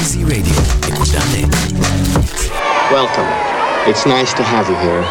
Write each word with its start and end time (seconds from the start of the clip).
Easy 0.00 0.24
Radio 0.24 0.54
Welcome. 2.90 3.26
It's 3.88 4.06
nice 4.06 4.32
to 4.34 4.42
have 4.42 4.68
you 4.68 4.76
here. 4.76 5.02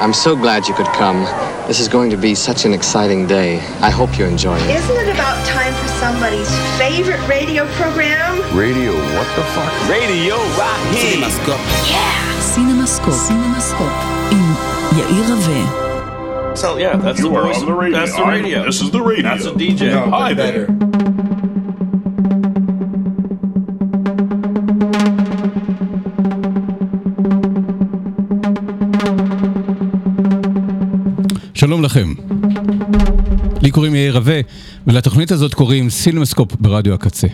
I'm 0.00 0.12
so 0.12 0.36
glad 0.36 0.66
you 0.68 0.74
could 0.74 0.86
come. 0.88 1.24
This 1.66 1.80
is 1.80 1.88
going 1.88 2.10
to 2.10 2.16
be 2.16 2.34
such 2.34 2.64
an 2.64 2.72
exciting 2.72 3.26
day. 3.26 3.58
I 3.80 3.90
hope 3.90 4.18
you 4.18 4.24
enjoy 4.26 4.56
it. 4.58 4.70
Isn't 4.70 4.96
it 4.96 5.08
about 5.14 5.44
time 5.46 5.72
for 5.74 5.88
somebody's 5.88 6.50
favorite 6.78 7.26
radio 7.28 7.66
program? 7.72 8.36
Radio, 8.56 8.92
what 9.16 9.28
the 9.36 9.44
fuck? 9.54 9.72
Radio 9.88 10.36
Rocky. 10.58 11.16
CinemaScope. 11.16 11.90
Yeah. 11.90 12.40
CinemaScope. 12.40 13.18
CinemaScope. 13.28 14.32
In 14.32 14.44
Yair 14.98 15.48
Rave. 15.48 16.58
So 16.58 16.76
yeah, 16.76 16.96
that's 16.96 17.18
you 17.18 17.30
the, 17.30 17.36
are 17.36 17.52
on 17.52 17.66
the 17.66 17.72
radio. 17.72 17.98
That's 17.98 18.16
the 18.16 18.24
radio. 18.24 18.62
I, 18.62 18.66
this 18.66 18.80
is 18.80 18.90
the 18.90 19.02
radio. 19.02 19.22
That's 19.22 19.46
a 19.46 19.52
DJ. 19.52 19.90
No, 19.90 20.10
Hi 20.10 20.34
better. 20.34 20.66
there. 20.66 20.93
לכם. 31.84 32.12
לי 33.62 33.70
קוראים 33.70 33.94
יאיר 33.94 34.16
רווה, 34.16 34.40
ולתוכנית 34.86 35.32
הזאת 35.32 35.54
קוראים 35.54 35.90
סינמסקופ 35.90 36.56
ברדיו 36.60 36.94
הקצה. 36.94 37.26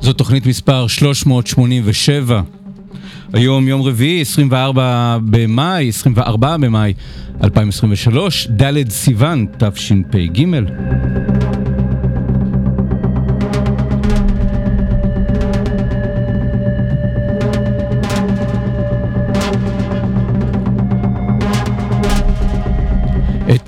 זאת 0.00 0.18
תוכנית 0.18 0.46
מספר 0.46 0.86
387. 0.86 2.40
היום 3.32 3.68
יום 3.68 3.82
רביעי, 3.82 4.20
24 4.20 5.18
במאי, 5.24 5.88
24 5.88 6.56
במאי 6.56 6.94
2023, 7.44 8.48
ד' 8.50 8.90
סיוון, 8.90 9.46
תשפ"ג. 9.58 10.44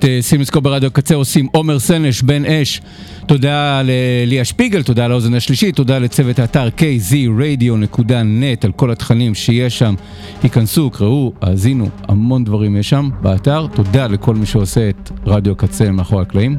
את 0.06 0.10
אה, 0.10 0.22
סימסקו 0.22 0.60
ברדיו 0.60 0.86
הקצה 0.86 1.14
עושים 1.14 1.48
עומר 1.52 1.78
סנש, 1.78 2.22
בן 2.22 2.44
אש, 2.44 2.80
תודה 3.26 3.82
לליה 3.84 4.44
שפיגל, 4.44 4.82
תודה 4.82 5.08
לאוזן 5.08 5.34
השלישית, 5.34 5.76
תודה 5.76 5.98
לצוות 5.98 6.38
האתר 6.38 6.68
kzradio.net 6.78 8.64
על 8.64 8.72
כל 8.72 8.90
התכנים 8.90 9.34
שיש 9.34 9.78
שם. 9.78 9.94
היכנסו, 10.42 10.90
קראו, 10.90 11.32
האזינו, 11.42 11.88
המון 12.08 12.44
דברים 12.44 12.76
יש 12.76 12.90
שם 12.90 13.10
באתר. 13.22 13.66
תודה 13.74 14.06
לכל 14.06 14.34
מי 14.34 14.46
שעושה 14.46 14.88
את 14.88 15.10
רדיו 15.26 15.52
הקצה 15.52 15.90
מאחורי 15.90 16.22
הקלעים. 16.22 16.56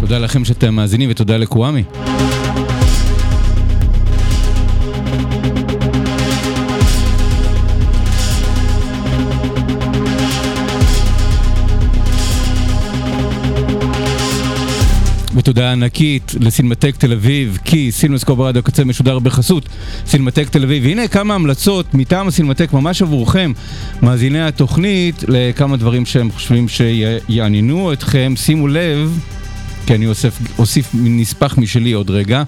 תודה 0.00 0.18
לכם 0.18 0.44
שאתם 0.44 0.74
מאזינים 0.74 1.10
ותודה 1.10 1.36
לקוואמי. 1.36 1.82
ותודה 15.34 15.72
ענקית 15.72 16.34
לסינמטק 16.40 16.96
תל 16.96 17.12
אביב, 17.12 17.58
כי 17.64 17.92
סינמסקופ 17.92 18.38
ברדיו 18.38 18.60
הקצה 18.60 18.84
משודר 18.84 19.18
בחסות 19.18 19.68
סינמטק 20.06 20.48
תל 20.48 20.62
אביב. 20.62 20.84
והנה 20.84 21.08
כמה 21.08 21.34
המלצות 21.34 21.94
מטעם 21.94 22.28
הסינמטק 22.28 22.72
ממש 22.72 23.02
עבורכם, 23.02 23.52
מאזיני 24.02 24.42
התוכנית, 24.42 25.24
לכמה 25.28 25.76
דברים 25.76 26.06
שהם 26.06 26.30
חושבים 26.30 26.68
שיעניינו 26.68 27.92
אתכם. 27.92 28.34
שימו 28.36 28.68
לב, 28.68 29.20
כי 29.86 29.94
אני 29.94 30.06
אוסף, 30.06 30.38
אוסיף 30.58 30.90
נספח 30.94 31.58
משלי 31.58 31.92
עוד 31.92 32.10
רגע. 32.10 32.42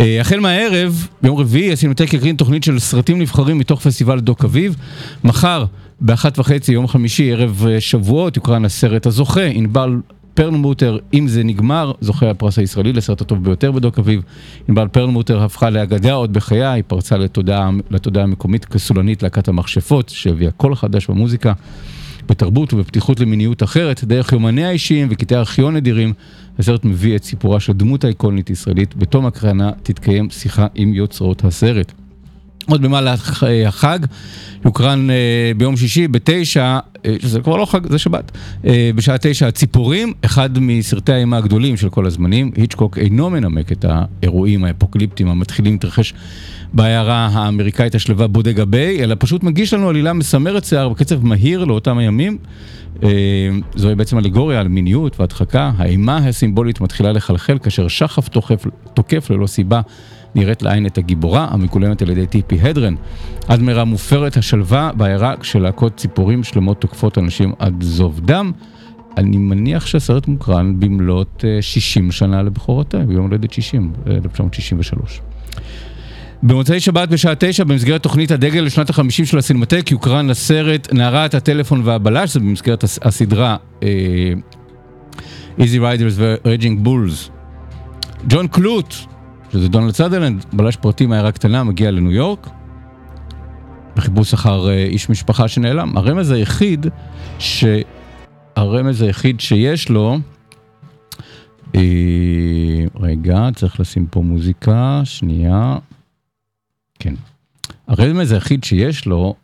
אה, 0.00 0.20
החל 0.20 0.40
מהערב, 0.40 1.06
ביום 1.22 1.36
רביעי, 1.36 1.72
הסינמטק 1.72 2.12
יקרין 2.12 2.36
תוכנית 2.36 2.64
של 2.64 2.78
סרטים 2.78 3.18
נבחרים 3.18 3.58
מתוך 3.58 3.80
פסטיבל 3.80 4.20
דוק 4.20 4.44
אביב. 4.44 4.76
מחר, 5.24 5.64
באחת 6.00 6.38
וחצי, 6.38 6.72
יום 6.72 6.88
חמישי, 6.88 7.32
ערב 7.32 7.66
אה, 7.68 7.80
שבועות, 7.80 8.36
יוקרן 8.36 8.64
הסרט 8.64 9.06
הזוכה, 9.06 9.44
ענבל 9.44 9.96
פרלמוטר, 10.34 10.98
אם 11.14 11.28
זה 11.28 11.44
נגמר, 11.44 11.92
זוכה 12.00 12.30
הפרס 12.30 12.58
הישראלי 12.58 12.92
לסרט 12.92 13.20
הטוב 13.20 13.44
ביותר 13.44 13.72
בדוקאביב. 13.72 14.22
ענבל 14.68 14.88
פרלמוטר 14.88 15.42
הפכה 15.42 15.70
לאגדה 15.70 16.12
עוד 16.12 16.32
בחייה, 16.32 16.72
היא 16.72 16.84
פרצה 16.86 17.16
לתודעה, 17.16 17.70
לתודעה 17.90 18.24
המקומית 18.24 18.64
כסולנית 18.64 19.22
להקת 19.22 19.48
המכשפות, 19.48 20.08
שהביאה 20.08 20.50
קול 20.50 20.74
חדש 20.74 21.06
במוזיקה. 21.06 21.52
בתרבות 22.28 22.72
ובפתיחות 22.72 23.20
למיניות 23.20 23.62
אחרת, 23.62 24.04
דרך 24.04 24.32
יומניה 24.32 24.68
האישיים 24.68 25.08
וקטעי 25.10 25.38
ארכיון 25.38 25.76
נדירים, 25.76 26.12
הסרט 26.58 26.84
מביא 26.84 27.16
את 27.16 27.24
סיפורה 27.24 27.60
של 27.60 27.72
דמות 27.72 28.04
האיקונית 28.04 28.50
ישראלית. 28.50 28.96
בתום 28.96 29.26
הקרנה 29.26 29.70
תתקיים 29.82 30.30
שיחה 30.30 30.66
עם 30.74 30.94
יוצרות 30.94 31.44
הסרט. 31.44 31.92
עוד 32.68 32.82
במהלך 32.82 33.44
אה, 33.44 33.68
החג, 33.68 33.98
יוקרן 34.64 35.10
אה, 35.10 35.14
ביום 35.56 35.76
שישי 35.76 36.08
בתשע, 36.08 36.78
אה, 37.06 37.14
שזה 37.22 37.40
כבר 37.40 37.56
לא 37.56 37.64
חג, 37.64 37.86
זה 37.86 37.98
שבת, 37.98 38.32
בשעה 38.94 39.16
תשע 39.20 39.46
הציפורים, 39.46 40.12
אחד 40.24 40.58
מסרטי 40.58 41.12
האימה 41.12 41.36
הגדולים 41.36 41.76
של 41.76 41.88
כל 41.88 42.06
הזמנים. 42.06 42.50
היצ'קוק 42.56 42.98
אינו 42.98 43.30
מנמק 43.30 43.72
את 43.72 43.84
האירועים 43.88 44.64
האפוקליפטיים 44.64 45.28
המתחילים 45.28 45.72
להתרחש 45.72 46.14
בעיירה 46.72 47.28
האמריקאית 47.32 47.94
השלווה 47.94 48.26
בודגה 48.26 48.64
ביי, 48.64 49.04
אלא 49.04 49.16
פשוט 49.18 49.42
מגיש 49.42 49.74
לנו 49.74 49.88
עלילה 49.88 50.12
מסמרת 50.12 50.64
שיער 50.64 50.88
בקצב 50.88 51.24
מהיר 51.24 51.64
לאותם 51.64 51.98
הימים. 51.98 52.38
זוהי 53.74 53.94
בעצם 53.94 54.18
אלגוריה 54.18 54.60
על 54.60 54.68
מיניות 54.68 55.20
והדחקה. 55.20 55.72
האימה 55.76 56.16
הסימבולית 56.16 56.80
מתחילה 56.80 57.12
לחלחל 57.12 57.58
כאשר 57.58 57.88
שחף 57.88 58.28
תוקף, 58.28 58.66
תוקף 58.94 59.30
ללא 59.30 59.46
סיבה. 59.46 59.80
נראית 60.34 60.62
לעין 60.62 60.86
את 60.86 60.98
הגיבורה 60.98 61.48
המגולמת 61.50 62.02
על 62.02 62.10
ידי 62.10 62.26
טיפי 62.26 62.60
הדרן. 62.60 62.94
עד 63.48 63.60
מהרה 63.62 63.84
מופרת 63.84 64.36
השלווה 64.36 64.90
בעיירה 64.96 65.34
כשלהקות 65.40 65.96
ציפורים 65.96 66.44
שלמות 66.44 66.80
תוקפות 66.80 67.18
אנשים 67.18 67.52
עד 67.58 67.74
זוב 67.82 68.20
דם. 68.24 68.52
אני 69.16 69.36
מניח 69.36 69.86
שהסרט 69.86 70.28
מוקרן 70.28 70.80
במלאת 70.80 71.44
אה, 71.44 71.62
60 71.62 72.12
שנה 72.12 72.42
לבכורתה, 72.42 72.98
ביום 72.98 73.26
הולדת 73.26 73.52
60, 73.52 73.92
אה, 74.06 74.12
1963. 74.12 75.20
במוצאי 76.42 76.80
שבת 76.80 77.08
בשעה 77.08 77.34
תשע, 77.38 77.64
במסגרת 77.64 78.02
תוכנית 78.02 78.30
הדגל 78.30 78.60
לשנת 78.60 78.90
החמישים 78.90 79.24
של 79.24 79.38
הסינמטק, 79.38 79.90
יוקרן 79.90 80.30
הסרט 80.30 80.92
נערת 80.92 81.34
הטלפון 81.34 81.80
והבלש, 81.84 82.32
זה 82.32 82.40
במסגרת 82.40 82.84
הס- 82.84 82.98
הסדרה 83.02 83.56
אה, 83.82 83.88
Easy 85.58 85.78
Riders 85.80 86.12
ו-Raging 86.14 86.86
Bulls. 86.86 87.30
ג'ון 88.28 88.48
קלוט, 88.48 88.94
שזה 89.52 89.68
דונלד 89.68 89.94
סאדרלנד, 89.94 90.44
בלש 90.52 90.76
פרטי 90.76 91.06
מעיירה 91.06 91.32
קטנה, 91.32 91.64
מגיע 91.64 91.90
לניו 91.90 92.12
יורק, 92.12 92.48
בחיפוש 93.96 94.34
אחר 94.34 94.68
אה, 94.68 94.84
איש 94.84 95.10
משפחה 95.10 95.48
שנעלם. 95.48 95.96
הרמז 95.96 96.30
היחיד, 96.30 96.86
ש... 97.38 97.64
הרמז 98.56 99.02
היחיד 99.02 99.40
שיש 99.40 99.88
לו, 99.88 100.18
אה, 101.74 101.80
רגע, 103.00 103.48
צריך 103.54 103.80
לשים 103.80 104.06
פה 104.06 104.20
מוזיקה, 104.20 105.00
שנייה. 105.04 105.76
כן. 106.98 107.14
הרמז 107.88 108.32
היחיד 108.32 108.64
שיש 108.64 109.06
לו, 109.06 109.34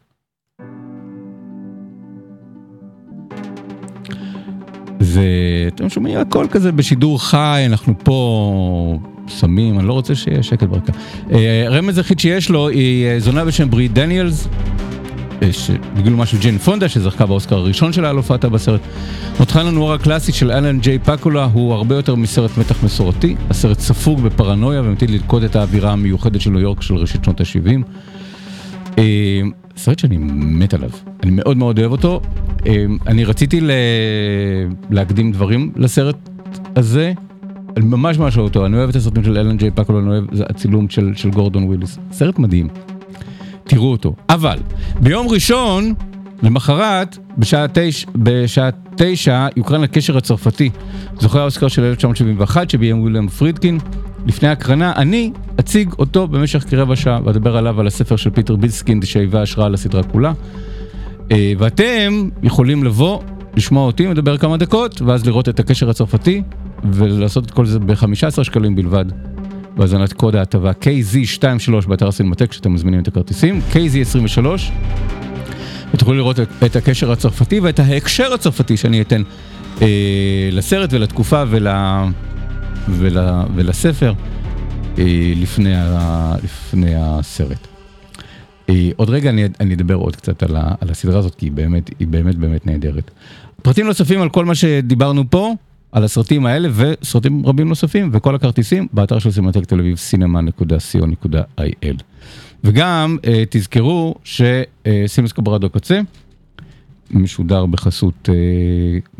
זה, 5.00 5.28
אתם 5.68 5.88
שומעים 5.88 6.18
הכל 6.18 6.46
כזה 6.50 6.72
בשידור 6.72 7.22
חי, 7.22 7.64
אנחנו 7.66 7.94
פה 8.04 8.98
שמים, 9.28 9.78
אני 9.78 9.88
לא 9.88 9.92
רוצה 9.92 10.14
שיהיה 10.14 10.42
שקט 10.42 10.62
ברקע. 10.62 10.92
אה, 11.32 11.66
הרמז 11.66 11.98
היחיד 11.98 12.18
שיש 12.18 12.50
לו 12.50 12.68
היא 12.68 13.06
אה, 13.06 13.20
זונה 13.20 13.44
בשם 13.44 13.70
ברי 13.70 13.88
דניאלס, 13.88 14.48
אה, 15.42 15.52
שבגלו 15.52 16.16
משהו 16.16 16.38
ג'יין 16.40 16.58
פונדה 16.58 16.88
שזכתה 16.88 17.26
באוסקר 17.26 17.56
הראשון 17.56 17.92
שלה 17.92 18.10
על 18.10 18.16
הופעתה 18.16 18.48
בסרט. 18.48 18.80
לנו 19.56 19.80
אור 19.80 19.92
הקלאסי 19.92 20.32
של 20.32 20.50
אלן 20.50 20.78
ג'יי 20.78 20.98
פקולה 20.98 21.44
הוא 21.44 21.74
הרבה 21.74 21.94
יותר 21.94 22.14
מסרט 22.14 22.58
מתח 22.58 22.82
מסורתי. 22.82 23.36
הסרט 23.50 23.80
ספוג 23.80 24.20
בפרנויה 24.20 24.82
ומטיל 24.82 25.12
ללכוד 25.12 25.42
את 25.42 25.56
האווירה 25.56 25.92
המיוחדת 25.92 26.40
של 26.40 26.50
ניו 26.50 26.60
יורק 26.60 26.82
של 26.82 26.94
ראשית 26.94 27.24
שנות 27.24 27.40
ה-70. 27.40 27.82
אה, 28.98 29.40
סרט 29.76 29.98
שאני 29.98 30.16
מת 30.20 30.74
עליו, 30.74 30.90
אני 31.22 31.30
מאוד 31.30 31.56
מאוד 31.56 31.78
אוהב 31.78 31.92
אותו. 31.92 32.20
אני 33.06 33.24
רציתי. 33.24 33.60
להקדים 34.90 35.32
דברים 35.32 35.72
לסרט 35.76 36.16
הזה. 36.76 37.12
אני 37.78 37.86
ממש 37.86 38.18
ממש 38.18 38.36
אוהב 38.36 38.48
אותו, 38.48 38.66
אני 38.66 38.76
אוהב 38.76 38.88
את 38.88 38.96
הסרטים 38.96 39.24
של 39.24 39.38
אלן 39.38 39.56
ג'יי 39.56 39.70
פאקולה, 39.70 40.00
אני 40.00 40.08
אוהב 40.08 40.24
את 40.34 40.50
הצילום 40.50 40.88
של, 40.88 41.12
של 41.16 41.30
גורדון 41.30 41.64
וויליס. 41.64 41.98
סרט 42.12 42.38
מדהים. 42.38 42.68
תראו 43.64 43.92
אותו. 43.92 44.14
אבל, 44.28 44.58
ביום 45.00 45.28
ראשון, 45.28 45.94
למחרת, 46.42 47.18
בשעה 47.38 47.66
תשע, 47.72 48.10
בשעה 48.16 48.68
תשע, 48.96 49.46
יוקרן 49.56 49.82
הקשר 49.82 50.16
הצרפתי. 50.16 50.70
זוכה 51.20 51.40
האוסקר 51.40 51.68
של 51.68 51.82
1971 51.82 52.70
שביים 52.70 53.00
וויליאם 53.00 53.28
פרידקין. 53.28 53.78
לפני 54.26 54.48
הקרנה, 54.48 54.92
אני 54.96 55.32
אציג 55.60 55.92
אותו 55.98 56.26
במשך 56.26 56.64
כרבע 56.70 56.96
שעה 56.96 57.20
ואדבר 57.24 57.56
עליו 57.56 57.80
על 57.80 57.86
הספר 57.86 58.16
של 58.16 58.30
פיטר 58.30 58.56
ביסקינד 58.56 59.04
שהיווה 59.04 59.42
השראה 59.42 59.68
לסדרה 59.68 60.02
כולה. 60.02 60.32
אה, 61.32 61.52
ואתם 61.58 62.28
יכולים 62.42 62.84
לבוא, 62.84 63.20
לשמוע 63.56 63.86
אותי 63.86 64.06
מדבר 64.06 64.36
כמה 64.38 64.56
דקות, 64.56 65.02
ואז 65.02 65.26
לראות 65.26 65.48
את 65.48 65.60
הקשר 65.60 65.90
הצרפתי, 65.90 66.42
ולעשות 66.92 67.44
את 67.44 67.50
כל 67.50 67.66
זה 67.66 67.78
ב-15 67.78 68.44
שקלים 68.44 68.76
בלבד. 68.76 69.04
בהזנת 69.76 70.12
קוד 70.12 70.36
ההטבה 70.36 70.70
KZ23 70.70 71.88
באתר 71.88 72.10
סינמטק 72.10 72.50
כשאתם 72.50 72.74
מזמינים 72.74 73.00
את 73.00 73.08
הכרטיסים, 73.08 73.60
KZ23. 73.72 74.46
ותוכלו 75.94 76.14
לראות 76.14 76.40
את 76.66 76.76
הקשר 76.76 77.12
הצרפתי 77.12 77.60
ואת 77.60 77.78
ההקשר 77.78 78.32
הצרפתי 78.34 78.76
שאני 78.76 79.00
אתן 79.00 79.22
אה, 79.82 80.48
לסרט 80.52 80.92
ולתקופה 80.92 81.44
ול, 81.48 81.66
ול, 82.88 83.18
ולספר 83.54 84.12
אה, 84.98 85.32
לפני, 85.36 85.74
ה, 85.76 86.34
לפני 86.44 86.94
הסרט. 86.96 87.66
אה, 88.68 88.90
עוד 88.96 89.10
רגע 89.10 89.30
אני, 89.30 89.44
אני 89.60 89.74
אדבר 89.74 89.94
עוד 89.94 90.16
קצת 90.16 90.42
על, 90.42 90.56
ה, 90.56 90.74
על 90.80 90.90
הסדרה 90.90 91.18
הזאת 91.18 91.34
כי 91.34 91.46
היא 91.46 91.52
באמת, 91.52 91.90
היא 91.98 92.08
באמת 92.08 92.34
באמת 92.34 92.66
נהדרת. 92.66 93.10
פרטים 93.62 93.86
נוספים 93.86 94.22
על 94.22 94.28
כל 94.28 94.44
מה 94.44 94.54
שדיברנו 94.54 95.30
פה, 95.30 95.54
על 95.92 96.04
הסרטים 96.04 96.46
האלה 96.46 96.68
וסרטים 96.74 97.46
רבים 97.46 97.68
נוספים 97.68 98.10
וכל 98.12 98.34
הכרטיסים 98.34 98.86
באתר 98.92 99.18
של 99.18 99.30
סינמטק 99.30 99.64
תל 99.64 99.80
אביב 99.80 99.96
cinema.co.il. 100.10 102.02
וגם 102.64 103.16
אה, 103.26 103.44
תזכרו 103.50 104.14
שסינמסקו 104.24 105.42
ברדיו 105.42 105.70
קצה 105.70 106.00
משודר 107.10 107.66
בחסות, 107.66 108.28
אה, 108.28 108.34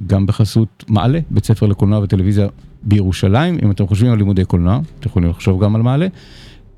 גם 0.07 0.27
בחסות 0.27 0.85
מעלה, 0.89 1.21
בית 1.31 1.45
ספר 1.45 1.67
לקולנוע 1.67 1.99
וטלוויזיה 1.99 2.47
בירושלים. 2.83 3.59
אם 3.63 3.71
אתם 3.71 3.87
חושבים 3.87 4.13
על 4.13 4.19
לימודי 4.19 4.45
קולנוע, 4.45 4.81
אתם 5.01 5.09
יכולים 5.09 5.31
לחשוב 5.31 5.65
גם 5.65 5.77
על 5.77 5.83
מעלה. 5.83 6.07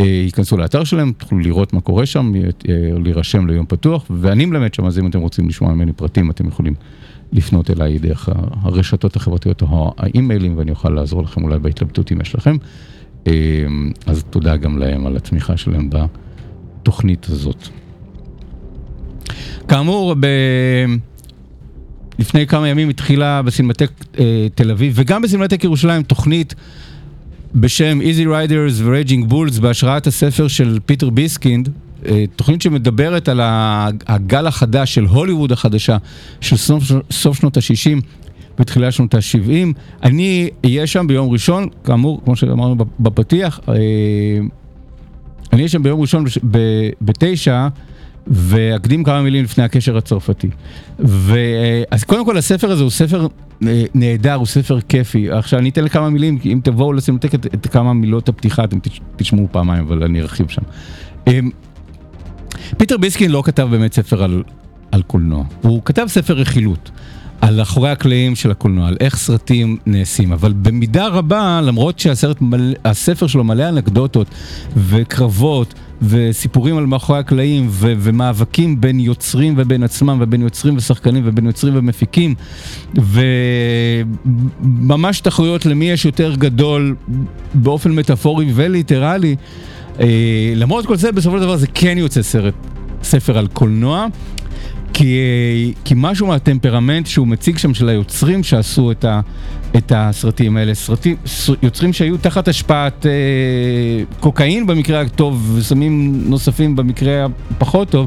אה, 0.00 0.06
ייכנסו 0.06 0.56
לאתר 0.56 0.84
שלהם, 0.84 1.12
תוכלו 1.18 1.38
לראות 1.38 1.72
מה 1.72 1.80
קורה 1.80 2.06
שם, 2.06 2.32
אה, 2.34 2.72
להירשם 3.04 3.46
ליום 3.46 3.66
פתוח, 3.66 4.04
ואני 4.10 4.46
מלמד 4.46 4.74
שם, 4.74 4.86
אז 4.86 4.98
אם 4.98 5.06
אתם 5.06 5.20
רוצים 5.20 5.48
לשמוע 5.48 5.74
ממני 5.74 5.92
פרטים, 5.92 6.30
אתם 6.30 6.48
יכולים 6.48 6.74
לפנות 7.32 7.70
אליי 7.70 7.98
דרך 7.98 8.28
הרשתות 8.62 9.16
החברתיות 9.16 9.62
או 9.62 9.94
האימיילים, 9.98 10.58
ואני 10.58 10.70
אוכל 10.70 10.90
לעזור 10.90 11.22
לכם 11.22 11.42
אולי 11.42 11.58
בהתלבטות 11.58 12.12
אם 12.12 12.20
יש 12.20 12.34
לכם. 12.34 12.56
אה, 13.26 13.32
אז 14.06 14.24
תודה 14.30 14.56
גם 14.56 14.78
להם 14.78 15.06
על 15.06 15.16
התמיכה 15.16 15.56
שלהם 15.56 15.90
בתוכנית 15.90 17.26
הזאת. 17.30 17.68
כאמור, 19.68 20.14
ב... 20.20 20.26
לפני 22.18 22.46
כמה 22.46 22.68
ימים 22.68 22.88
התחילה 22.88 23.42
בסינמטק 23.42 23.90
אה, 24.18 24.46
תל 24.54 24.70
אביב 24.70 24.92
וגם 24.96 25.22
בסינמטק 25.22 25.64
ירושלים 25.64 26.02
תוכנית 26.02 26.54
בשם 27.54 28.00
Easy 28.00 28.26
Riders 28.26 28.82
ו-Raging 28.82 29.32
Bulls 29.32 29.60
בהשראת 29.60 30.06
הספר 30.06 30.48
של 30.48 30.78
פיטר 30.86 31.10
ביסקינד, 31.10 31.68
תוכנית 32.36 32.62
שמדברת 32.62 33.28
על 33.28 33.40
הגל 34.06 34.46
החדש 34.46 34.94
של 34.94 35.04
הוליווד 35.04 35.52
החדשה 35.52 35.96
של 36.40 36.56
סוף, 36.56 36.84
סוף 37.10 37.36
שנות 37.36 37.56
ה-60 37.56 38.00
ותחילת 38.58 38.92
שנות 38.92 39.14
ה-70. 39.14 39.78
אני 40.02 40.50
אהיה 40.64 40.86
שם 40.86 41.06
ביום 41.06 41.30
ראשון, 41.30 41.68
כאמור, 41.84 42.20
כמו 42.24 42.36
שאמרנו 42.36 42.76
בפתיח, 43.00 43.60
אה, 43.68 43.74
אני 45.52 45.58
אהיה 45.58 45.68
שם 45.68 45.82
ביום 45.82 46.00
ראשון 46.00 46.24
בתשע. 47.00 47.68
ואקדים 48.26 49.04
כמה 49.04 49.22
מילים 49.22 49.44
לפני 49.44 49.64
הקשר 49.64 49.96
הצרפתי. 49.96 50.50
ו... 50.98 51.36
אז 51.90 52.04
קודם 52.04 52.24
כל 52.24 52.36
הספר 52.36 52.70
הזה 52.70 52.82
הוא 52.82 52.90
ספר 52.90 53.26
אה, 53.66 53.84
נהדר, 53.94 54.34
הוא 54.34 54.46
ספר 54.46 54.80
כיפי. 54.80 55.30
עכשיו 55.30 55.58
אני 55.58 55.68
אתן 55.68 55.84
לכמה 55.84 56.10
מילים, 56.10 56.38
אם 56.44 56.60
תבואו 56.64 56.92
לסמטק 56.92 57.34
את, 57.34 57.46
את 57.54 57.66
כמה 57.66 57.92
מילות 57.92 58.28
הפתיחה, 58.28 58.64
אתם 58.64 58.78
תשמעו 59.16 59.48
פעמיים, 59.52 59.84
אבל 59.84 60.02
אני 60.02 60.20
ארחיב 60.20 60.48
שם. 60.48 60.62
פיטר 62.78 62.96
ביסקין 62.96 63.30
לא 63.30 63.42
כתב 63.46 63.68
באמת 63.70 63.94
ספר 63.94 64.22
על, 64.22 64.42
על 64.92 65.02
קולנוע, 65.02 65.44
הוא 65.62 65.82
כתב 65.84 66.04
ספר 66.08 66.34
רכילות. 66.34 66.90
על 67.40 67.62
אחורי 67.62 67.90
הקלעים 67.90 68.36
של 68.36 68.50
הקולנוע, 68.50 68.88
על 68.88 68.96
איך 69.00 69.16
סרטים 69.16 69.76
נעשים, 69.86 70.32
אבל 70.32 70.52
במידה 70.52 71.08
רבה, 71.08 71.60
למרות 71.64 71.98
שהספר 71.98 73.26
שלו 73.26 73.44
מלא 73.44 73.68
אנקדוטות 73.68 74.26
וקרבות 74.76 75.74
וסיפורים 76.02 76.78
על 76.78 76.86
מאחורי 76.86 77.18
הקלעים 77.18 77.66
ו- 77.70 77.94
ומאבקים 77.98 78.80
בין 78.80 79.00
יוצרים 79.00 79.54
ובין 79.56 79.82
עצמם 79.82 80.18
ובין 80.20 80.42
יוצרים 80.42 80.76
ושחקנים 80.76 81.22
ובין 81.26 81.46
יוצרים 81.46 81.74
ומפיקים 81.76 82.34
וממש 84.62 85.20
תחרויות 85.20 85.66
למי 85.66 85.90
יש 85.90 86.04
יותר 86.04 86.34
גדול 86.34 86.96
באופן 87.54 87.92
מטאפורי 87.92 88.46
וליטרלי. 88.54 89.36
אה, 90.00 90.52
למרות 90.56 90.86
כל 90.86 90.96
זה, 90.96 91.12
בסופו 91.12 91.36
של 91.36 91.42
דבר 91.42 91.56
זה 91.56 91.66
כן 91.74 91.98
יוצא 91.98 92.22
סרט, 92.22 92.54
ספר 93.02 93.38
על 93.38 93.46
קולנוע. 93.46 94.06
כי, 94.92 95.72
כי 95.84 95.94
משהו 95.96 96.26
מהטמפרמנט 96.26 97.06
שהוא 97.06 97.26
מציג 97.26 97.58
שם 97.58 97.74
של 97.74 97.88
היוצרים 97.88 98.42
שעשו 98.42 98.90
את, 98.90 99.04
ה, 99.04 99.20
את 99.76 99.92
הסרטים 99.96 100.56
האלה, 100.56 100.74
סרטים, 100.74 101.16
יוצרים 101.62 101.92
שהיו 101.92 102.16
תחת 102.16 102.48
השפעת 102.48 103.06
אה, 103.06 103.12
קוקאין 104.20 104.66
במקרה 104.66 105.00
הטוב 105.00 105.54
וסמים 105.58 106.22
נוספים 106.26 106.76
במקרה 106.76 107.26
הפחות 107.50 107.90
טוב, 107.90 108.06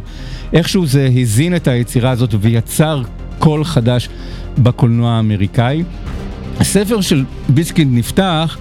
איכשהו 0.53 0.85
זה 0.85 1.09
הזין 1.21 1.55
את 1.55 1.67
היצירה 1.67 2.11
הזאת 2.11 2.35
ויצר 2.41 3.01
קול 3.39 3.63
חדש 3.63 4.09
בקולנוע 4.57 5.11
האמריקאי. 5.11 5.83
הספר 6.59 7.01
של 7.01 7.23
ביסקינד 7.49 7.97
נפתח 7.97 8.57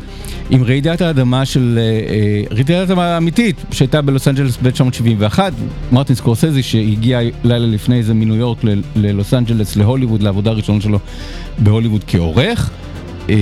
עם 0.52 0.64
רעידת 0.64 1.00
האדמה 1.00 1.44
של, 1.44 1.78
אה, 1.78 2.14
אה, 2.14 2.42
רעידת 2.50 2.70
האדמה 2.70 3.04
האמיתית 3.06 3.56
שהייתה 3.70 4.02
בלוס 4.02 4.28
אנג'לס 4.28 4.58
ב-1971, 4.62 5.38
מרטין 5.92 6.16
סקורסזי 6.16 6.62
שהגיע 6.62 7.20
לילה 7.44 7.66
לפני 7.66 8.02
זה 8.02 8.14
מניו 8.14 8.36
יורק 8.36 8.58
ללוס 8.96 9.34
אנג'לס, 9.34 9.76
להוליווד, 9.76 10.22
לעבודה 10.22 10.50
הראשונה 10.50 10.80
שלו 10.80 10.98
בהוליווד 11.58 12.04
כעורך. 12.06 12.70
אה, 13.30 13.34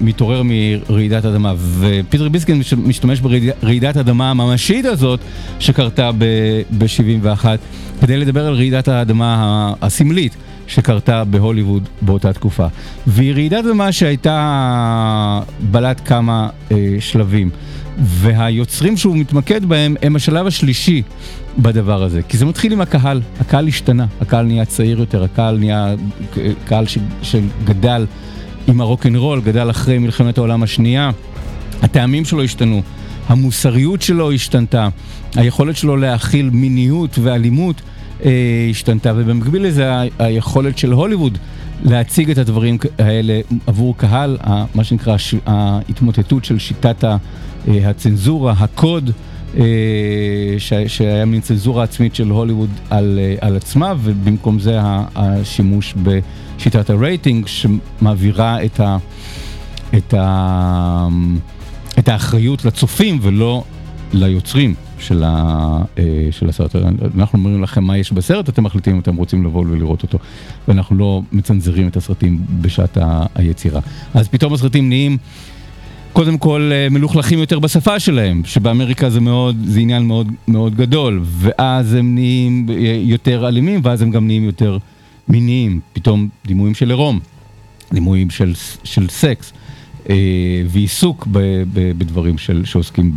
מתעורר 0.00 0.42
מרעידת 0.44 1.24
אדמה, 1.24 1.54
ופיטר 1.78 2.28
ביסקינד 2.28 2.62
משתמש 2.76 3.20
ברעידת 3.20 3.96
אדמה 3.96 4.30
הממשית 4.30 4.84
הזאת 4.84 5.20
שקרתה 5.58 6.10
ב-71 6.78 7.44
כדי 8.00 8.16
לדבר 8.16 8.46
על 8.46 8.54
רעידת 8.54 8.88
האדמה 8.88 9.72
הסמלית. 9.82 10.36
שקרתה 10.66 11.24
בהוליווד 11.24 11.88
באותה 12.02 12.32
תקופה. 12.32 12.66
והיא 13.06 13.32
רעידת 13.32 13.64
אדמה 13.64 13.92
שהייתה 13.92 15.40
בלט 15.60 16.00
כמה 16.04 16.48
אה, 16.72 16.76
שלבים. 17.00 17.50
והיוצרים 17.98 18.96
שהוא 18.96 19.16
מתמקד 19.16 19.64
בהם 19.64 19.94
הם 20.02 20.16
השלב 20.16 20.46
השלישי 20.46 21.02
בדבר 21.58 22.02
הזה. 22.02 22.22
כי 22.22 22.36
זה 22.36 22.46
מתחיל 22.46 22.72
עם 22.72 22.80
הקהל, 22.80 23.22
הקהל 23.40 23.68
השתנה, 23.68 24.06
הקהל 24.20 24.46
נהיה 24.46 24.64
צעיר 24.64 25.00
יותר, 25.00 25.24
הקהל 25.24 25.58
נהיה 25.58 25.94
קהל 26.64 26.86
ש, 26.86 26.98
שגדל 27.22 28.06
עם 28.68 28.80
הרוקנרול, 28.80 29.40
גדל 29.40 29.70
אחרי 29.70 29.98
מלחמת 29.98 30.38
העולם 30.38 30.62
השנייה, 30.62 31.10
הטעמים 31.82 32.24
שלו 32.24 32.42
השתנו, 32.42 32.82
המוסריות 33.28 34.02
שלו 34.02 34.32
השתנתה, 34.32 34.88
היכולת 35.36 35.76
שלו 35.76 35.96
להכיל 35.96 36.50
מיניות 36.52 37.18
ואלימות 37.22 37.76
אה, 37.76 37.91
השתנתה, 38.70 39.12
ובמקביל 39.16 39.66
לזה 39.66 39.90
היכולת 40.18 40.78
של 40.78 40.92
הוליווד 40.92 41.38
להציג 41.84 42.30
את 42.30 42.38
הדברים 42.38 42.78
האלה 42.98 43.40
עבור 43.66 43.96
קהל, 43.96 44.38
מה 44.74 44.84
שנקרא 44.84 45.16
ההתמוטטות 45.46 46.44
של 46.44 46.58
שיטת 46.58 47.04
אה, 47.04 47.16
הצנזורה, 47.68 48.54
הקוד. 48.58 49.10
אה, 49.58 49.64
שהיה 50.86 51.24
מין 51.24 51.40
צנזורה 51.40 51.84
עצמית 51.84 52.14
של 52.14 52.28
הוליווד 52.28 52.70
על, 52.90 53.18
על 53.40 53.56
עצמה, 53.56 53.94
ובמקום 54.02 54.58
זה 54.58 54.78
השימוש 55.14 55.94
בשיטת 56.02 56.90
הרייטינג 56.90 57.46
שמעבירה 57.46 58.64
את, 58.64 58.80
ה, 58.80 58.96
את, 59.96 60.14
ה, 60.14 61.08
את 61.98 62.08
האחריות 62.08 62.64
לצופים 62.64 63.18
ולא 63.22 63.64
ליוצרים. 64.12 64.74
של, 65.02 65.22
ה, 65.26 65.82
אה, 65.98 66.28
של 66.30 66.48
הסרט. 66.48 66.76
אנחנו 67.18 67.38
אומרים 67.38 67.62
לכם 67.62 67.84
מה 67.84 67.98
יש 67.98 68.12
בסרט, 68.12 68.48
אתם 68.48 68.64
מחליטים 68.64 68.94
אם 68.94 69.00
אתם 69.00 69.16
רוצים 69.16 69.44
לבוא 69.44 69.64
ולראות 69.68 70.02
אותו. 70.02 70.18
ואנחנו 70.68 70.96
לא 70.96 71.22
מצנזרים 71.32 71.88
את 71.88 71.96
הסרטים 71.96 72.40
בשעת 72.60 72.96
ה, 72.96 73.26
היצירה. 73.34 73.80
אז 74.14 74.28
פתאום 74.28 74.54
הסרטים 74.54 74.88
נהיים... 74.88 75.18
קודם 76.12 76.38
כל 76.38 76.70
אה, 76.72 76.88
מלוכלכים 76.90 77.38
יותר 77.38 77.58
בשפה 77.58 78.00
שלהם, 78.00 78.42
שבאמריקה 78.44 79.10
זה 79.10 79.20
מאוד, 79.20 79.56
זה 79.64 79.80
עניין 79.80 80.02
מאוד 80.02 80.28
מאוד 80.48 80.74
גדול, 80.74 81.20
ואז 81.24 81.94
הם 81.94 82.14
נהיים 82.14 82.66
אה, 82.70 83.00
יותר 83.02 83.48
אלימים, 83.48 83.80
ואז 83.82 84.02
הם 84.02 84.10
גם 84.10 84.26
נהיים 84.26 84.44
יותר 84.44 84.78
מיניים, 85.28 85.80
פתאום 85.92 86.28
דימויים 86.46 86.74
של 86.74 86.88
עירום, 86.88 87.20
דימויים 87.92 88.30
של, 88.30 88.52
של 88.84 89.08
סקס. 89.08 89.52
אה, 90.10 90.14
ועיסוק 90.66 91.28
בדברים 91.72 92.38
של, 92.38 92.64
שעוסקים 92.64 93.14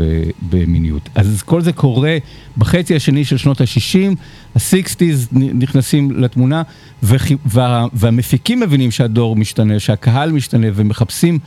במיניות. 0.50 1.10
אז 1.16 1.44
כל 1.44 1.62
זה 1.62 1.74
קורה 1.74 2.18
בחצי 2.58 2.96
השני 2.96 3.26
של 3.26 3.38
שנות 3.38 3.62
ה-60, 3.62 4.16
ה-60's 4.56 5.28
נכנסים 5.32 6.12
לתמונה, 6.12 6.62
וה, 7.04 7.86
והמפיקים 7.94 8.60
מבינים 8.60 8.92
שהדור 8.92 9.36
משתנה, 9.36 9.80
שהקהל 9.80 10.32
משתנה, 10.32 10.68
ומחפשים 10.74 11.40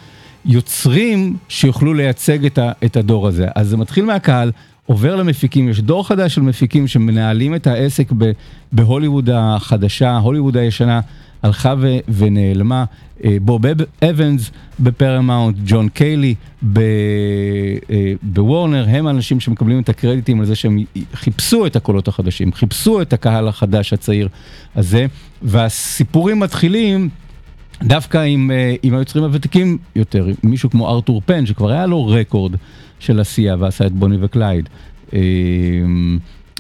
יוצרים 0.45 1.37
שיוכלו 1.49 1.95
לייצג 1.95 2.45
את, 2.45 2.59
ה, 2.59 2.73
את 2.85 2.97
הדור 2.97 3.29
הזה. 3.29 3.47
אז 3.55 3.69
זה 3.69 3.77
מתחיל 3.77 4.05
מהקהל, 4.05 4.53
עובר 4.87 5.17
למפיקים, 5.17 5.69
יש 5.69 5.81
דור 5.81 6.09
חדש 6.09 6.35
של 6.35 6.41
מפיקים 6.41 6.87
שמנהלים 6.87 7.55
את 7.55 7.67
העסק 7.67 8.13
ב, 8.19 8.31
בהוליווד 8.73 9.31
החדשה, 9.33 10.17
הוליווד 10.17 10.57
הישנה. 10.57 11.01
הלכה 11.43 11.75
ו- 11.79 11.99
ונעלמה. 12.09 12.85
אה, 13.25 13.37
בוב 13.43 13.63
אבנס 14.05 14.51
בפרמאונט, 14.81 15.57
ג'ון 15.67 15.89
קאלי 15.89 16.35
אה, 16.77 16.83
בוורנר, 18.23 18.87
הם 18.89 19.07
האנשים 19.07 19.41
שמקבלים 19.41 19.81
את 19.81 19.89
הקרדיטים 19.89 20.41
על 20.41 20.47
זה 20.47 20.55
שהם 20.55 20.79
חיפשו 21.15 21.67
את 21.67 21.77
הקולות 21.77 22.09
החדשים, 22.09 22.53
חיפשו 22.53 23.03
את 23.03 23.13
הקהל 23.13 23.49
החדש 23.49 23.93
הצעיר 23.93 24.29
הזה, 24.77 25.07
והסיפורים 25.43 26.41
מתחילים 26.41 27.09
דווקא 27.83 28.19
עם, 28.19 28.51
אה, 28.51 28.75
עם 28.83 28.95
היוצרים 28.95 29.25
הוותיקים 29.25 29.79
יותר, 29.97 30.27
מישהו 30.43 30.71
כמו 30.71 30.89
ארתור 30.89 31.23
פן, 31.27 31.47
שכבר 31.47 31.71
היה 31.71 31.87
לו 31.87 32.07
רקורד 32.07 32.53
של 32.99 33.21
עשייה 33.21 33.57
ועשה 33.59 33.87
את 33.87 33.93
בוני 33.93 34.17
וקלייד. 34.21 34.69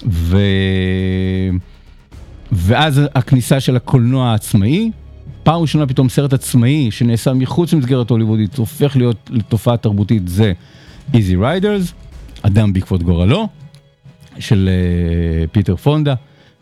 ו... 0.06 0.38
ואז 2.52 3.00
הכניסה 3.14 3.60
של 3.60 3.76
הקולנוע 3.76 4.30
העצמאי, 4.30 4.90
פעם 5.42 5.60
ראשונה 5.60 5.86
פתאום 5.86 6.08
סרט 6.08 6.32
עצמאי 6.32 6.90
שנעשה 6.90 7.32
מחוץ 7.32 7.72
למסגרת 7.72 8.10
הוליוודית, 8.10 8.56
הופך 8.56 8.96
להיות 8.96 9.30
לתופעה 9.30 9.76
תרבותית, 9.76 10.28
זה 10.28 10.52
Easy 11.14 11.36
Riders, 11.36 11.92
אדם 12.42 12.72
בעקבות 12.72 13.02
גורלו, 13.02 13.48
של 14.38 14.68
אה, 14.68 15.50
פיטר 15.52 15.76
פונדה 15.76 16.14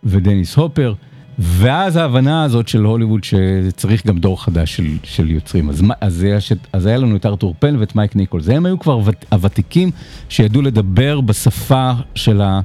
ודניס 0.05 0.57
הופר, 0.57 0.95
ואז 1.39 1.97
ההבנה 1.97 2.45
הזאת 2.45 2.69
של 2.69 2.85
הוליווד 2.85 3.25
שצריך 3.25 4.07
גם 4.07 4.19
דור 4.19 4.45
חדש 4.45 4.77
של, 4.77 4.87
של 5.03 5.31
יוצרים. 5.31 5.71
אז, 5.71 5.83
אז, 6.01 6.23
היה, 6.23 6.39
אז 6.73 6.87
היה 6.87 6.97
לנו 6.97 7.17
את 7.17 7.27
ארתור 7.27 7.55
פן 7.59 7.77
ואת 7.77 7.97
מייק 7.97 8.17
ניקולס, 8.17 8.49
הם 8.49 8.67
היו 8.67 8.79
כבר 8.79 9.01
הוותיקים 9.33 9.91
שידעו 10.29 10.63
לדבר 10.63 11.21
בשפה 11.21 11.93
של 12.15 12.41
ה... 12.41 12.61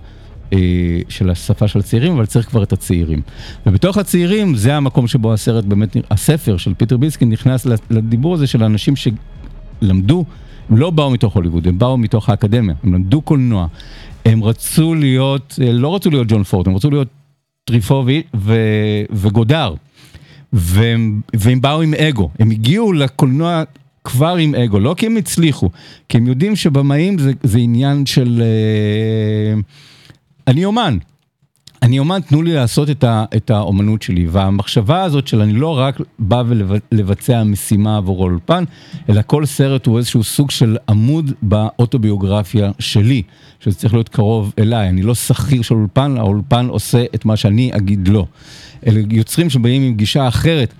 אה, 0.54 0.58
של 1.10 1.30
השפה 1.30 1.68
של 1.68 1.80
הצעירים, 1.80 2.14
אבל 2.14 2.26
צריך 2.26 2.50
כבר 2.50 2.64
את 2.64 2.74
הצעירים. 2.74 3.22
ובתוך 3.66 3.98
הצעירים 3.98 4.56
זה 4.56 4.76
המקום 4.76 5.08
שבו 5.08 5.34
הסרט 5.34 5.66
באמת, 5.66 5.98
הספר 6.12 6.58
של 6.58 6.74
פיטר 6.74 6.98
ביסקינד 6.98 7.30
נכנס 7.30 7.68
לדיבור 7.90 8.34
הזה 8.34 8.48
של 8.48 8.64
האנשים 8.64 8.94
שלמדו, 8.96 10.26
הם 10.70 10.78
לא 10.78 10.90
באו 10.90 11.12
מתוך 11.12 11.36
הוליווד, 11.36 11.68
הם 11.68 11.80
באו 11.80 11.98
מתוך 11.98 12.30
האקדמיה, 12.30 12.76
הם 12.84 12.94
למדו 12.94 13.22
קולנוע. 13.22 13.68
הם 14.26 14.44
רצו 14.44 14.96
להיות, 14.96 15.60
אה, 15.62 15.72
לא 15.72 15.96
רצו 15.96 16.10
להיות 16.10 16.28
ג'ון 16.28 16.44
פורד, 16.44 16.68
הם 16.68 16.76
רצו 16.76 16.90
להיות 16.90 17.08
טריפו 17.64 18.24
ו, 18.36 18.56
וגודאר. 19.12 19.74
והם, 20.54 21.22
והם 21.34 21.62
באו 21.62 21.82
עם 21.82 21.94
אגו, 21.94 22.30
הם 22.40 22.52
הגיעו 22.52 22.94
לקולנוע 22.94 23.64
כבר 24.04 24.36
עם 24.36 24.56
אגו, 24.56 24.80
לא 24.80 24.96
כי 24.98 25.06
הם 25.06 25.18
הצליחו, 25.18 25.70
כי 26.10 26.18
הם 26.18 26.28
יודעים 26.28 26.56
שבמאים 26.56 27.20
זה, 27.20 27.32
זה 27.44 27.58
עניין 27.58 28.06
של... 28.06 28.44
Uh, 29.58 29.62
אני 30.48 30.66
אומן. 30.66 30.98
אני 31.84 32.00
אומן, 32.00 32.22
תנו 32.22 32.42
לי 32.42 32.54
לעשות 32.54 32.90
את, 32.90 33.04
ה, 33.04 33.26
את 33.36 33.50
האומנות 33.50 34.02
שלי. 34.02 34.28
והמחשבה 34.28 35.04
הזאת 35.04 35.28
של 35.28 35.42
אני 35.42 35.54
לא 35.54 35.78
רק 35.78 36.02
בא 36.20 36.44
ולבצע 36.48 37.44
משימה 37.44 37.98
עבור 37.98 38.24
האולפן, 38.24 38.64
אלא 39.10 39.22
כל 39.26 39.46
סרט 39.46 39.86
הוא 39.86 39.98
איזשהו 39.98 40.24
סוג 40.24 40.52
של 40.52 40.78
עמוד 40.90 41.32
באוטוביוגרפיה 41.42 42.72
שלי, 42.80 43.22
שזה 43.60 43.76
צריך 43.76 43.94
להיות 43.94 44.10
קרוב 44.10 44.54
אליי. 44.60 44.90
אני 44.90 45.02
לא 45.02 45.16
שכיר 45.16 45.62
של 45.62 45.76
אולפן, 45.76 46.18
האולפן 46.18 46.68
עושה 46.68 47.04
את 47.16 47.26
מה 47.26 47.36
שאני 47.36 47.72
אגיד 47.74 48.08
לו. 48.08 48.26
אלה 48.88 49.02
יוצרים 49.10 49.50
שבאים 49.50 49.82
עם 49.82 49.94
גישה 49.94 50.28
אחרת. 50.28 50.74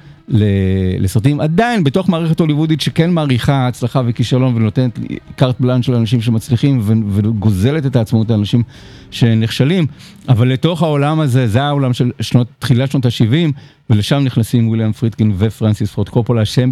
לסרטים, 1.00 1.40
עדיין 1.40 1.84
בתוך 1.84 2.10
מערכת 2.10 2.40
הוליוודית 2.40 2.82
שכן 2.82 3.10
מעריכה 3.12 3.68
הצלחה 3.68 4.02
וכישלון 4.06 4.56
ונותנת 4.56 5.00
קארט 5.36 5.60
בלאנש 5.60 5.86
של 5.86 5.96
אנשים 5.96 6.22
שמצליחים 6.22 6.82
וגוזלת 7.10 7.86
את 7.86 7.96
העצמאות 7.96 8.30
לאנשים 8.30 8.64
שנכשלים, 9.12 9.86
אבל 10.30 10.48
לתוך 10.48 10.84
העולם 10.84 11.20
הזה, 11.20 11.48
זה 11.48 11.64
העולם 11.64 11.94
של 11.94 12.12
שנות, 12.22 12.48
תחילת 12.60 12.92
שנות 12.92 13.06
ה-70, 13.06 13.52
ולשם 13.90 14.20
נכנסים 14.24 14.68
וויליאם 14.68 14.92
פרידקין 14.92 15.34
ופרנסיס 15.38 15.92
פורד 15.92 16.10
קופולה, 16.10 16.46
שהם, 16.46 16.72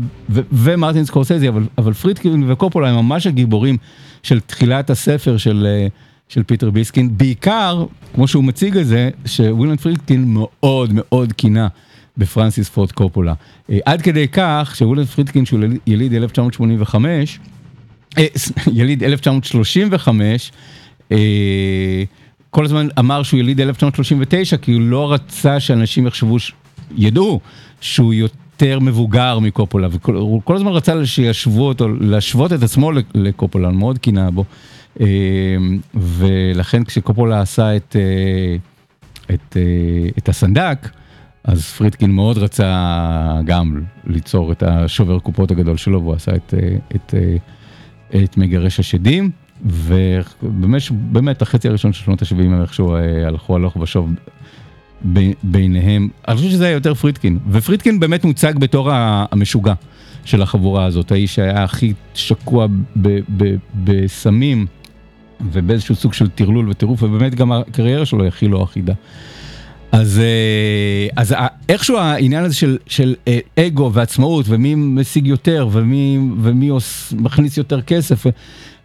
ומרטין 0.52 1.06
סקורסזי, 1.06 1.50
אבל, 1.50 1.64
אבל 1.78 1.94
פרידקין 1.94 2.52
וקופולה 2.52 2.90
הם 2.90 2.96
ממש 2.96 3.28
הגיבורים 3.28 3.78
של 4.24 4.40
תחילת 4.40 4.90
הספר 4.90 5.38
של... 5.38 5.68
של 6.30 6.44
פיטר 6.44 6.70
ביסקינד, 6.70 7.18
בעיקר, 7.18 7.86
כמו 8.16 8.28
שהוא 8.28 8.44
מציג 8.44 8.78
את 8.78 8.88
זה, 8.88 9.10
שוויליאם 9.26 9.78
פרידקין 9.78 10.34
מאוד 10.34 10.90
מאוד 10.94 11.34
קינא 11.34 11.68
בפרנסיס 12.20 12.70
פורד 12.70 12.92
קופולה. 12.92 13.34
אה, 13.70 13.80
עד 13.86 14.02
כדי 14.02 14.28
כך 14.28 14.74
שאולד 14.76 15.08
פרידקין 15.08 15.46
שהוא 15.46 15.60
יליד 15.88 16.14
1985, 16.14 17.40
אה, 18.18 18.26
יליד 18.80 19.04
1935, 19.04 20.52
אה, 21.12 21.18
כל 22.50 22.66
הזמן 22.66 22.88
אמר 23.00 23.24
שהוא 23.24 23.40
יליד 23.40 23.62
1939 23.62 24.58
כי 24.58 24.72
הוא 24.72 24.82
לא 24.82 25.14
רצה 25.14 25.60
שאנשים 25.60 26.08
יחשבו, 26.08 26.38
ידעו 26.98 27.40
שהוא 27.82 28.14
יותר 28.14 28.80
מבוגר 28.80 29.40
מקופולה, 29.40 29.88
והוא 29.92 30.42
כל 30.44 30.56
הזמן 30.56 30.72
רצה 30.72 31.06
שישוו 31.06 31.68
אותו, 31.68 31.88
להשוות 32.00 32.54
את 32.54 32.64
עצמו 32.64 32.92
לקופולה, 33.16 33.72
מאוד 33.72 33.98
קינה 33.98 34.32
בו. 34.32 34.46
ולכן 35.94 36.84
כשקופולה 36.84 37.42
עשה 37.42 37.76
את, 37.76 37.96
את, 39.34 39.58
את 40.18 40.30
הסנדק, 40.30 40.90
אז 41.44 41.66
פרידקין 41.66 42.12
מאוד 42.12 42.38
רצה 42.38 43.42
גם 43.46 43.82
ליצור 44.08 44.52
את 44.52 44.64
השובר 44.64 45.20
קופות 45.20 45.52
הגדול 45.52 45.78
שלו, 45.78 46.02
והוא 46.02 46.14
עשה 46.14 46.36
את, 46.36 46.54
את, 46.96 46.96
את, 46.96 47.16
את 48.24 48.38
מגרש 48.38 48.80
השדים, 48.80 49.32
ובאמת 49.66 51.42
החצי 51.42 51.68
הראשון 51.68 51.94
של 51.94 52.04
שנות 52.04 52.22
ה-70 52.22 52.42
הם 52.42 52.62
איכשהו 52.62 52.96
אה, 52.96 53.28
הלכו 53.28 53.56
הלוך 53.56 53.76
ושוב 53.76 54.10
ביניהם. 55.44 56.10
אני 56.28 56.38
חושב 56.38 56.50
שזה 56.50 56.66
היה 56.66 56.74
יותר 56.74 56.94
פרידקין, 56.94 57.40
ופרידקין 57.52 58.00
באמת 58.00 58.26
מוצג 58.26 58.54
בתור 58.60 58.90
המשוגע 58.92 59.74
של 60.26 60.42
החבורה 60.42 60.86
הזאת, 60.86 61.12
האיש 61.12 61.36
שהיה 61.36 61.64
הכי 61.64 61.94
שקוע 62.14 62.68
בסמים. 63.84 64.66
ובאיזשהו 65.52 65.96
סוג 65.96 66.14
של 66.14 66.30
טרלול 66.30 66.70
וטירוף, 66.70 67.04
ובאמת 67.04 67.36
גם 67.36 67.52
הקריירה 67.52 68.06
שלו 68.06 68.22
היא 68.22 68.28
הכי 68.28 68.48
לא 68.48 68.64
אחידה. 68.64 68.94
אז, 69.92 70.20
אה, 70.20 71.08
אז 71.16 71.36
איכשהו 71.70 71.98
העניין 71.98 72.44
הזה 72.44 72.56
של, 72.56 72.78
של 72.88 73.16
אה, 73.28 73.40
אגו 73.60 73.92
ועצמאות 73.94 74.46
ומי 74.50 74.76
משיג 74.76 75.28
יותר 75.28 75.68
ומי, 75.72 76.20
ומי 76.42 76.68
עוש, 76.68 77.14
מכניס 77.18 77.58
יותר 77.58 77.82
כסף 77.82 78.26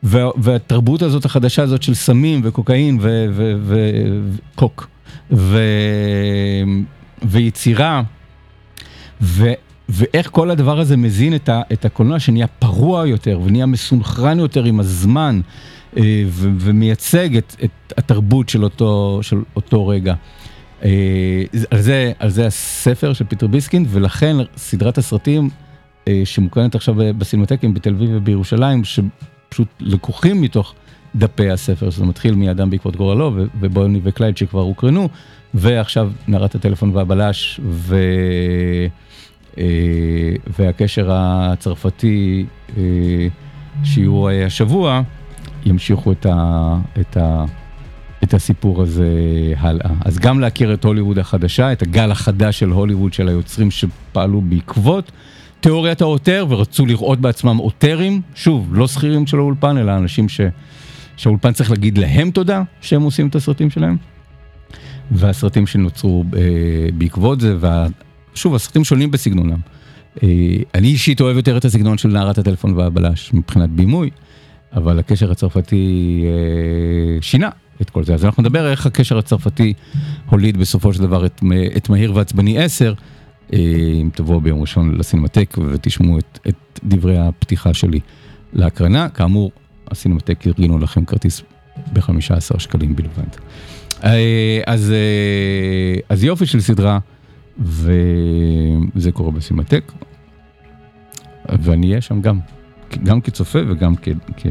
והתרבות 0.03 1.03
הזאת 1.03 1.25
החדשה 1.25 1.63
הזאת 1.63 1.83
של 1.83 1.95
סמים 1.95 2.41
וקוקאין 2.45 2.99
וקוק 4.51 4.89
ויצירה 7.23 8.03
ו, 9.21 9.53
ואיך 9.89 10.31
כל 10.31 10.51
הדבר 10.51 10.81
הזה 10.81 10.97
מזין 10.97 11.35
את, 11.35 11.49
ה, 11.49 11.63
את 11.73 11.85
הקולנוע 11.85 12.19
שנהיה 12.19 12.47
פרוע 12.47 13.07
יותר 13.07 13.41
ונהיה 13.45 13.67
מסונכרן 13.67 14.39
יותר 14.39 14.65
עם 14.65 14.81
הזמן 14.81 15.41
אה, 15.97 16.25
ו, 16.27 16.49
ומייצג 16.59 17.37
את, 17.37 17.57
את 17.65 17.93
התרבות 17.97 18.49
של 18.49 18.65
אותו, 18.65 19.19
של 19.23 19.43
אותו 19.57 19.89
רגע. 19.89 20.15
אה, 20.85 21.43
על 21.71 21.81
זה, 21.81 22.13
על 22.19 22.31
זה 22.31 22.47
הספר 22.47 23.13
של 23.13 23.25
פיטר 23.25 23.47
ביסקינד, 23.47 23.87
ולכן 23.89 24.37
סדרת 24.57 24.99
הסרטים 24.99 25.51
אה, 26.09 26.23
שמוקרנת 26.25 26.75
עכשיו 26.75 26.95
בסינמטקים 27.19 27.75
בתל 27.75 27.95
אביב 27.95 28.11
ובירושלים, 28.13 28.83
שפשוט 28.85 29.69
לקוחים 29.81 30.41
מתוך 30.41 30.75
דפי 31.17 31.51
הספר, 31.51 31.91
שזה 31.91 32.05
מתחיל 32.05 32.35
מאדם 32.35 32.71
בעקבות 32.71 32.97
גורלו, 32.97 33.33
ובוני 33.61 34.01
וקלייד 34.03 34.37
שכבר 34.37 34.61
הוקרנו, 34.61 35.09
ועכשיו 35.55 36.13
נערת 36.29 36.55
הטלפון 36.55 36.91
והבלש, 36.97 37.61
ו... 37.69 37.97
אה, 39.59 39.65
והקשר 40.59 41.09
הצרפתי 41.13 42.47
שיהיו 43.85 44.29
השבוע, 44.47 45.03
ימשיכו 45.67 46.13
את 46.13 46.27
ה... 46.27 46.77
את 47.01 47.17
ה 47.17 47.45
את 48.25 48.35
הסיפור 48.35 48.83
הזה 48.83 49.09
הלאה. 49.57 49.91
אז 50.05 50.19
גם 50.19 50.41
להכיר 50.41 50.75
את 50.75 50.85
הוליווד 50.85 51.19
החדשה, 51.19 51.73
את 51.73 51.83
הגל 51.83 52.11
החדש 52.11 52.59
של 52.59 52.71
הוליווד 52.71 53.13
של 53.13 53.29
היוצרים 53.29 53.71
שפעלו 53.71 54.41
בעקבות 54.41 55.13
תיאוריית 55.61 56.01
העותר 56.01 56.47
ורצו 56.49 56.87
לראות 56.87 57.21
בעצמם 57.21 57.57
עותרים, 57.57 58.21
שוב, 58.35 58.69
לא 58.73 58.87
שכירים 58.89 59.27
של 59.27 59.39
האולפן, 59.39 59.79
אלא 59.79 59.97
אנשים 59.97 60.29
ש... 60.29 60.41
שהאולפן 61.17 61.53
צריך 61.53 61.71
להגיד 61.71 61.99
להם 61.99 62.31
תודה 62.31 62.63
שהם 62.81 63.03
עושים 63.03 63.29
את 63.29 63.35
הסרטים 63.35 63.71
שלהם. 63.71 63.97
והסרטים 65.11 65.67
שנוצרו 65.67 66.25
אה, 66.37 66.41
בעקבות 66.99 67.41
זה, 67.41 67.57
וה... 67.61 67.87
שוב, 68.35 68.55
הסרטים 68.55 68.85
שונים 68.85 69.11
בסגנונם. 69.11 69.59
אה, 70.23 70.29
אני 70.75 70.89
אישית 70.89 71.21
אוהב 71.21 71.37
יותר 71.37 71.57
את 71.57 71.65
הסגנון 71.65 71.99
של 71.99 72.09
נערת 72.09 72.39
הטלפון 72.39 72.73
והבלש 72.73 73.31
מבחינת 73.35 73.71
בימוי, 73.71 74.11
אבל 74.73 74.99
הקשר 74.99 75.31
הצרפתי 75.31 76.25
אה, 76.27 77.23
שינה 77.23 77.49
את 77.83 77.91
כל 77.91 78.05
זה. 78.05 78.15
אז 78.15 78.25
אנחנו 78.25 78.43
נדבר 78.43 78.71
איך 78.71 78.87
הקשר 78.87 79.19
הצרפתי 79.19 79.73
הוליד 80.27 80.57
בסופו 80.57 80.93
של 80.93 81.03
דבר 81.03 81.27
את, 81.27 81.43
את 81.77 81.89
מהיר 81.89 82.13
ועצבני 82.15 82.59
10, 82.59 82.95
אה, 83.53 83.59
אם 84.03 84.11
תבואו 84.15 84.41
ביום 84.41 84.61
ראשון 84.61 84.95
לסינמטק 84.95 85.59
ותשמעו 85.73 86.19
את, 86.19 86.39
את 86.49 86.81
דברי 86.85 87.19
הפתיחה 87.19 87.75
שלי 87.75 88.01
להקרנה. 88.53 89.09
כאמור, 89.09 89.53
הסינמטק 89.91 90.47
ארגנו 90.47 90.79
לכם 90.79 91.05
כרטיס 91.05 91.43
ב-15 91.93 92.59
שקלים 92.59 92.97
בלבד. 92.97 93.29
אה, 94.05 94.61
אז, 94.67 94.93
אה, 94.93 96.01
אז 96.09 96.25
יופי 96.25 96.47
של 96.47 96.61
סדרה, 96.61 96.99
וזה 97.59 99.13
קורה 99.13 99.31
בסינמטק, 99.31 99.93
ואני 101.49 101.89
אהיה 101.89 102.01
שם 102.01 102.21
גם, 102.21 102.39
גם 103.03 103.21
כצופה 103.21 103.59
וגם 103.69 103.97
כ... 103.97 104.09
כ 104.37 104.47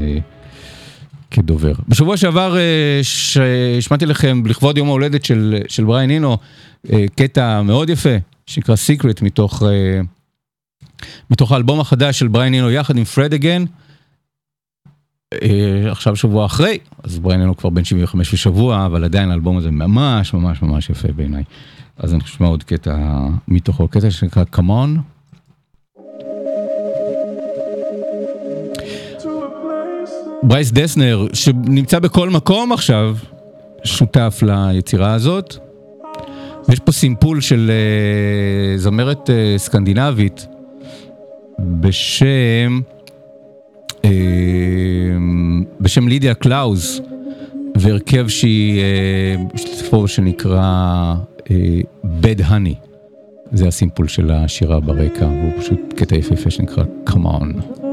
כדובר. 1.33 1.73
בשבוע 1.87 2.17
שעבר 2.17 2.55
השמעתי 3.77 4.05
לכם 4.05 4.43
לכבוד 4.45 4.77
יום 4.77 4.87
ההולדת 4.87 5.25
של, 5.25 5.57
של 5.67 5.83
בריאן 5.83 6.09
אינו, 6.09 6.37
קטע 7.15 7.61
מאוד 7.61 7.89
יפה 7.89 8.15
שנקרא 8.47 8.75
Secret 8.75 9.21
מתוך, 9.21 9.63
מתוך 11.29 11.51
האלבום 11.51 11.79
החדש 11.79 12.19
של 12.19 12.27
בריאן 12.27 12.51
אינו 12.51 12.71
יחד 12.71 12.97
עם 12.97 13.03
פרד 13.03 13.33
אגיין. 13.33 13.65
עכשיו 15.91 16.15
שבוע 16.15 16.45
אחרי, 16.45 16.77
אז 17.03 17.19
בריאן 17.19 17.39
אינו 17.39 17.57
כבר 17.57 17.69
בן 17.69 17.83
75 17.83 18.33
ושבוע, 18.33 18.85
אבל 18.85 19.03
עדיין 19.03 19.31
האלבום 19.31 19.57
הזה 19.57 19.71
ממש 19.71 20.33
ממש 20.33 20.61
ממש 20.61 20.89
יפה 20.89 21.11
בעיניי. 21.11 21.43
אז 21.97 22.13
אני 22.13 22.21
חושב 22.21 22.43
עוד 22.43 22.63
קטע 22.63 22.97
מתוכו, 23.47 23.87
קטע 23.87 24.11
שנקרא 24.11 24.43
Come 24.55 24.59
On. 24.59 25.12
ברייס 30.43 30.71
דסנר, 30.71 31.27
שנמצא 31.33 31.99
בכל 31.99 32.29
מקום 32.29 32.71
עכשיו, 32.71 33.17
שותף 33.83 34.39
ליצירה 34.41 35.13
הזאת. 35.13 35.55
ויש 36.69 36.79
פה 36.79 36.91
סימפול 36.91 37.41
של 37.41 37.71
אה, 37.71 38.79
זמרת 38.79 39.29
אה, 39.29 39.33
סקנדינבית 39.57 40.47
בשם, 41.59 42.81
אה, 44.01 44.05
בשם 45.81 46.07
לידיה 46.07 46.33
קלאוז, 46.33 47.01
והרכב 47.77 48.27
שהיא, 48.27 48.81
uh, 49.91 50.07
שנקרא 50.07 51.15
uh, 51.39 51.51
Bad 52.03 52.41
Honey. 52.49 52.87
זה 53.51 53.67
הסימפול 53.67 54.07
של 54.07 54.31
השירה 54.31 54.79
ברקע, 54.79 55.25
והוא 55.25 55.51
פשוט 55.59 55.93
קטע 55.95 56.15
יפהפה 56.15 56.49
שנקרא 56.49 56.83
Come 57.09 57.25
On. 57.25 57.92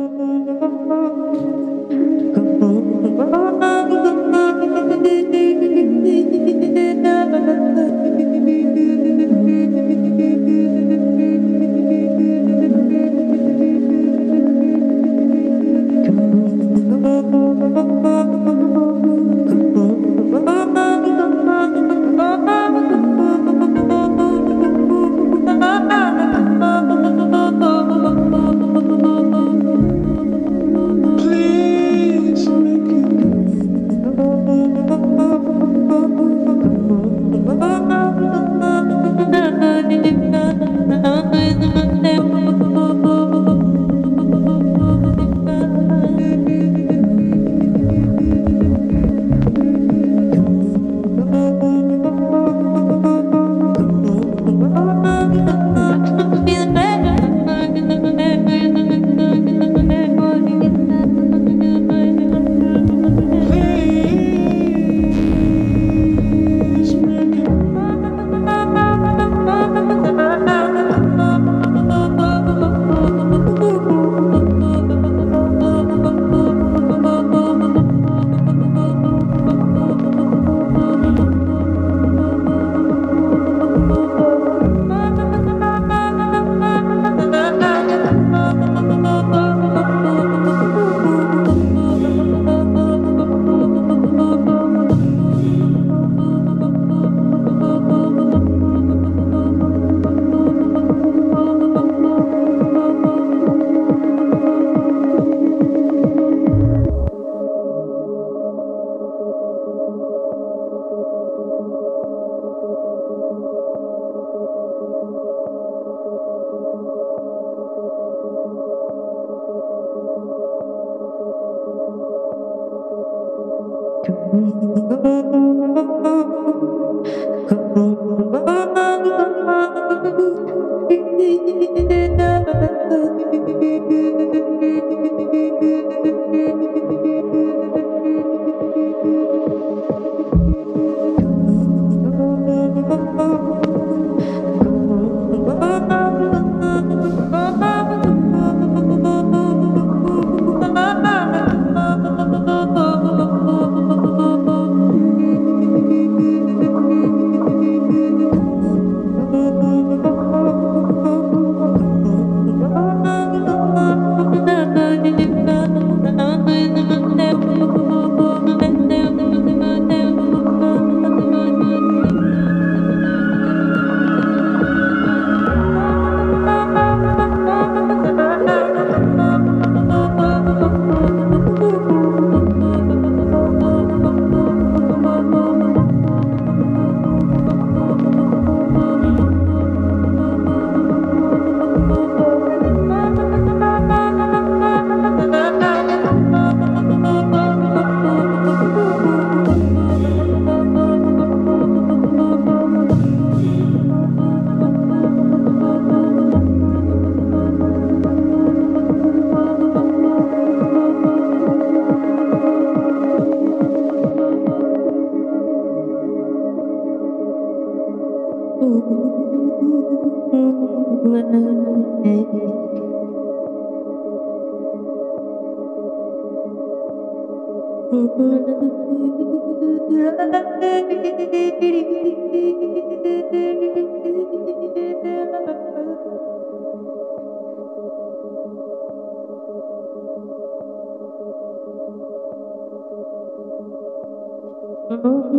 כל 244.91 245.31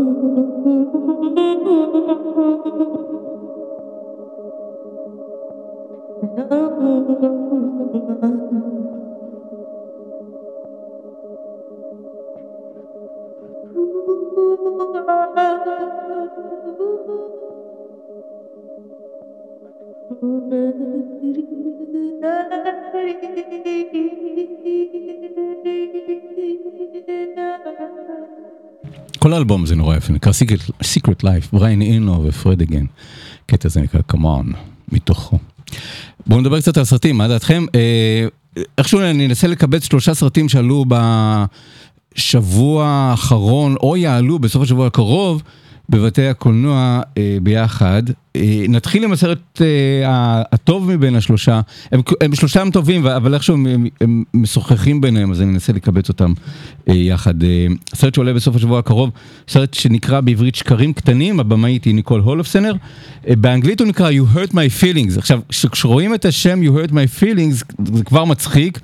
האלבום 29.42 29.66
זה 29.66 29.76
נורא 29.76 29.96
יפה, 29.96 30.14
נקרא 30.14 30.32
Secret 30.82 31.24
Life, 31.24 31.48
בריין 31.54 31.82
אינו 31.82 32.24
ופרד 32.24 32.62
אגן. 32.62 32.86
קטע 33.46 33.70
זה 33.70 33.82
נקרא 33.82 34.02
Come 34.12 34.26
מתוכו. 34.92 35.40
בואו 36.28 36.42
נדבר 36.42 36.62
קצת 36.62 36.78
על 36.78 36.84
סרטים, 36.84 37.18
מה 37.18 37.28
דעתכם? 37.28 37.66
אה, 37.76 38.28
איכשהו 38.78 39.00
אני 39.00 39.26
אנסה 39.26 39.48
לקבץ 39.48 39.86
שלושה 39.86 40.14
סרטים 40.14 40.50
שעלו 40.50 40.86
בשבוע 42.16 42.86
האחרון, 42.86 43.76
או 43.80 43.98
יעלו 43.98 44.40
בסוף 44.40 44.64
השבוע 44.64 44.88
הקרוב. 44.88 45.44
בבתי 45.92 46.28
הקולנוע 46.28 47.02
אה, 47.18 47.38
ביחד. 47.44 48.04
אה, 48.36 48.64
נתחיל 48.70 49.04
עם 49.04 49.12
הסרט 49.12 49.62
אה, 49.62 50.42
הטוב 50.52 50.92
מבין 50.92 51.16
השלושה, 51.16 51.62
הם, 51.92 52.02
הם 52.22 52.36
שלושתם 52.36 52.70
טובים, 52.74 53.08
אבל 53.08 53.34
איכשהו 53.34 53.56
הם, 53.56 53.66
הם, 53.66 53.88
הם 54.02 54.24
משוחחים 54.34 55.02
ביניהם, 55.02 55.32
אז 55.32 55.42
אני 55.42 55.54
אנסה 55.54 55.74
לקבץ 55.74 56.10
אותם 56.10 56.34
אה, 56.90 56.94
יחד. 56.94 57.44
אה, 57.44 57.68
סרט 57.96 58.16
שעולה 58.16 58.34
בסוף 58.34 58.56
השבוע 58.56 58.80
הקרוב, 58.80 59.10
סרט 59.48 59.74
שנקרא 59.74 60.22
בעברית 60.22 60.56
שקרים 60.56 60.94
קטנים, 60.94 61.40
הבמאית 61.40 61.86
היא 61.86 61.96
ניקול 61.96 62.22
הולפסנר. 62.22 62.74
אה, 63.28 63.36
באנגלית 63.36 63.80
הוא 63.80 63.88
נקרא 63.88 64.12
You 64.12 64.36
hurt 64.36 64.52
my 64.52 64.82
feelings. 64.82 65.18
עכשיו, 65.18 65.40
כשרואים 65.72 66.14
את 66.14 66.26
השם 66.26 66.62
You 66.64 66.88
hurt 66.88 66.92
my 66.92 67.22
feelings, 67.22 67.86
זה 67.94 68.04
כבר 68.04 68.26
מצחיק, 68.26 68.80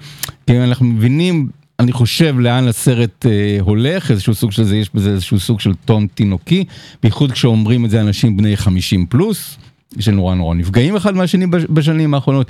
כי 0.48 0.60
אנחנו 0.60 0.86
מבינים... 0.86 1.48
אני 1.80 1.92
חושב 1.92 2.40
לאן 2.40 2.68
הסרט 2.68 3.26
אה, 3.26 3.58
הולך, 3.60 4.12
איזשהו 4.12 4.36
סוג 4.36 4.52
של 4.52 4.64
זה, 4.64 4.78
יש 4.78 4.90
בזה 4.94 5.10
איזשהו 5.10 5.40
סוג 5.40 5.60
של 5.60 5.74
טון 5.86 6.08
תינוקי, 6.14 6.64
בייחוד 7.04 7.32
כשאומרים 7.32 7.86
את 7.86 7.90
זה 7.90 8.02
אנשים 8.02 8.38
בני 8.38 8.58
50 8.58 9.06
פלוס, 9.06 9.58
שנורא 10.00 10.36
נורא 10.36 10.56
נפגעים 10.56 10.96
אחד 10.96 11.16
מהשני 11.16 11.48
בשנים 11.48 12.14
האחרונות. 12.14 12.48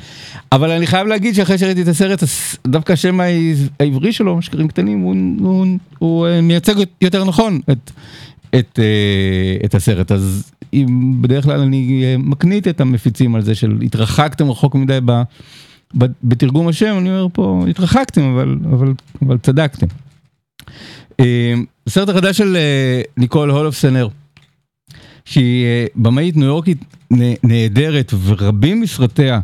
אבל 0.51 0.71
אני 0.71 0.87
חייב 0.87 1.07
להגיד 1.07 1.35
שאחרי 1.35 1.57
שראיתי 1.57 1.81
את 1.81 1.87
הסרט, 1.87 2.23
דווקא 2.67 2.93
השם 2.93 3.19
העברי 3.79 4.13
שלו, 4.13 4.41
שקרים 4.41 4.67
קטנים, 4.67 4.99
הוא, 4.99 5.15
הוא, 5.39 5.65
הוא, 5.99 6.27
אה, 6.27 6.41
מייצג 6.41 6.75
יותר 7.01 7.23
נכון 7.23 7.59
את, 7.71 7.91
את, 8.55 8.79
אה, 8.79 9.65
את 9.65 9.75
הסרט. 9.75 10.11
אז 10.11 10.51
אם 10.73 11.13
בדרך 11.21 11.43
כלל 11.43 11.59
אני 11.59 12.03
אה, 12.03 12.15
מקנית 12.17 12.67
את 12.67 12.81
המפיצים 12.81 13.35
על 13.35 13.41
זה 13.41 13.55
של 13.55 13.77
התרחקתם 13.85 14.51
רחוק 14.51 14.75
מדי 14.75 14.99
ב... 15.05 15.21
בתרגום 16.23 16.67
השם 16.67 16.95
אני 16.97 17.09
אומר 17.09 17.27
פה 17.33 17.65
התרחקתם 17.69 18.21
אבל 18.21 18.57
אבל 18.69 18.93
אבל 19.21 19.37
צדקתם. 19.37 19.87
הסרט 21.87 22.09
החדש 22.09 22.37
של 22.37 22.57
ניקול 23.17 23.51
הולופסנר 23.51 24.07
שהיא 25.25 25.65
במאית 25.95 26.35
ניו 26.37 26.45
יורקית 26.45 26.77
נהדרת 27.43 28.13
ורבים 28.25 28.81
מסרטיה 28.81 29.39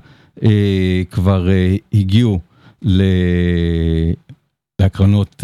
כבר 1.12 1.48
הגיעו 1.94 2.40
להקרנות 4.80 5.44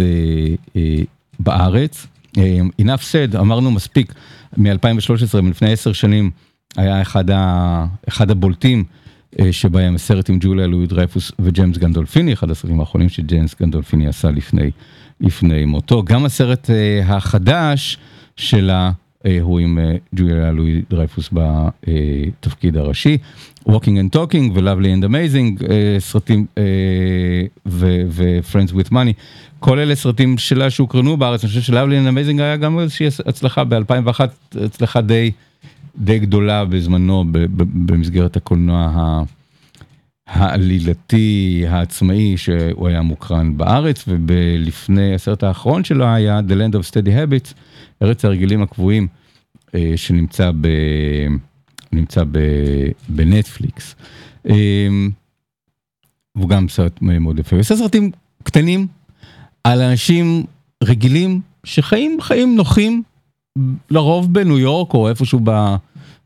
בארץ. 1.40 2.08
enough 2.82 3.04
said 3.12 3.38
אמרנו 3.40 3.72
מספיק 3.72 4.14
מ-2013 4.58 5.42
מלפני 5.42 5.72
עשר 5.72 5.94
שנים 5.94 6.32
היה 6.78 7.02
אחד, 7.02 7.26
אחד 8.08 8.32
הבולטים 8.32 8.84
שבהם 9.52 9.96
הסרט 9.96 10.30
עם 10.30 10.38
ג'וליה 10.42 10.68
לואי 10.68 10.88
דרייפוס 10.88 11.32
וג'יימס 11.40 11.78
גנדולפיני, 11.78 12.34
אחד 12.34 12.52
הסרטים 12.52 12.80
האחרונים 12.80 13.10
שג'יימס 13.10 13.56
גנדולפיני 13.62 14.08
עשה 14.08 14.32
לפני, 14.32 14.72
לפני 15.22 15.66
מותו. 15.66 16.04
גם 16.04 16.26
הסרט 16.26 16.70
החדש 17.06 17.98
שלה 18.36 18.92
הוא 19.42 19.60
עם 19.60 19.80
ג'וליה 20.16 20.52
לואי 20.52 20.82
דרייפוס 20.90 21.30
בתפקיד 21.34 22.78
הראשי. 22.78 23.18
Walking 23.70 23.72
and 23.72 24.16
Talking 24.16 24.52
ו-Lovely 24.54 25.02
and 25.02 25.06
Amazing, 25.06 25.64
סרטים 26.00 26.46
ו-Friends 27.66 28.74
with 28.74 28.92
Money, 28.92 29.14
כל 29.60 29.80
אלה 29.80 29.96
סרטים 29.96 30.38
שלה 30.38 30.70
שהוקרנו 30.70 31.18
בארץ, 31.18 31.44
אני 31.44 31.50
חושב 31.50 31.62
ש-Lovely 31.62 31.74
and 31.74 32.14
Amazing 32.14 32.42
היה 32.42 32.56
גם 32.58 32.80
איזושהי 32.80 33.08
הצלחה 33.26 33.64
ב-2001, 33.64 34.20
הצלחה 34.62 35.02
די... 35.02 35.32
די 36.00 36.20
גדולה 36.20 36.66
בזמנו 36.66 37.26
במסגרת 37.86 38.38
הקולנוע 38.38 39.24
העלילתי 40.28 41.64
העצמאי 41.70 42.38
שהוא 42.38 42.88
היה 42.88 43.02
מוקרן 43.02 43.58
בארץ 43.58 44.06
ולפני 44.08 45.16
הסרט 45.16 45.44
האחרון 45.44 45.84
שלו 45.84 46.06
היה 46.06 46.40
The 46.40 46.52
Land 46.52 46.76
of 46.76 46.92
Steady 46.92 47.10
Habits, 47.10 47.54
ארץ 48.02 48.26
הרגילים 48.26 48.62
הקבועים 48.62 49.08
שנמצא 49.96 50.52
ב... 50.62 50.68
נמצא 51.92 52.24
ב... 52.32 52.40
בנטפליקס. 53.10 53.96
והוא 56.36 56.50
גם 56.50 56.70
סרט 56.70 57.02
מאוד 57.02 57.40
יפה. 57.40 57.56
הוא 57.56 57.62
עושה 57.62 57.76
סרטים 57.76 58.12
קטנים 58.44 58.88
על 59.64 59.82
אנשים 59.82 60.44
רגילים 60.84 61.42
שחיים 61.64 62.18
חיים 62.22 62.56
נוחים 62.56 63.04
לרוב 63.92 64.34
בניו 64.34 64.60
יורק 64.60 64.94
או 64.94 65.10
איפשהו 65.10 65.40
ב, 65.44 65.76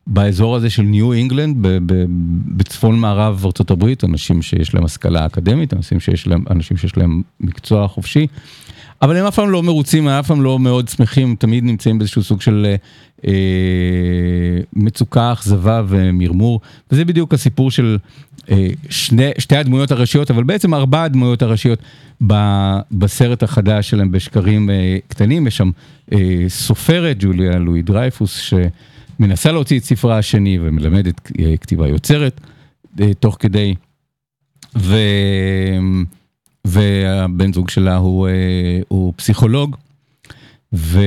באזור 0.08 0.56
הזה 0.56 0.70
של 0.70 0.84
ניו 0.84 1.14
אינגלנד 1.14 1.56
בצפון 2.58 3.00
מערב 3.00 3.46
ארה"ב, 3.46 3.94
אנשים 4.04 4.42
שיש 4.42 4.74
להם 4.74 4.86
השכלה 4.86 5.26
אקדמית, 5.26 5.74
אנשים 5.74 6.00
שיש 6.00 6.28
להם, 6.28 6.44
אנשים 6.50 6.78
שיש 6.78 6.98
להם 6.98 7.22
מקצוע 7.40 7.88
חופשי, 7.88 8.28
אבל 9.02 9.18
הם 9.18 9.26
אף 9.26 9.36
פעם 9.36 9.50
לא 9.50 9.64
מרוצים, 9.64 10.08
הם 10.08 10.20
אף 10.20 10.28
פעם 10.28 10.42
לא 10.42 10.60
מאוד 10.60 10.88
שמחים, 10.88 11.36
תמיד 11.40 11.64
נמצאים 11.64 11.98
באיזשהו 11.98 12.24
סוג 12.24 12.42
של 12.42 12.76
אה, 13.28 13.32
מצוקה, 14.74 15.34
אכזבה 15.34 15.84
ומרמור, 15.88 16.62
וזה 16.92 17.06
בדיוק 17.06 17.34
הסיפור 17.34 17.72
של 17.72 17.98
אה, 18.52 18.68
שני, 18.90 19.30
שתי 19.38 19.56
הדמויות 19.56 19.92
הראשיות, 19.92 20.32
אבל 20.32 20.44
בעצם 20.44 20.74
ארבע 20.74 21.04
הדמויות 21.04 21.42
הראשיות 21.42 21.80
ב, 22.28 22.34
בסרט 22.92 23.44
החדש 23.44 23.90
שלהם 23.90 24.12
בשקרים 24.12 24.70
אה, 24.70 24.98
קטנים, 25.08 25.48
יש 25.48 25.58
שם 25.58 25.72
אה, 26.14 26.46
סופרת, 26.48 27.18
ג'וליה 27.20 27.58
לואי 27.58 27.82
דרייפוס, 27.82 28.54
שמנסה 29.18 29.52
להוציא 29.52 29.80
את 29.80 29.84
ספרה 29.84 30.18
השני 30.18 30.58
ומלמדת 30.62 31.32
אה, 31.40 31.58
כתיבה 31.58 31.88
יוצרת 31.88 32.42
אה, 33.02 33.14
תוך 33.14 33.38
כדי, 33.40 33.76
ו... 34.78 34.96
והבן 36.68 37.54
זוג 37.54 37.70
שלה 37.70 37.96
הוא, 37.96 38.28
הוא 38.88 39.14
פסיכולוג, 39.16 39.76
ואח 40.74 41.02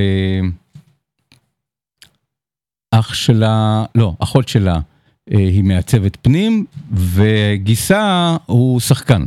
שלה, 3.15 3.85
לא, 3.95 4.15
אחות 4.19 4.49
שלה 4.49 4.81
היא 5.27 5.65
מעצבת 5.65 6.17
פנים, 6.23 6.65
וגיסה 6.93 8.37
הוא 8.47 8.81
שחקן. 8.81 9.25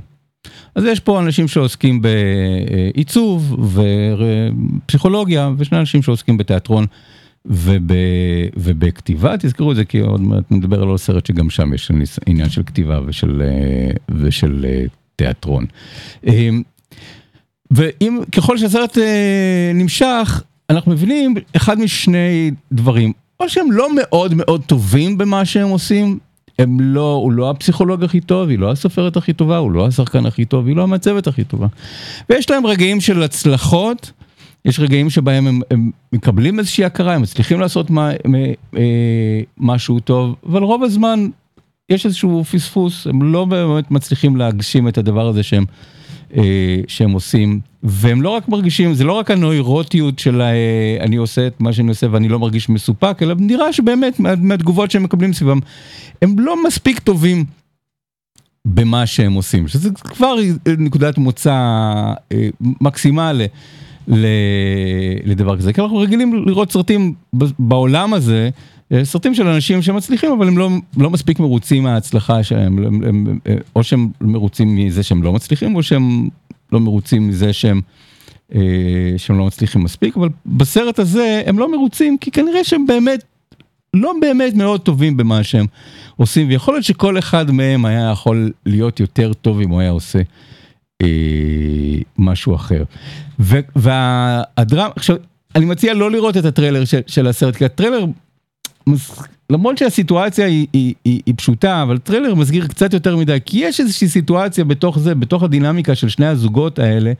אז 0.76 0.84
יש 0.84 1.00
פה 1.00 1.20
אנשים 1.20 1.48
שעוסקים 1.48 2.02
בעיצוב 2.02 3.56
ופסיכולוגיה, 4.86 5.50
ושני 5.58 5.80
אנשים 5.80 6.02
שעוסקים 6.02 6.38
בתיאטרון 6.38 6.86
וב, 7.45 7.91
ובכתיבה, 8.56 9.38
תזכרו 9.39 9.71
את 9.71 9.75
זה 9.75 9.86
כי 9.86 9.99
עוד 9.99 10.21
מעט 10.21 10.43
נדבר 10.52 10.82
על 10.82 10.88
עוד 10.88 10.99
סרט 10.99 11.25
שגם 11.25 11.49
שם 11.49 11.73
יש 11.73 11.91
עניין 12.25 12.49
של 12.49 12.63
כתיבה 12.63 12.99
ושל, 13.06 13.41
ושל 14.10 14.65
תיאטרון. 15.15 15.65
ואם 17.71 18.19
ככל 18.32 18.58
שהסרט 18.58 18.97
נמשך, 19.73 20.43
אנחנו 20.69 20.91
מבינים 20.91 21.34
אחד 21.56 21.80
משני 21.80 22.52
דברים, 22.71 23.13
או 23.39 23.49
שהם 23.49 23.71
לא 23.71 23.88
מאוד 23.95 24.34
מאוד 24.34 24.62
טובים 24.65 25.17
במה 25.17 25.45
שהם 25.45 25.69
עושים, 25.69 26.19
הם 26.60 26.80
לא, 26.80 27.13
הוא 27.13 27.32
לא 27.32 27.49
הפסיכולוג 27.49 28.04
הכי 28.04 28.21
טוב, 28.21 28.49
היא 28.49 28.60
לא 28.60 28.71
הסופרת 28.71 29.17
הכי 29.17 29.34
טובה, 29.34 29.58
הוא 29.58 29.71
לא 29.71 29.88
השחקן 29.88 30.25
הכי 30.25 30.45
טוב, 30.45 30.67
היא 30.67 30.75
לא 30.75 30.84
המצבת 30.84 31.28
הכי 31.28 31.43
טובה. 31.43 31.67
ויש 32.30 32.49
להם 32.49 32.65
רגעים 32.65 33.02
של 33.02 33.23
הצלחות, 33.23 34.12
יש 34.65 34.80
רגעים 34.80 35.10
שבהם 35.10 35.48
הם, 35.48 35.62
הם 35.72 35.91
מקבלים 36.13 36.60
איזושהי 36.60 36.86
הכרה, 36.86 37.13
הם 37.13 37.22
מצליחים 37.22 37.60
לעשות 37.60 37.89
מה, 37.89 38.12
אה, 38.78 39.41
משהו 39.58 40.00
טוב, 40.00 40.36
אבל 40.45 40.63
רוב 40.63 40.84
הזמן 40.84 41.28
יש 41.89 42.06
איזשהו 42.06 42.43
פספוס, 42.43 43.08
הם 43.08 43.34
לא 43.34 43.45
באמת 43.45 43.91
מצליחים 43.91 44.36
להגשים 44.36 44.88
את 44.88 44.98
הדבר 44.98 45.28
הזה 45.28 45.43
שהם, 45.43 45.65
אה, 46.38 46.82
שהם 46.88 47.12
עושים, 47.12 47.60
והם 47.84 48.22
לא 48.22 48.30
רק 48.30 48.48
מרגישים, 48.48 48.93
זה 48.93 49.04
לא 49.04 49.13
רק 49.13 49.32
הנוירוטיות 49.32 50.19
של 50.19 50.41
אה, 50.41 50.98
אני 51.00 51.15
עושה 51.15 51.48
את 51.48 51.62
מה 51.62 51.74
שאני 51.74 51.89
עושה 51.89 52.08
ואני 52.12 52.30
לא 52.30 52.39
מרגיש 52.39 52.69
מסופק, 52.69 53.17
אלא 53.22 53.36
נראה 53.38 53.74
שבאמת 53.74 54.19
מה, 54.19 54.36
מהתגובות 54.36 54.91
שהם 54.91 55.04
מקבלים 55.04 55.34
סביבם, 55.34 55.60
הם 56.22 56.39
לא 56.39 56.63
מספיק 56.63 57.00
טובים. 57.00 57.45
במה 58.65 59.06
שהם 59.06 59.34
עושים, 59.34 59.67
שזה 59.67 59.89
כבר 59.91 60.36
נקודת 60.78 61.17
מוצא 61.17 61.54
אה, 62.32 62.50
מקסימה 62.82 63.32
לדבר 65.26 65.58
כזה, 65.58 65.74
כי 65.74 65.82
אנחנו 65.82 65.98
רגילים 65.98 66.45
לראות 66.45 66.72
סרטים 66.72 67.13
בעולם 67.60 68.13
הזה, 68.13 68.50
אה, 68.91 69.06
סרטים 69.06 69.36
של 69.36 69.48
אנשים 69.48 69.82
שמצליחים 69.82 70.32
אבל 70.32 70.48
הם 70.48 70.58
לא, 70.58 70.69
לא 70.98 71.10
מספיק 71.10 71.39
מרוצים 71.39 71.84
מההצלחה 71.84 72.43
שלהם, 72.43 72.78
הם, 72.78 73.04
הם, 73.04 73.39
אה, 73.48 73.56
או 73.76 73.84
שהם 73.84 74.10
מרוצים 74.22 74.76
מזה 74.76 75.04
שהם 75.04 75.24
לא 75.24 75.34
מצליחים 75.34 75.76
או 75.76 75.84
שהם 75.84 76.28
לא 76.72 76.80
מרוצים 76.80 77.28
מזה 77.28 77.54
שהם, 77.54 77.82
שהם 79.17 79.38
לא 79.38 79.45
מצליחים 79.45 79.84
מספיק, 79.84 80.17
אבל 80.17 80.30
בסרט 80.45 81.00
הזה 81.00 81.41
הם 81.45 81.60
לא 81.60 81.72
מרוצים 81.72 82.17
כי 82.17 82.32
כנראה 82.32 82.63
שהם 82.63 82.88
באמת 82.88 83.24
לא 83.93 84.13
באמת 84.22 84.54
מאוד 84.54 84.82
טובים 84.82 85.17
במה 85.17 85.43
שהם 85.43 85.65
עושים, 86.15 86.48
ויכול 86.48 86.74
להיות 86.74 86.86
שכל 86.86 87.17
אחד 87.17 87.52
מהם 87.52 87.86
היה 87.86 88.10
יכול 88.12 88.52
להיות 88.65 89.00
יותר 89.00 89.34
טוב 89.34 89.60
אם 89.62 89.69
הוא 89.69 89.80
היה 89.80 89.89
עושה 89.89 90.19
אה, 90.19 90.24
משהו 92.17 92.55
אחר. 92.55 92.83
והדרמה, 93.75 94.89
עכשיו, 94.95 95.15
אני 95.55 95.65
מציע 95.65 95.93
לא 95.93 96.12
לראות 96.12 96.38
את 96.38 96.45
הטריילר 96.45 96.85
של, 96.85 96.99
של 97.07 97.27
הסרט, 97.27 97.55
כי 97.55 97.65
הטריילר, 97.65 98.05
למרות 99.49 99.77
שהסיטואציה 99.77 100.45
היא, 100.45 100.67
היא, 100.73 100.93
היא, 101.05 101.21
היא 101.25 101.33
פשוטה, 101.38 101.83
אבל 101.83 101.97
טריילר 101.97 102.35
מסגיר 102.35 102.67
קצת 102.67 102.93
יותר 102.93 103.17
מדי, 103.17 103.38
כי 103.45 103.59
יש 103.59 103.79
איזושהי 103.79 104.07
סיטואציה 104.07 104.63
בתוך 104.63 104.99
זה, 104.99 105.15
בתוך 105.15 105.43
הדינמיקה 105.43 105.95
של 105.95 106.09
שני 106.09 106.25
הזוגות 106.25 106.79
האלה, 106.79 107.13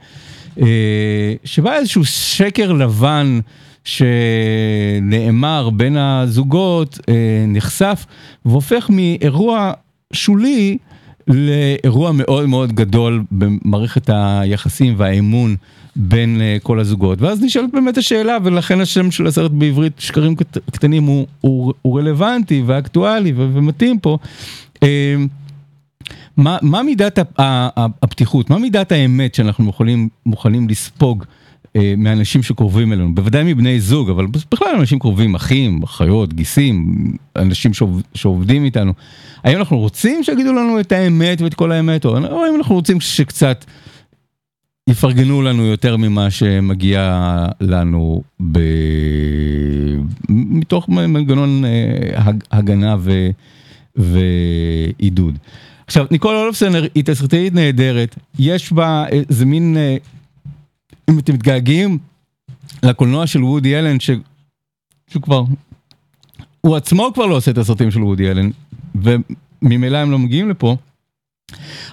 אה, 0.60 1.34
שבה 1.44 1.76
איזשהו 1.76 2.04
שקר 2.04 2.72
לבן, 2.72 3.40
שנאמר 3.84 5.70
בין 5.70 5.96
הזוגות 5.96 6.98
אה, 7.08 7.14
נחשף 7.48 8.06
והופך 8.44 8.90
מאירוע 8.90 9.72
שולי 10.12 10.78
לאירוע 11.34 12.12
מאוד 12.12 12.46
מאוד 12.46 12.72
גדול 12.72 13.22
במערכת 13.30 14.10
היחסים 14.12 14.94
והאמון 14.96 15.56
בין 15.96 16.40
uh, 16.40 16.62
כל 16.62 16.80
הזוגות. 16.80 17.22
ואז 17.22 17.42
נשאלת 17.42 17.70
באמת 17.72 17.98
השאלה, 17.98 18.36
ולכן 18.44 18.80
השם 18.80 19.10
של 19.10 19.26
הסרט 19.26 19.50
בעברית 19.50 19.92
שקרים 19.98 20.36
קט, 20.36 20.58
קטנים 20.70 21.04
הוא, 21.04 21.26
הוא, 21.40 21.72
הוא 21.82 21.98
רלוונטי 21.98 22.62
ואקטואלי 22.66 23.32
ומתאים 23.36 23.98
פה. 23.98 24.18
Uh, 24.76 24.88
מה, 26.36 26.58
מה 26.62 26.82
מידת 26.82 27.18
הפתיחות, 28.02 28.50
מה 28.50 28.58
מידת 28.58 28.92
האמת 28.92 29.34
שאנחנו 29.34 29.70
יכולים, 29.70 30.08
מוכנים 30.26 30.68
לספוג 30.68 31.24
אה, 31.24 31.39
מאנשים 31.96 32.42
שקרובים 32.42 32.92
אלינו, 32.92 33.14
בוודאי 33.14 33.54
מבני 33.54 33.80
זוג, 33.80 34.10
אבל 34.10 34.26
בכלל 34.52 34.68
אנשים 34.78 34.98
קרובים, 34.98 35.34
אחים, 35.34 35.82
אחיות, 35.82 36.34
גיסים, 36.34 36.94
אנשים 37.36 37.74
שעובד, 37.74 38.02
שעובדים 38.14 38.64
איתנו. 38.64 38.92
האם 39.44 39.58
אנחנו 39.58 39.78
רוצים 39.78 40.24
שיגידו 40.24 40.52
לנו 40.52 40.80
את 40.80 40.92
האמת 40.92 41.40
ואת 41.40 41.54
כל 41.54 41.72
האמת, 41.72 42.04
או, 42.04 42.18
או 42.18 42.44
האם 42.44 42.54
אנחנו 42.56 42.74
רוצים 42.74 43.00
שקצת 43.00 43.64
יפרגנו 44.88 45.42
לנו 45.42 45.66
יותר 45.66 45.96
ממה 45.96 46.30
שמגיע 46.30 47.46
לנו 47.60 48.22
ב... 48.52 48.58
מתוך 50.28 50.88
מנגנון 50.88 51.64
אה, 51.64 52.32
הגנה 52.52 52.96
ו... 52.98 53.28
ועידוד. 53.96 55.38
עכשיו, 55.86 56.06
ניקול 56.10 56.36
אולפסנר 56.36 56.86
היא 56.94 57.04
תסריטאית 57.04 57.54
נהדרת, 57.54 58.16
יש 58.38 58.72
בה 58.72 59.04
איזה 59.08 59.46
מין... 59.46 59.76
אם 61.10 61.18
אתם 61.18 61.34
מתגעגעים 61.34 61.98
לקולנוע 62.82 63.26
של 63.26 63.44
וודי 63.44 63.78
אלן, 63.78 64.00
ש... 64.00 64.10
שהוא 65.10 65.22
כבר, 65.22 65.44
הוא 66.60 66.76
עצמו 66.76 67.10
כבר 67.14 67.26
לא 67.26 67.36
עושה 67.36 67.50
את 67.50 67.58
הסרטים 67.58 67.90
של 67.90 68.02
וודי 68.02 68.30
אלן, 68.30 68.50
וממילא 68.94 69.98
הם 69.98 70.10
לא 70.10 70.18
מגיעים 70.18 70.50
לפה. 70.50 70.76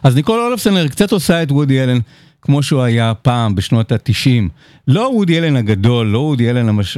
אז 0.03 0.15
ניקול 0.15 0.39
אולפסנר 0.39 0.87
קצת 0.87 1.11
עושה 1.11 1.43
את 1.43 1.51
וודי 1.51 1.83
אלן 1.83 1.99
כמו 2.41 2.63
שהוא 2.63 2.81
היה 2.81 3.13
פעם 3.13 3.55
בשנות 3.55 3.91
התשעים. 3.91 4.49
לא 4.87 5.09
וודי 5.13 5.37
אלן 5.37 5.55
הגדול, 5.55 6.07
לא 6.07 6.19
וודי 6.19 6.49
אלן 6.49 6.69
המש... 6.69 6.97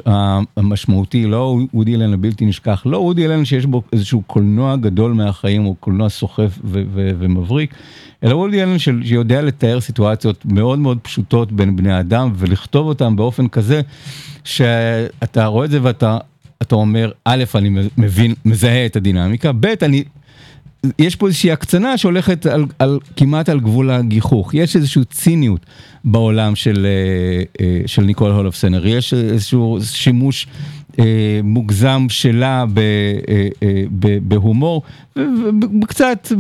המשמעותי, 0.58 1.26
לא 1.26 1.60
וודי 1.74 1.96
אלן 1.96 2.14
הבלתי 2.14 2.46
נשכח, 2.46 2.84
לא 2.86 2.98
וודי 2.98 3.26
אלן 3.26 3.46
שיש 3.46 3.66
בו 3.66 3.84
איזשהו 3.94 4.22
קולנוע 4.22 4.76
גדול 4.76 5.14
מהחיים, 5.14 5.66
או 5.66 5.76
קולנוע 5.76 6.10
סוחף 6.10 6.60
ו- 6.64 6.84
ו- 6.94 7.12
ומבריק, 7.20 7.74
אלא 8.24 8.36
וודי 8.36 8.64
אלן 8.64 8.80
שיודע 8.80 9.42
לתאר 9.42 9.80
סיטואציות 9.80 10.46
מאוד 10.46 10.80
מאוד 10.80 10.98
פשוטות 11.02 11.52
בין 11.52 11.76
בני 11.76 12.00
אדם 12.00 12.32
ולכתוב 12.36 12.88
אותם 12.88 13.16
באופן 13.16 13.48
כזה 13.48 13.82
שאתה 14.44 15.46
רואה 15.46 15.66
את 15.66 15.72
זה 15.72 15.80
ואתה 15.82 16.18
אתה 16.62 16.76
אומר, 16.76 17.12
א', 17.26 17.44
אני 17.56 17.70
מבין, 17.98 18.34
מזהה 18.46 18.86
את 18.86 18.96
הדינמיקה, 18.96 19.52
ב', 19.52 19.74
אני 19.82 20.04
יש 21.00 21.16
פה 21.16 21.28
איזושהי 21.28 21.52
הקצנה 21.52 21.98
שהולכת 21.98 22.46
על, 22.46 22.66
על, 22.80 23.00
כמעט 23.16 23.50
על 23.50 23.60
גבול 23.60 23.92
הגיחוך, 23.92 24.54
יש 24.54 24.76
איזושהי 24.76 25.06
ציניות 25.06 25.66
בעולם 26.04 26.56
של, 26.56 26.86
אה, 26.86 27.66
אה, 27.66 27.82
של 27.86 28.02
ניקול 28.02 28.32
הולופסנר, 28.32 28.88
יש 28.88 29.14
איזשהו 29.14 29.80
שימוש 29.84 30.48
מוגזם 31.44 32.06
שלה 32.10 32.66
ב, 32.74 32.80
ב, 34.00 34.18
בהומור, 34.28 34.82
וקצת 35.82 36.32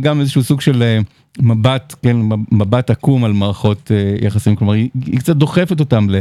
גם 0.00 0.20
איזשהו 0.20 0.42
סוג 0.42 0.60
של 0.60 0.98
מבט, 1.40 1.94
כן, 2.02 2.16
מבט 2.52 2.90
עקום 2.90 3.24
על 3.24 3.32
מערכות 3.32 3.90
יחסים, 4.22 4.56
כלומר 4.56 4.72
היא, 4.72 4.88
היא 5.06 5.18
קצת 5.18 5.36
דוחפת 5.36 5.80
אותם, 5.80 6.10
ל, 6.10 6.18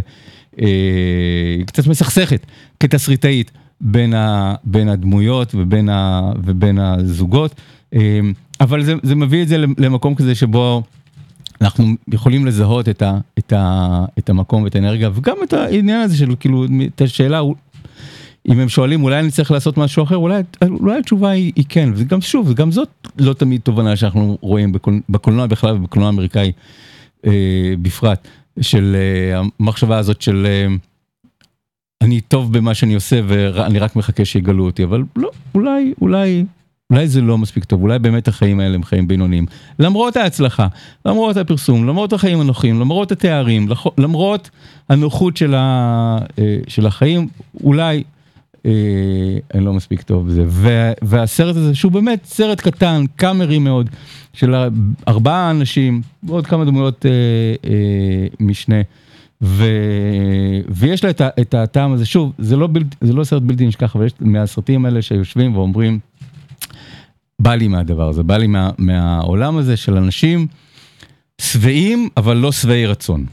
היא 0.57 1.65
קצת 1.65 1.87
מסכסכת 1.87 2.45
כתסריטאית. 2.79 3.51
בין, 3.81 4.13
ה, 4.13 4.55
בין 4.63 4.89
הדמויות 4.89 5.55
ובין, 5.55 5.89
ה, 5.89 6.31
ובין 6.43 6.79
הזוגות, 6.79 7.61
אבל 8.61 8.83
זה, 8.83 8.93
זה 9.03 9.15
מביא 9.15 9.43
את 9.43 9.47
זה 9.47 9.57
למקום 9.57 10.15
כזה 10.15 10.35
שבו 10.35 10.83
אנחנו 11.61 11.85
יכולים 12.13 12.45
לזהות 12.45 12.89
את, 12.89 13.01
ה, 13.01 13.17
את, 13.39 13.53
ה, 13.53 14.05
את 14.19 14.29
המקום 14.29 14.63
ואת 14.63 14.75
האנרגיה, 14.75 15.09
וגם 15.13 15.35
את 15.43 15.53
העניין 15.53 16.01
הזה 16.01 16.17
של 16.17 16.35
כאילו, 16.39 16.65
את 16.95 17.01
השאלה, 17.01 17.41
אם 18.47 18.59
הם 18.59 18.69
שואלים 18.69 19.03
אולי 19.03 19.19
אני 19.19 19.31
צריך 19.31 19.51
לעשות 19.51 19.77
משהו 19.77 20.03
אחר, 20.03 20.15
אולי, 20.17 20.41
אולי 20.69 20.99
התשובה 20.99 21.29
היא, 21.29 21.51
היא 21.55 21.65
כן, 21.69 21.89
וגם 21.95 22.21
שוב, 22.21 22.53
גם 22.53 22.71
זאת 22.71 22.89
לא 23.19 23.33
תמיד 23.33 23.61
תובנה 23.61 23.95
שאנחנו 23.95 24.37
רואים 24.41 24.71
בקול, 24.71 25.01
בקולנוע 25.09 25.47
בכלל 25.47 25.75
ובקולנוע 25.75 26.09
האמריקאי 26.09 26.51
אה, 27.25 27.73
בפרט, 27.81 28.27
של 28.61 28.95
אה, 28.95 29.41
המחשבה 29.59 29.97
הזאת 29.97 30.21
של... 30.21 30.47
אה, 30.49 30.75
אני 32.01 32.21
טוב 32.21 32.57
במה 32.57 32.73
שאני 32.73 32.95
עושה 32.95 33.21
ואני 33.27 33.79
רק 33.79 33.95
מחכה 33.95 34.25
שיגלו 34.25 34.65
אותי, 34.65 34.83
אבל 34.83 35.03
לא, 35.15 35.29
אולי, 35.55 35.93
אולי, 36.01 36.45
אולי 36.89 37.07
זה 37.07 37.21
לא 37.21 37.37
מספיק 37.37 37.63
טוב, 37.63 37.81
אולי 37.81 37.99
באמת 37.99 38.27
החיים 38.27 38.59
האלה 38.59 38.75
הם 38.75 38.83
חיים 38.83 39.07
בינוניים. 39.07 39.45
למרות 39.79 40.17
ההצלחה, 40.17 40.67
למרות 41.05 41.37
הפרסום, 41.37 41.87
למרות 41.87 42.13
החיים 42.13 42.41
הנוחים, 42.41 42.79
למרות 42.79 43.11
התארים, 43.11 43.67
למרות 43.97 44.49
הנוחות 44.89 45.37
של, 45.37 45.55
ה, 45.55 46.17
אה, 46.39 46.57
של 46.67 46.87
החיים, 46.87 47.27
אולי 47.63 48.03
אני 49.53 49.65
לא 49.65 49.73
מספיק 49.73 50.01
טוב 50.01 50.27
בזה. 50.27 50.45
והסרט 51.01 51.55
הזה, 51.55 51.75
שהוא 51.75 51.91
באמת 51.91 52.25
סרט 52.25 52.61
קטן, 52.61 53.03
קאמרי 53.15 53.59
מאוד, 53.59 53.89
של 54.33 54.55
ארבעה 55.07 55.51
אנשים, 55.51 56.01
ועוד 56.23 56.47
כמה 56.47 56.65
דמויות 56.65 57.05
אה, 57.05 57.11
אה, 57.69 58.27
משנה. 58.39 58.81
ו... 59.41 59.65
ויש 60.69 61.03
לה 61.03 61.09
את, 61.09 61.21
ה... 61.21 61.29
את 61.41 61.53
הטעם 61.53 61.93
הזה, 61.93 62.05
שוב, 62.05 62.33
זה 62.37 62.55
לא, 62.55 62.67
בל... 62.67 62.83
זה 63.01 63.13
לא 63.13 63.23
סרט 63.23 63.41
בלתי 63.41 63.67
נשכח, 63.67 63.95
אבל 63.95 64.05
יש 64.05 64.13
מהסרטים 64.19 64.85
האלה 64.85 65.01
שיושבים 65.01 65.57
ואומרים, 65.57 65.99
בא 67.39 67.55
לי 67.55 67.67
מהדבר 67.67 68.09
הזה, 68.09 68.23
בא 68.23 68.37
לי 68.37 68.47
מה... 68.47 68.69
מהעולם 68.77 69.57
הזה 69.57 69.77
של 69.77 69.97
אנשים 69.97 70.47
שבעים, 71.41 72.09
אבל 72.17 72.37
לא 72.37 72.51
שבעי 72.51 72.85
רצון. 72.85 73.25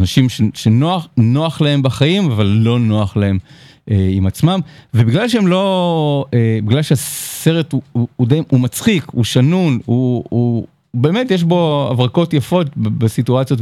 אנשים 0.00 0.28
ש... 0.28 0.40
שנוח 0.54 1.60
להם 1.60 1.82
בחיים, 1.82 2.30
אבל 2.30 2.46
לא 2.46 2.78
נוח 2.78 3.16
להם 3.16 3.38
אה, 3.42 3.75
עם 3.88 4.26
עצמם, 4.26 4.60
ובגלל 4.94 5.28
שהם 5.28 5.46
לא, 5.46 6.24
אה, 6.34 6.58
בגלל 6.64 6.82
שהסרט 6.82 7.72
הוא, 7.72 7.82
הוא, 7.92 8.08
הוא 8.16 8.26
די, 8.26 8.40
הוא 8.48 8.60
מצחיק, 8.60 9.04
הוא 9.12 9.24
שנון, 9.24 9.78
הוא, 9.84 10.24
הוא, 10.28 10.66
באמת 10.94 11.30
יש 11.30 11.42
בו 11.42 11.88
הברקות 11.90 12.34
יפות 12.34 12.76
בסיטואציות 12.76 13.60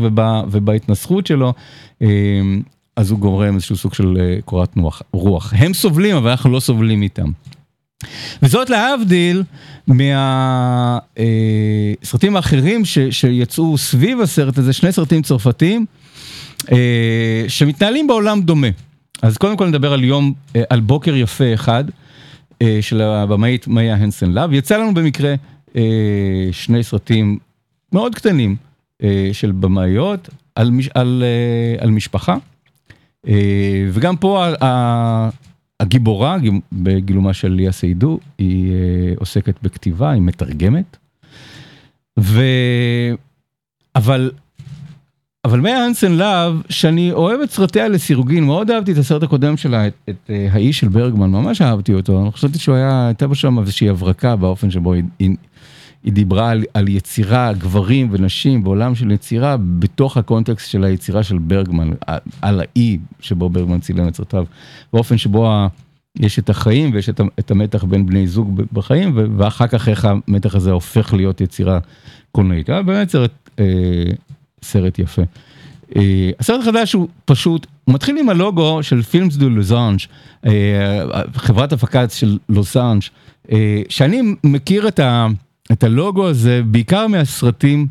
ובהתנסחות 0.50 1.26
שלו, 1.26 1.52
אמ, 2.02 2.62
אז 2.96 3.10
הוא 3.10 3.18
גורם 3.18 3.54
איזשהו 3.54 3.76
סוג 3.76 3.94
של 3.94 4.16
אה, 4.20 4.38
קורת 4.44 4.74
רוח. 5.12 5.52
הם 5.56 5.74
סובלים, 5.74 6.16
אבל 6.16 6.30
אנחנו 6.30 6.50
לא 6.50 6.60
סובלים 6.60 7.02
איתם. 7.02 7.30
וזאת 8.42 8.70
להבדיל 8.70 9.42
מהסרטים 9.86 11.22
אה, 12.32 12.36
האחרים 12.36 12.84
ש, 12.84 12.98
שיצאו 12.98 13.78
סביב 13.78 14.20
הסרט 14.20 14.58
הזה, 14.58 14.72
שני 14.72 14.92
סרטים 14.92 15.22
צרפתיים. 15.22 15.86
אה, 16.72 17.44
שמתנהלים 17.48 18.06
בעולם 18.06 18.40
דומה. 18.40 18.68
אז 19.24 19.36
קודם 19.36 19.56
כל 19.56 19.68
נדבר 19.68 19.92
על 19.92 20.04
יום, 20.04 20.32
אה, 20.56 20.62
על 20.70 20.80
בוקר 20.80 21.16
יפה 21.16 21.54
אחד 21.54 21.84
אה, 22.62 22.78
של 22.80 23.00
הבמאית 23.00 23.68
מאיה 23.68 23.94
הנסן 23.94 24.30
להב. 24.30 24.52
יצא 24.52 24.76
לנו 24.76 24.94
במקרה 24.94 25.34
אה, 25.76 26.48
שני 26.52 26.82
סרטים 26.82 27.38
מאוד 27.92 28.14
קטנים 28.14 28.56
של 29.32 29.52
במאיות 29.52 30.28
על, 30.54 30.70
על, 30.94 31.22
על 31.78 31.90
משפחה. 31.90 32.36
וגם 33.92 34.16
פה 34.16 34.44
הגיבורה, 35.80 36.38
גיל- 36.38 36.60
בגילומה 36.72 37.32
של 37.34 37.52
ליה 37.52 37.72
סיידו, 37.72 38.18
היא 38.38 38.72
עוסקת 39.16 39.54
בכתיבה, 39.62 40.10
היא 40.10 40.22
מתרגמת. 40.22 40.96
ו... 42.20 42.42
אבל, 43.96 44.30
אבל 45.44 45.60
מאיה 45.60 45.84
הנסן 45.84 46.12
להב, 46.12 46.54
שאני 46.68 47.12
אוהב 47.12 47.40
את 47.40 47.50
סרטיה 47.50 47.88
לסירוגין, 47.88 48.44
מאוד 48.44 48.70
אהבתי 48.70 48.92
את 48.92 48.98
הסרט 48.98 49.22
הקודם 49.22 49.56
שלה, 49.56 49.86
את, 49.86 50.16
אה, 50.30 50.48
האיש 50.50 50.78
של 50.78 50.88
ברגמן, 50.88 51.30
ממש 51.30 51.62
אהבתי 51.62 51.94
אותו, 51.94 52.30
חשבתי 52.34 52.58
שהוא 52.58 52.74
היה, 52.74 53.06
הייתה 53.06 53.26
בו 53.26 53.34
שם 53.34 53.58
איזושהי 53.58 53.88
הברקה 53.88 54.36
באופן 54.36 54.70
שבו 54.70 54.92
היא, 54.92 55.04
היא, 55.18 56.12
דיברה 56.12 56.50
על, 56.50 56.64
על 56.74 56.88
יצירה, 56.88 57.52
גברים 57.52 58.08
ונשים 58.10 58.64
בעולם 58.64 58.94
של 58.94 59.10
יצירה, 59.10 59.56
בתוך 59.78 60.16
הקונטקסט 60.16 60.70
של 60.70 60.84
היצירה 60.84 61.22
של 61.22 61.38
ברגמן, 61.38 61.90
על, 62.06 62.18
על 62.42 62.60
האי 62.60 62.98
שבו 63.20 63.50
ברגמן 63.50 63.80
צילם 63.80 64.08
את 64.08 64.16
סרטיו, 64.16 64.44
באופן 64.92 65.18
שבו 65.18 65.48
ה... 65.48 65.68
יש 66.18 66.38
את 66.38 66.50
החיים 66.50 66.90
ויש 66.94 67.08
את, 67.08 67.20
את 67.38 67.50
המתח 67.50 67.84
בין 67.84 68.06
בני 68.06 68.26
זוג 68.26 68.62
בחיים, 68.72 69.12
ו- 69.16 69.26
ואחר 69.36 69.66
כך 69.66 69.88
איך 69.88 70.04
המתח 70.04 70.54
הזה 70.54 70.70
הופך 70.70 71.14
להיות 71.14 71.40
יצירה 71.40 71.78
קולנועית. 72.32 72.70
באמת 72.70 73.10
סרט, 73.10 73.30
אה, 73.58 73.64
סרט 74.64 74.98
יפה. 74.98 75.22
אה, 75.96 76.30
הסרט 76.40 76.60
החדש 76.60 76.92
הוא 76.92 77.08
פשוט, 77.24 77.66
הוא 77.84 77.94
מתחיל 77.94 78.18
עם 78.18 78.28
הלוגו 78.28 78.82
של 78.82 79.02
פילמס 79.02 79.36
דו 79.36 79.50
לוזאנג', 79.50 80.00
אה, 80.46 80.52
חברת 81.34 81.72
הפקה 81.72 82.08
של 82.08 82.38
לוזאנג', 82.48 83.02
אה, 83.52 83.82
שאני 83.88 84.22
מכיר 84.44 84.88
את, 84.88 84.98
ה, 84.98 85.26
את 85.72 85.84
הלוגו 85.84 86.28
הזה 86.28 86.62
בעיקר 86.66 87.06
מהסרטים 87.06 87.86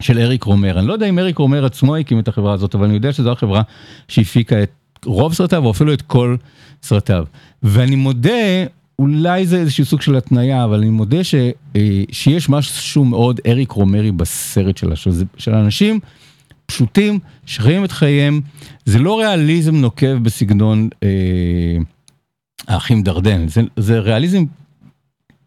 של 0.00 0.18
אריק 0.18 0.44
רומר. 0.44 0.78
אני 0.78 0.86
לא 0.86 0.92
יודע 0.92 1.06
אם 1.06 1.18
אריק 1.18 1.38
רומר 1.38 1.64
עצמו 1.64 1.96
הקים 1.96 2.18
את 2.18 2.28
החברה 2.28 2.52
הזאת, 2.52 2.74
אבל 2.74 2.84
אני 2.84 2.94
יודע 2.94 3.12
שזו 3.12 3.32
החברה 3.32 3.62
שהפיקה 4.08 4.62
את 4.62 4.70
רוב 5.04 5.34
סרטיו, 5.34 5.64
או 5.64 5.70
אפילו 5.70 5.92
את 5.92 6.02
כל 6.02 6.36
סרטיו. 6.82 7.24
ואני 7.62 7.96
מודה, 7.96 8.64
אולי 8.98 9.46
זה 9.46 9.56
איזשהו 9.56 9.84
סוג 9.84 10.00
של 10.00 10.16
התניה, 10.16 10.64
אבל 10.64 10.78
אני 10.78 10.90
מודה 10.90 11.24
ש, 11.24 11.34
אה, 11.76 12.02
שיש 12.12 12.48
משהו 12.48 13.04
מאוד 13.04 13.40
אריק 13.46 13.70
רוהמרי 13.70 14.12
בסרט 14.12 14.76
שלה, 14.76 14.96
שזה, 14.96 15.24
של 15.36 15.54
אנשים 15.54 16.00
פשוטים 16.66 17.18
שחיים 17.46 17.84
את 17.84 17.92
חייהם, 17.92 18.40
זה 18.84 18.98
לא 18.98 19.18
ריאליזם 19.18 19.76
נוקב 19.76 20.14
בסגנון 20.22 20.88
אה, 21.02 21.76
האחים 22.68 23.02
דרדן, 23.02 23.48
זה, 23.48 23.60
זה 23.76 23.98
ריאליזם 23.98 24.44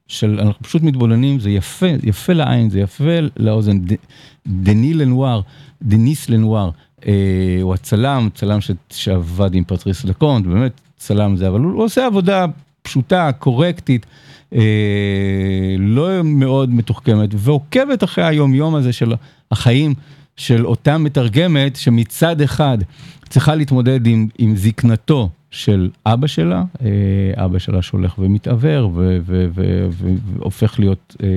של 0.07 0.39
אנחנו 0.39 0.63
פשוט 0.63 0.81
מתבוננים, 0.81 1.39
זה 1.39 1.49
יפה, 1.49 1.87
יפה 2.03 2.33
לעין, 2.33 2.69
זה 2.69 2.79
יפה 2.79 3.03
לאוזן. 3.37 3.79
ד, 3.79 3.95
דני 4.47 4.93
לנואר, 4.93 5.41
דניס 5.81 6.29
לנואר, 6.29 6.69
אה, 7.05 7.59
הוא 7.61 7.73
הצלם, 7.73 8.29
צלם 8.33 8.61
ש, 8.61 8.71
שעבד 8.89 9.55
עם 9.55 9.63
פטריס 9.63 10.05
לקונט, 10.05 10.45
באמת 10.45 10.81
צלם 10.97 11.35
זה, 11.35 11.47
אבל 11.47 11.59
הוא, 11.59 11.71
הוא 11.71 11.83
עושה 11.83 12.05
עבודה 12.05 12.45
פשוטה, 12.81 13.31
קורקטית, 13.39 14.05
אה, 14.53 15.75
לא 15.79 16.23
מאוד 16.23 16.69
מתוחכמת, 16.73 17.29
ועוקבת 17.33 18.03
אחרי 18.03 18.25
היום 18.25 18.53
יום 18.53 18.75
הזה 18.75 18.93
של 18.93 19.13
החיים 19.51 19.93
של 20.37 20.65
אותה 20.65 20.97
מתרגמת, 20.97 21.75
שמצד 21.75 22.41
אחד 22.41 22.77
צריכה 23.29 23.55
להתמודד 23.55 24.07
עם, 24.07 24.27
עם 24.37 24.55
זקנתו 24.55 25.29
של 25.51 25.89
אבא 26.05 26.27
שלה, 26.27 26.63
אה, 26.81 27.45
אבא 27.45 27.59
שלה 27.59 27.81
שהולך 27.81 28.19
ומתעוור 28.19 28.91
והופך 30.37 30.79
להיות 30.79 31.15
אה, 31.23 31.27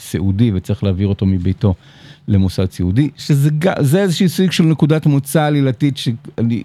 סיעודי 0.00 0.50
וצריך 0.54 0.84
להעביר 0.84 1.08
אותו 1.08 1.26
מביתו 1.26 1.74
למוסד 2.28 2.70
סיעודי, 2.70 3.10
שזה 3.16 3.50
זה 3.80 4.02
איזשהו 4.02 4.28
סוג 4.28 4.52
של 4.52 4.64
נקודת 4.64 5.06
מוצא 5.06 5.44
עלילתית 5.44 5.96
שאני... 5.96 6.62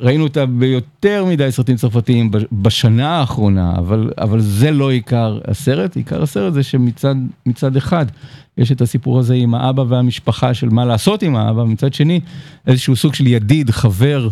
ראינו 0.00 0.24
אותה 0.24 0.46
ביותר 0.46 1.24
מדי 1.24 1.52
סרטים 1.52 1.76
צרפתיים 1.76 2.30
בשנה 2.52 3.08
האחרונה, 3.08 3.74
אבל, 3.78 4.10
אבל 4.18 4.40
זה 4.40 4.70
לא 4.70 4.90
עיקר 4.90 5.38
הסרט, 5.44 5.96
עיקר 5.96 6.22
הסרט 6.22 6.54
זה 6.54 6.62
שמצד 6.62 7.14
מצד 7.46 7.76
אחד 7.76 8.06
יש 8.58 8.72
את 8.72 8.80
הסיפור 8.80 9.18
הזה 9.18 9.34
עם 9.34 9.54
האבא 9.54 9.84
והמשפחה 9.88 10.54
של 10.54 10.68
מה 10.68 10.84
לעשות 10.84 11.22
עם 11.22 11.36
האבא, 11.36 11.64
מצד 11.64 11.94
שני 11.94 12.20
איזשהו 12.66 12.96
סוג 12.96 13.14
של 13.14 13.26
ידיד, 13.26 13.70
חבר, 13.70 14.28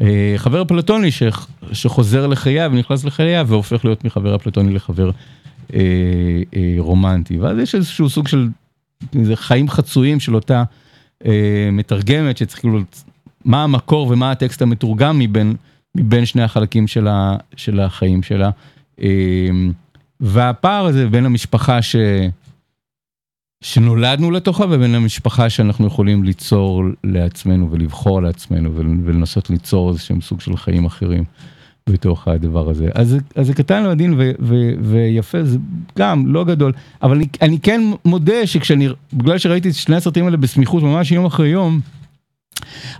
אה, 0.00 0.34
חבר 0.36 0.64
פלטוני 0.64 1.10
ש, 1.10 1.22
שחוזר 1.72 2.26
לחייו 2.26 2.70
ונכנס 2.74 3.04
לחייו 3.04 3.46
והופך 3.48 3.84
להיות 3.84 4.04
מחבר 4.04 4.34
הפלטוני 4.34 4.74
לחבר 4.74 5.10
אה, 5.74 5.80
אה, 6.56 6.74
רומנטי, 6.78 7.38
ואז 7.38 7.58
יש 7.58 7.74
איזשהו 7.74 8.10
סוג 8.10 8.28
של 8.28 8.48
חיים 9.34 9.68
חצויים 9.68 10.20
של 10.20 10.34
אותה 10.34 10.64
אה, 11.26 11.68
מתרגמת 11.72 12.36
שצריך 12.36 12.60
כאילו 12.60 12.80
מה 13.44 13.62
המקור 13.64 14.08
ומה 14.10 14.30
הטקסט 14.30 14.62
המתורגם 14.62 15.18
מבין, 15.18 15.54
מבין 15.94 16.26
שני 16.26 16.42
החלקים 16.42 16.86
של, 16.86 17.08
ה, 17.08 17.36
של 17.56 17.80
החיים 17.80 18.22
שלה. 18.22 18.50
אה, 19.02 19.48
והפער 20.20 20.86
הזה 20.86 21.08
בין 21.08 21.26
המשפחה 21.26 21.82
ש, 21.82 21.96
שנולדנו 23.62 24.30
לתוכה 24.30 24.64
ובין 24.70 24.94
המשפחה 24.94 25.50
שאנחנו 25.50 25.86
יכולים 25.86 26.24
ליצור 26.24 26.82
לעצמנו 27.04 27.70
ולבחור 27.70 28.22
לעצמנו 28.22 28.70
ולנסות 28.74 29.50
ליצור 29.50 29.88
איזה 29.88 30.00
שהם 30.00 30.20
סוג 30.20 30.40
של 30.40 30.56
חיים 30.56 30.84
אחרים 30.84 31.24
בתוך 31.88 32.28
הדבר 32.28 32.70
הזה. 32.70 32.88
אז, 32.94 33.16
אז 33.34 33.46
זה 33.46 33.54
קטן 33.54 33.84
ועדין 33.86 34.14
ויפה, 34.80 35.44
זה 35.44 35.58
גם 35.98 36.26
לא 36.26 36.44
גדול, 36.44 36.72
אבל 37.02 37.16
אני, 37.16 37.26
אני 37.42 37.58
כן 37.60 37.80
מודה 38.04 38.46
שכשאני, 38.46 38.88
בגלל 39.12 39.38
שראיתי 39.38 39.68
את 39.68 39.74
שני 39.74 39.96
הסרטים 39.96 40.24
האלה 40.24 40.36
בסמיכות 40.36 40.82
ממש 40.82 41.12
יום 41.12 41.24
אחרי 41.24 41.48
יום, 41.48 41.80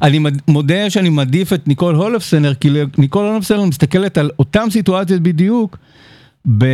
אני 0.02 0.18
מודה 0.48 0.90
שאני 0.90 1.08
מעדיף 1.08 1.52
את 1.52 1.68
ניקול 1.68 1.94
הולפסנר, 1.94 2.54
כי 2.54 2.70
ניקול 2.98 3.26
הולפסנר 3.26 3.64
מסתכלת 3.64 4.18
על 4.18 4.30
אותם 4.38 4.66
סיטואציות 4.70 5.22
בדיוק, 5.22 5.76
ב... 6.58 6.64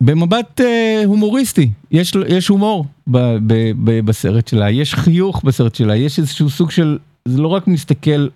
במבט 0.00 0.60
אה, 0.60 1.02
הומוריסטי, 1.06 1.70
יש, 1.90 2.12
יש 2.28 2.48
הומור 2.48 2.86
ב, 3.06 3.18
ב, 3.46 3.72
ב, 3.84 4.00
בסרט 4.00 4.48
שלה, 4.48 4.70
יש 4.70 4.94
חיוך 4.94 5.42
בסרט 5.44 5.74
שלה, 5.74 5.96
יש 5.96 6.18
איזשהו 6.18 6.50
סוג 6.50 6.70
של, 6.70 6.98
זה 7.28 7.40
לא 7.42 7.48
רק 7.48 7.66
מסתכל 7.66 8.28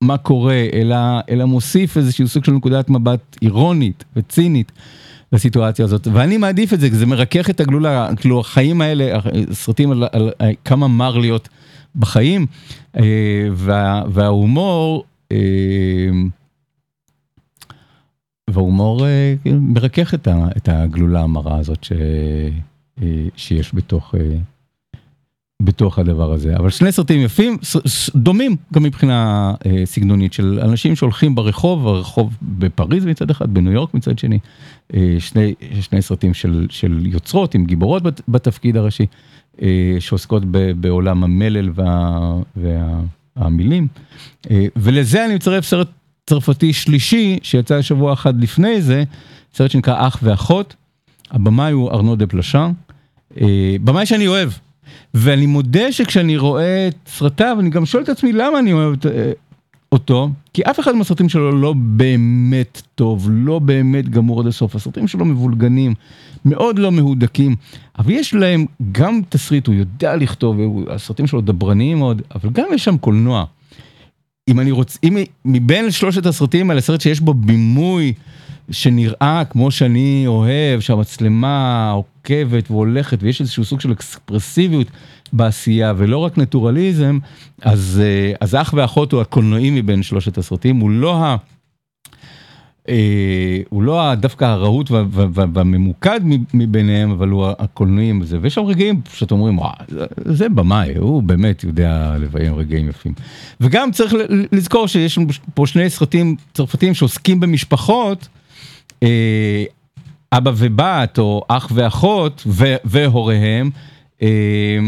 מה 0.00 0.18
קורה, 0.18 0.66
אלא, 0.72 0.96
אלא 1.30 1.44
מוסיף 1.44 1.96
איזשהו 1.96 2.28
סוג 2.28 2.44
של 2.44 2.52
נקודת 2.52 2.90
מבט 2.90 3.36
אירונית 3.42 4.04
וצינית. 4.16 4.72
לסיטואציה 5.34 5.84
הזאת, 5.84 6.06
ואני 6.12 6.36
מעדיף 6.36 6.72
את 6.72 6.80
זה, 6.80 6.90
כי 6.90 6.96
זה 6.96 7.06
מרכך 7.06 7.50
את 7.50 7.60
הגלולה, 7.60 8.08
כאילו 8.16 8.40
החיים 8.40 8.80
האלה, 8.80 9.18
סרטים 9.52 9.90
על, 9.90 10.04
על, 10.12 10.30
על 10.38 10.52
כמה 10.64 10.88
מר 10.88 11.18
להיות 11.18 11.48
בחיים, 11.96 12.46
וה, 13.52 14.02
וההומור, 14.12 15.04
וההומור 18.50 19.06
מרכך 19.46 20.14
את, 20.14 20.28
ה, 20.28 20.48
את 20.56 20.68
הגלולה 20.68 21.20
המרה 21.20 21.58
הזאת 21.58 21.84
ש, 21.84 21.92
שיש 23.36 23.74
בתוך, 23.74 24.14
בתוך 25.62 25.98
הדבר 25.98 26.32
הזה. 26.32 26.56
אבל 26.56 26.70
שני 26.70 26.92
סרטים 26.92 27.20
יפים, 27.20 27.58
דומים 28.16 28.56
גם 28.74 28.82
מבחינה 28.82 29.52
סגנונית 29.84 30.32
של 30.32 30.58
אנשים 30.62 30.96
שהולכים 30.96 31.34
ברחוב, 31.34 31.86
הרחוב 31.86 32.36
בפריז 32.42 33.04
מצד 33.04 33.30
אחד, 33.30 33.54
בניו 33.54 33.72
יורק 33.72 33.94
מצד 33.94 34.18
שני. 34.18 34.38
שני, 35.18 35.54
שני 35.80 36.02
סרטים 36.02 36.34
של, 36.34 36.66
של 36.70 37.06
יוצרות 37.06 37.54
עם 37.54 37.64
גיבורות 37.64 38.02
בתפקיד 38.28 38.76
הראשי, 38.76 39.06
שעוסקות 39.98 40.42
ב, 40.50 40.72
בעולם 40.80 41.24
המלל 41.24 41.70
וה, 41.74 42.20
והמילים. 43.36 43.88
ולזה 44.76 45.24
אני 45.24 45.34
מצרף 45.34 45.64
סרט 45.64 45.88
צרפתי 46.26 46.72
שלישי 46.72 47.38
שיצא 47.42 47.82
שבוע 47.82 48.12
אחד 48.12 48.42
לפני 48.42 48.82
זה, 48.82 49.04
סרט 49.54 49.70
שנקרא 49.70 50.06
אח 50.08 50.18
ואחות. 50.22 50.74
הבמאי 51.30 51.72
הוא 51.72 51.90
ארנו 51.90 52.16
דה 52.16 52.26
פלשן, 52.26 52.72
במאי 53.84 54.06
שאני 54.06 54.26
אוהב. 54.26 54.50
ואני 55.14 55.46
מודה 55.46 55.92
שכשאני 55.92 56.36
רואה 56.36 56.88
את 56.88 56.96
סרטיו, 57.06 57.56
אני 57.60 57.70
גם 57.70 57.86
שואל 57.86 58.02
את 58.02 58.08
עצמי 58.08 58.32
למה 58.32 58.58
אני 58.58 58.72
אוהב 58.72 58.94
אותו, 59.92 60.30
כי 60.52 60.62
אף 60.62 60.80
אחד 60.80 60.94
מהסרטים 60.94 61.28
שלו 61.28 61.60
לא 61.60 61.74
באמת 61.76 62.82
טוב, 62.94 63.28
לא 63.30 63.58
באמת 63.58 64.08
גמור 64.08 64.40
עד 64.40 64.46
הסוף, 64.46 64.74
הסרטים 64.74 65.08
שלו 65.08 65.24
מבולגנים, 65.24 65.94
מאוד 66.44 66.78
לא 66.78 66.92
מהודקים, 66.92 67.56
אבל 67.98 68.10
יש 68.10 68.34
להם 68.34 68.66
גם 68.92 69.20
תסריט, 69.28 69.66
הוא 69.66 69.74
יודע 69.74 70.16
לכתוב, 70.16 70.58
הסרטים 70.90 71.26
שלו 71.26 71.40
דברניים 71.40 71.98
מאוד, 71.98 72.22
אבל 72.34 72.50
גם 72.50 72.66
יש 72.74 72.84
שם 72.84 72.96
קולנוע. 72.98 73.44
אם 74.48 74.60
אני 74.60 74.70
רוצה, 74.70 74.98
אם 75.04 75.16
מבין 75.44 75.90
שלושת 75.90 76.26
הסרטים 76.26 76.70
האלה, 76.70 76.80
סרט 76.80 77.00
שיש 77.00 77.20
בו 77.20 77.34
בימוי 77.34 78.12
שנראה 78.70 79.42
כמו 79.50 79.70
שאני 79.70 80.24
אוהב, 80.26 80.80
שהמצלמה 80.80 81.94
מורכבת 82.30 82.70
והולכת, 82.70 83.18
ויש 83.22 83.40
איזשהו 83.40 83.64
סוג 83.64 83.80
של 83.80 83.92
אקספרסיביות 83.92 84.86
בעשייה, 85.32 85.92
ולא 85.96 86.18
רק 86.18 86.38
נטורליזם, 86.38 87.18
אז, 87.62 88.02
אה, 88.04 88.32
אז 88.40 88.54
אח 88.54 88.74
ואחות 88.76 89.12
הוא 89.12 89.20
הקולנועי 89.20 89.70
מבין 89.70 90.02
שלושת 90.02 90.38
הסרטים, 90.38 90.76
הוא 90.76 90.90
לא 90.90 91.16
ה... 91.16 91.36
אה, 92.88 93.58
הוא 93.68 93.82
לא 93.82 94.14
דווקא 94.14 94.44
הרהוט 94.44 94.90
והממוקד 94.90 96.20
מביניהם, 96.54 97.10
אבל 97.10 97.28
הוא 97.28 97.46
הקולנועים 97.58 98.20
וזה, 98.20 98.38
ויש 98.40 98.54
שם 98.54 98.64
רגעים 98.64 99.00
שאתם 99.14 99.34
אומרים, 99.34 99.58
וואו, 99.58 99.72
זה 100.16 100.48
במאי, 100.48 100.96
הוא 100.96 101.22
באמת 101.22 101.64
יודע 101.64 102.16
לביים 102.20 102.54
רגעים 102.54 102.88
יפים. 102.88 103.12
וגם 103.60 103.90
צריך 103.90 104.14
לזכור 104.52 104.88
שיש 104.88 105.18
פה 105.54 105.66
שני 105.66 105.90
סרטים 105.90 106.36
צרפתיים 106.54 106.94
שעוסקים 106.94 107.40
במשפחות, 107.40 108.28
אה, 109.02 109.64
אבא 110.36 110.50
ובת, 110.56 111.18
או 111.18 111.42
אח 111.48 111.68
ואחות, 111.74 112.46
והוריהם, 112.84 113.70
אה, 114.22 114.78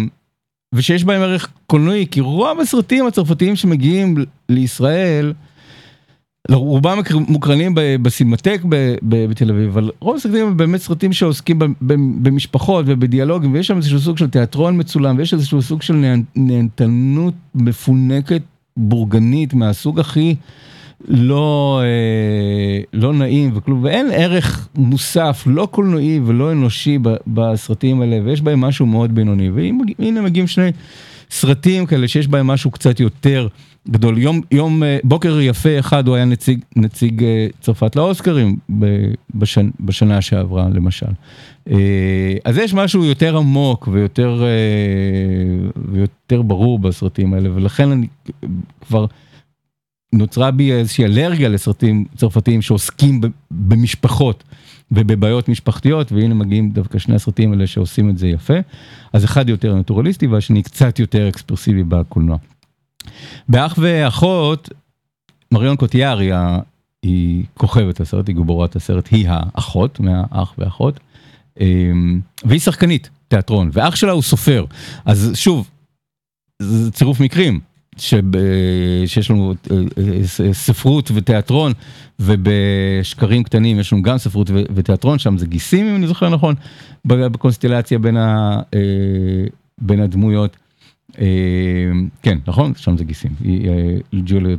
ושיש 0.74 1.04
בהם 1.04 1.22
ערך 1.22 1.48
קולנועי, 1.66 2.06
כי 2.10 2.20
רוב 2.20 2.60
הסרטים 2.60 3.06
הצרפתיים 3.06 3.56
שמגיעים 3.56 4.16
לישראל, 4.48 5.32
רובם 6.50 6.98
מוקרנים 7.28 7.72
בסינמטק 8.02 8.60
בתל 9.02 9.50
אביב, 9.50 9.70
אבל 9.70 9.90
רוב 10.00 10.16
הסרטים 10.16 10.46
הם 10.46 10.56
באמת 10.56 10.80
סרטים 10.80 11.12
שעוסקים 11.12 11.58
במשפחות 12.22 12.84
ובדיאלוגים, 12.88 13.54
ויש 13.54 13.66
שם 13.66 13.76
איזשהו 13.76 14.00
סוג 14.00 14.18
של 14.18 14.30
תיאטרון 14.30 14.80
מצולם, 14.80 15.18
ויש 15.18 15.34
איזשהו 15.34 15.62
סוג 15.62 15.82
של 15.82 16.14
נהנתנות 16.36 17.34
מפונקת 17.54 18.42
בורגנית 18.76 19.54
מהסוג 19.54 20.00
הכי 20.00 20.34
לא, 21.08 21.80
אה, 21.84 22.80
לא 22.92 23.12
נעים 23.12 23.50
וכלום, 23.54 23.84
ואין 23.84 24.08
ערך 24.12 24.68
מוסף, 24.74 25.42
לא 25.46 25.68
קולנועי 25.70 26.20
ולא 26.26 26.52
אנושי 26.52 26.98
בסרטים 27.26 28.00
האלה, 28.00 28.18
ויש 28.24 28.40
בהם 28.40 28.60
משהו 28.60 28.86
מאוד 28.86 29.14
בינוני, 29.14 29.50
והנה 29.50 30.20
מגיעים 30.20 30.46
שני 30.46 30.70
סרטים 31.30 31.86
כאלה 31.86 32.08
שיש 32.08 32.28
בהם 32.28 32.46
משהו 32.46 32.70
קצת 32.70 33.00
יותר. 33.00 33.48
גדול. 33.90 34.18
יום, 34.18 34.40
יום, 34.50 34.82
אה, 34.82 34.98
בוקר 35.04 35.40
יפה 35.40 35.78
אחד, 35.78 36.08
הוא 36.08 36.16
היה 36.16 36.24
נציג, 36.24 36.60
נציג 36.76 37.24
אה, 37.24 37.46
צרפת 37.60 37.96
לאוסקרים 37.96 38.56
בשנ, 39.34 39.70
בשנה 39.80 40.20
שעברה, 40.20 40.68
למשל. 40.74 41.06
אה, 41.70 41.76
אז 42.44 42.58
יש 42.58 42.74
משהו 42.74 43.04
יותר 43.04 43.36
עמוק 43.36 43.88
ויותר, 43.92 44.44
ויותר 45.92 46.42
ברור 46.42 46.78
בסרטים 46.78 47.34
האלה, 47.34 47.48
ולכן 47.54 47.90
אני 47.90 48.06
כבר... 48.88 49.06
נוצרה 50.16 50.50
בי 50.50 50.72
איזושהי 50.72 51.04
אלרגיה 51.04 51.48
לסרטים 51.48 52.04
צרפתיים 52.16 52.62
שעוסקים 52.62 53.20
במשפחות 53.50 54.44
ובבעיות 54.90 55.48
משפחתיות, 55.48 56.12
והנה 56.12 56.34
מגיעים 56.34 56.70
דווקא 56.70 56.98
שני 56.98 57.14
הסרטים 57.14 57.52
האלה 57.52 57.66
שעושים 57.66 58.10
את 58.10 58.18
זה 58.18 58.28
יפה. 58.28 58.54
אז 59.12 59.24
אחד 59.24 59.48
יותר 59.48 59.74
נטורליסטי 59.74 60.26
והשני 60.26 60.62
קצת 60.62 60.98
יותר 60.98 61.28
אקספרסיבי 61.28 61.84
בקולנוע. 61.84 62.36
באח 63.48 63.78
ואחות, 63.78 64.68
מריון 65.52 65.76
קוטיאר 65.76 66.18
היא, 66.18 66.34
היא 67.02 67.44
כוכבת 67.54 68.00
הסרט, 68.00 68.28
היא 68.28 68.36
גיבורת 68.36 68.76
הסרט, 68.76 69.08
היא 69.10 69.26
האחות 69.28 70.00
מהאח 70.00 70.54
ואחות, 70.58 71.00
אמ, 71.60 72.20
והיא 72.44 72.60
שחקנית 72.60 73.10
תיאטרון, 73.28 73.70
ואח 73.72 73.96
שלה 73.96 74.12
הוא 74.12 74.22
סופר. 74.22 74.64
אז 75.04 75.30
שוב, 75.34 75.70
זה 76.62 76.92
צירוף 76.92 77.20
מקרים. 77.20 77.60
שב, 77.96 78.22
שיש 79.06 79.30
לנו 79.30 79.54
אה, 79.70 79.76
אה, 80.46 80.52
ספרות 80.52 81.10
ותיאטרון 81.14 81.72
ובשקרים 82.20 83.42
קטנים 83.42 83.80
יש 83.80 83.92
לנו 83.92 84.02
גם 84.02 84.18
ספרות 84.18 84.50
ותיאטרון 84.74 85.18
שם 85.18 85.38
זה 85.38 85.46
גיסים 85.46 85.86
אם 85.86 85.96
אני 85.96 86.06
זוכר 86.06 86.28
נכון 86.28 86.54
בקונסטלציה 87.04 87.98
בין, 87.98 88.16
ה, 88.16 88.60
אה, 88.74 88.80
בין 89.78 90.00
הדמויות. 90.00 90.56
אה, 91.18 91.26
כן, 92.22 92.38
נכון? 92.46 92.72
שם 92.76 92.96
זה 92.96 93.04
גיסים. 93.04 93.30
אה, 93.44 94.20
ג'וליה 94.24 94.56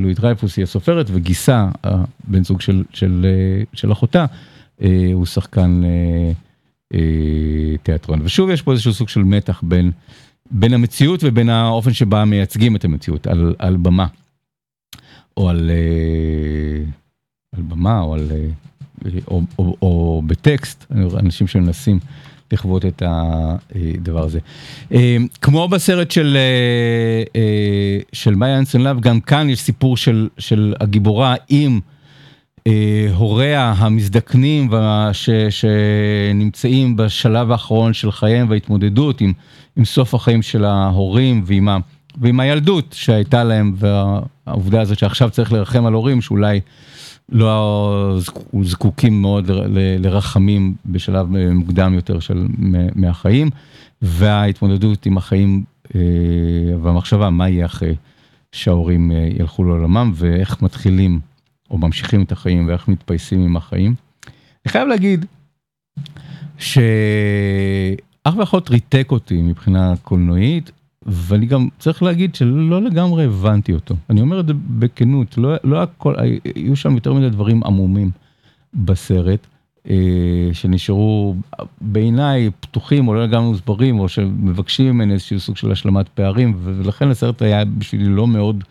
לואי 0.00 0.14
דרייפוס 0.14 0.56
היא 0.56 0.62
הסופרת, 0.62 1.06
וגיסה, 1.12 1.68
בן 2.24 2.44
זוג 2.44 2.60
של, 2.60 2.84
של, 2.92 3.26
אה, 3.28 3.62
של 3.72 3.92
אחותה, 3.92 4.26
הוא 5.12 5.26
שחקן 5.26 5.82
תיאטרון. 7.82 8.20
ושוב, 8.22 8.50
יש 8.50 8.62
פה 8.62 8.72
איזשהו 8.72 8.92
סוג 8.92 9.08
של 9.08 9.22
מתח 9.22 9.60
בין, 9.62 9.90
בין 10.50 10.74
המציאות 10.74 11.20
ובין 11.24 11.48
האופן 11.48 11.92
שבה 11.92 12.24
מייצגים 12.24 12.76
את 12.76 12.84
המציאות, 12.84 13.26
על, 13.26 13.54
על 13.58 13.76
במה. 13.76 14.06
או 15.36 15.48
על, 15.48 15.70
על 17.56 17.62
במה, 17.62 18.00
או, 18.00 18.14
על, 18.14 18.28
או, 19.28 19.42
או, 19.58 19.76
או 19.82 20.22
בטקסט, 20.26 20.86
אנשים 21.18 21.46
שמנסים. 21.46 21.98
לכבוד 22.52 22.86
את 22.86 23.02
הדבר 23.06 24.24
הזה. 24.24 24.38
אה, 24.92 25.16
כמו 25.40 25.68
בסרט 25.68 26.10
של, 26.10 26.36
אה, 26.36 27.40
אה, 27.40 27.98
של 28.12 28.34
מאיה 28.34 28.58
אנסון 28.58 28.80
לאב, 28.80 29.00
גם 29.00 29.20
כאן 29.20 29.50
יש 29.50 29.60
סיפור 29.60 29.96
של, 29.96 30.28
של 30.38 30.74
הגיבורה 30.80 31.34
עם 31.48 31.80
הוריה 33.14 33.74
המזדקנים 33.76 34.70
שנמצאים 35.50 36.96
בשלב 36.96 37.50
האחרון 37.50 37.92
של 37.92 38.12
חייהם 38.12 38.50
וההתמודדות 38.50 39.20
עם, 39.20 39.32
עם 39.76 39.84
סוף 39.84 40.14
החיים 40.14 40.42
של 40.42 40.64
ההורים 40.64 41.42
ועם, 41.46 41.68
ה, 41.68 41.78
ועם 42.20 42.40
הילדות 42.40 42.92
שהייתה 42.92 43.44
להם 43.44 43.74
והעובדה 43.76 44.80
הזאת 44.80 44.98
שעכשיו 44.98 45.30
צריך 45.30 45.52
לרחם 45.52 45.86
על 45.86 45.92
הורים 45.92 46.20
שאולי 46.20 46.60
לא 47.28 48.18
זקוקים 48.62 49.22
מאוד 49.22 49.50
לרחמים 49.98 50.74
בשלב 50.86 51.26
מוקדם 51.54 51.94
יותר 51.94 52.20
של 52.20 52.46
מהחיים 52.94 53.50
וההתמודדות 54.02 55.06
עם 55.06 55.16
החיים 55.16 55.62
אה, 55.94 56.00
והמחשבה 56.82 57.30
מה 57.30 57.48
יהיה 57.48 57.66
אחרי 57.66 57.94
שההורים 58.52 59.12
אה, 59.12 59.28
ילכו 59.38 59.64
לעולמם 59.64 60.12
ואיך 60.14 60.62
מתחילים 60.62 61.20
או 61.70 61.78
ממשיכים 61.78 62.22
את 62.22 62.32
החיים 62.32 62.68
ואיך 62.68 62.88
מתפייסים 62.88 63.40
עם 63.40 63.56
החיים. 63.56 63.94
אני 64.26 64.72
חייב 64.72 64.88
להגיד 64.88 65.26
שאח 66.58 68.36
ואחות 68.36 68.70
ריתק 68.70 69.08
אותי 69.10 69.42
מבחינה 69.42 69.94
קולנועית 70.02 70.70
ואני 71.06 71.46
גם 71.46 71.68
צריך 71.78 72.02
להגיד 72.02 72.34
שלא 72.34 72.82
לגמרי 72.82 73.24
הבנתי 73.24 73.72
אותו. 73.72 73.94
אני 74.10 74.20
אומר 74.20 74.40
את 74.40 74.46
זה 74.46 74.52
בכנות, 74.78 75.38
לא, 75.38 75.54
לא 75.64 75.82
הכל, 75.82 76.14
היו 76.54 76.76
שם 76.76 76.94
יותר 76.94 77.12
מדי 77.12 77.30
דברים 77.30 77.64
עמומים 77.64 78.10
בסרט, 78.74 79.46
אה, 79.90 80.48
שנשארו 80.52 81.36
בעיניי 81.80 82.50
פתוחים 82.60 83.08
או 83.08 83.14
לא 83.14 83.24
לגמרי 83.24 83.48
מוסברים, 83.48 83.98
או 83.98 84.08
שמבקשים 84.08 84.94
ממני 84.94 85.12
איזשהו 85.12 85.40
סוג 85.40 85.56
של 85.56 85.72
השלמת 85.72 86.08
פערים, 86.08 86.56
ולכן 86.62 87.08
הסרט 87.10 87.42
היה 87.42 87.64
בשבילי 87.64 88.08
לא 88.08 88.26
מאוד 88.26 88.64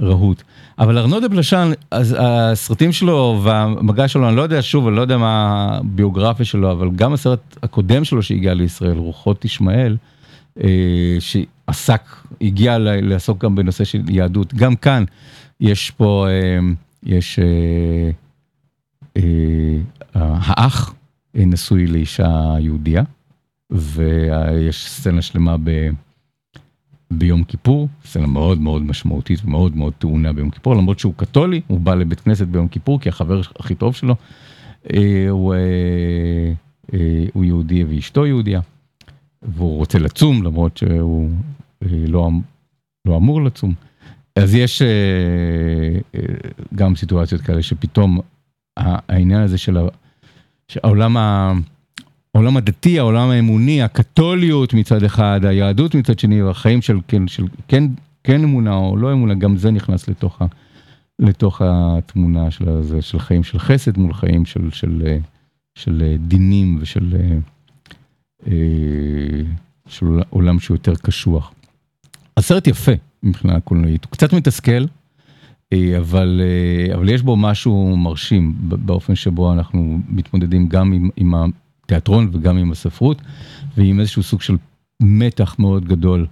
רהוט. 0.00 0.42
אבל 0.78 0.98
ארנו 0.98 1.20
דה 1.20 1.28
פלשן, 1.28 1.72
אז 1.90 2.16
הסרטים 2.18 2.92
שלו 2.92 3.40
והמגע 3.42 4.08
שלו, 4.08 4.28
אני 4.28 4.36
לא 4.36 4.42
יודע, 4.42 4.62
שוב, 4.62 4.86
אני 4.86 4.96
לא 4.96 5.00
יודע 5.00 5.18
מה 5.18 5.68
הביוגרפיה 5.80 6.44
שלו, 6.44 6.72
אבל 6.72 6.90
גם 6.90 7.12
הסרט 7.12 7.56
הקודם 7.62 8.04
שלו 8.04 8.22
שהגיע 8.22 8.54
לישראל, 8.54 8.98
רוחות 8.98 9.44
ישמעאל, 9.44 9.96
אה, 10.62 11.16
שעסק, 11.20 12.02
הגיע 12.40 12.78
לעסוק 12.78 13.44
גם 13.44 13.54
בנושא 13.54 13.84
של 13.84 14.02
יהדות. 14.08 14.54
גם 14.54 14.76
כאן 14.76 15.04
יש 15.60 15.90
פה, 15.90 16.26
אה, 16.28 16.58
יש 17.02 17.38
אה, 19.16 19.22
האח 20.14 20.94
נשוי 21.34 21.86
לאישה 21.86 22.54
יהודייה, 22.60 23.02
ויש 23.70 24.90
סצנה 24.90 25.22
שלמה 25.22 25.56
ב... 25.64 25.70
ביום 27.18 27.44
כיפור, 27.44 27.88
סצנה 28.04 28.26
מאוד 28.26 28.60
מאוד 28.60 28.82
משמעותית 28.82 29.44
ומאוד 29.44 29.76
מאוד 29.76 29.92
טעונה 29.98 30.32
ביום 30.32 30.50
כיפור, 30.50 30.74
למרות 30.74 30.98
שהוא 30.98 31.14
קתולי, 31.16 31.60
הוא 31.66 31.80
בא 31.80 31.94
לבית 31.94 32.20
כנסת 32.20 32.46
ביום 32.46 32.68
כיפור 32.68 33.00
כי 33.00 33.08
החבר 33.08 33.40
הכי 33.58 33.74
טוב 33.74 33.94
שלו 33.94 34.14
הוא, 35.30 35.54
הוא 37.32 37.44
יהודי 37.44 37.84
ואשתו 37.84 38.26
יהודייה. 38.26 38.60
והוא 39.44 39.76
רוצה 39.76 39.98
לצום 39.98 40.42
למרות 40.42 40.76
שהוא 40.76 41.30
אה, 41.82 41.88
לא, 42.08 42.28
אמ-, 42.28 42.40
לא 43.04 43.16
אמור 43.16 43.44
לצום. 43.44 43.74
אז 44.36 44.54
יש 44.54 44.82
אה, 44.82 44.88
אה, 46.14 46.20
גם 46.74 46.96
סיטואציות 46.96 47.40
כאלה 47.40 47.62
שפתאום 47.62 48.20
העניין 48.76 49.40
הזה 49.40 49.58
של 49.58 49.76
העולם, 50.82 51.16
העולם 52.34 52.56
הדתי, 52.56 52.98
העולם 52.98 53.30
האמוני, 53.30 53.82
הקתוליות 53.82 54.74
מצד 54.74 55.02
אחד, 55.02 55.40
היהדות 55.44 55.94
מצד 55.94 56.18
שני, 56.18 56.42
והחיים 56.42 56.82
של 56.82 56.98
כן, 57.08 57.28
של 57.28 57.44
כן, 57.68 57.84
כן 58.24 58.42
אמונה 58.42 58.76
או 58.76 58.96
לא 58.96 59.12
אמונה, 59.12 59.34
גם 59.34 59.56
זה 59.56 59.70
נכנס 59.70 60.08
לתוך, 60.08 60.42
ה, 60.42 60.46
לתוך 61.18 61.62
התמונה 61.64 62.50
של, 62.50 62.68
הזה, 62.68 63.02
של 63.02 63.18
חיים 63.18 63.42
של 63.42 63.58
חסד 63.58 63.98
מול 63.98 64.14
חיים 64.14 64.44
של, 64.44 64.70
של, 64.70 65.02
של, 65.02 65.18
של 65.74 66.16
דינים 66.18 66.78
ושל... 66.80 67.16
אה, 68.46 68.52
של 69.88 70.06
עולם 70.30 70.60
שהוא 70.60 70.74
יותר 70.74 70.94
קשוח. 70.94 71.52
הסרט 72.36 72.66
יפה 72.66 72.92
מבחינה 73.22 73.60
קולנועית, 73.60 74.04
הוא 74.04 74.10
קצת 74.10 74.32
מתסכל, 74.32 74.84
אה, 75.72 75.98
אבל, 75.98 76.40
אה, 76.44 76.94
אבל 76.94 77.08
יש 77.08 77.22
בו 77.22 77.36
משהו 77.36 77.96
מרשים 77.96 78.54
באופן 78.58 79.14
שבו 79.14 79.52
אנחנו 79.52 79.98
מתמודדים 80.08 80.68
גם 80.68 80.92
עם, 80.92 81.10
עם 81.16 81.34
התיאטרון 81.84 82.30
וגם 82.32 82.56
עם 82.56 82.72
הספרות, 82.72 83.22
ועם 83.76 84.00
איזשהו 84.00 84.22
סוג 84.22 84.42
של 84.42 84.56
מתח 85.02 85.56
מאוד 85.58 85.84
גדול 85.84 86.26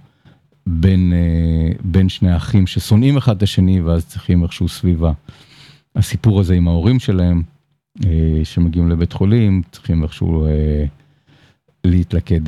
בין, 0.67 1.13
אה, 1.13 1.75
בין 1.83 2.09
שני 2.09 2.31
האחים 2.31 2.67
ששונאים 2.67 3.17
אחד 3.17 3.37
את 3.37 3.43
השני 3.43 3.81
ואז 3.81 4.05
צריכים 4.05 4.43
איכשהו 4.43 4.69
סביבה. 4.69 5.11
הסיפור 5.95 6.39
הזה 6.39 6.53
עם 6.53 6.67
ההורים 6.67 6.99
שלהם, 6.99 7.41
אה, 8.05 8.09
שמגיעים 8.43 8.89
לבית 8.89 9.13
חולים, 9.13 9.61
צריכים 9.71 10.03
איכשהו 10.03 10.45
אה, 10.45 10.85
להתלכד. 11.83 12.41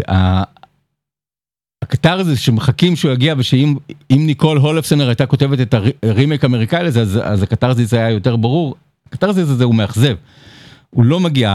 הקטר 1.81 2.35
שמחכים 2.35 2.95
שהוא 2.95 3.11
יגיע 3.11 3.35
ושאם 3.37 3.75
ניקול 4.09 4.57
הולפסנר 4.57 5.07
הייתה 5.07 5.25
כותבת 5.25 5.59
את 5.61 5.75
הרימייק 6.03 6.43
האמריקאי 6.43 6.83
לזה 6.83 7.01
אז, 7.01 7.19
אז 7.23 7.43
הקטרזיס 7.43 7.93
היה 7.93 8.09
יותר 8.09 8.35
ברור, 8.35 8.75
הקטרזיס 9.07 9.49
הזה 9.49 9.63
הוא 9.63 9.75
מאכזב. 9.75 10.15
הוא 10.95 11.05
לא 11.05 11.19
מגיע, 11.19 11.51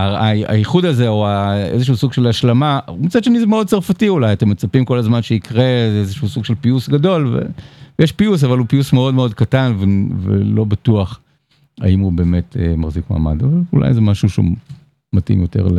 האיחוד 0.47 0.85
הזה 0.85 1.09
או 1.09 1.27
איזשהו 1.73 1.97
סוג 1.97 2.13
של 2.13 2.27
השלמה, 2.27 2.79
מצד 2.99 3.25
שני 3.25 3.41
זה 3.41 3.47
מאוד 3.47 3.67
צרפתי 3.67 4.09
אולי, 4.09 4.33
אתם 4.33 4.49
מצפים 4.49 4.85
כל 4.85 4.99
הזמן 4.99 5.23
שיקרה 5.23 5.65
איזשהו 5.99 6.29
סוג 6.29 6.45
של 6.45 6.55
פיוס 6.55 6.89
גדול, 6.89 7.41
ויש 7.99 8.13
פיוס 8.13 8.45
אבל 8.45 8.59
הוא 8.59 8.67
פיוס 8.69 8.93
מאוד 8.93 9.15
מאוד 9.15 9.35
קטן 9.35 9.75
ולא 10.23 10.65
בטוח 10.65 11.21
האם 11.81 12.01
הוא 12.01 12.13
באמת 12.13 12.57
אה, 12.61 12.77
מחזיק 12.77 13.11
מעמד, 13.11 13.43
אבל 13.43 13.61
אולי 13.73 13.95
זה 13.95 14.01
משהו 14.01 14.29
שהוא 14.29 14.47
מתאים 15.13 15.41
יותר 15.41 15.69
ל... 15.69 15.79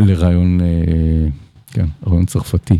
לרעיון, 0.00 0.60
אה, 0.60 1.28
כן, 1.72 1.86
רעיון 2.06 2.26
צרפתי. 2.26 2.78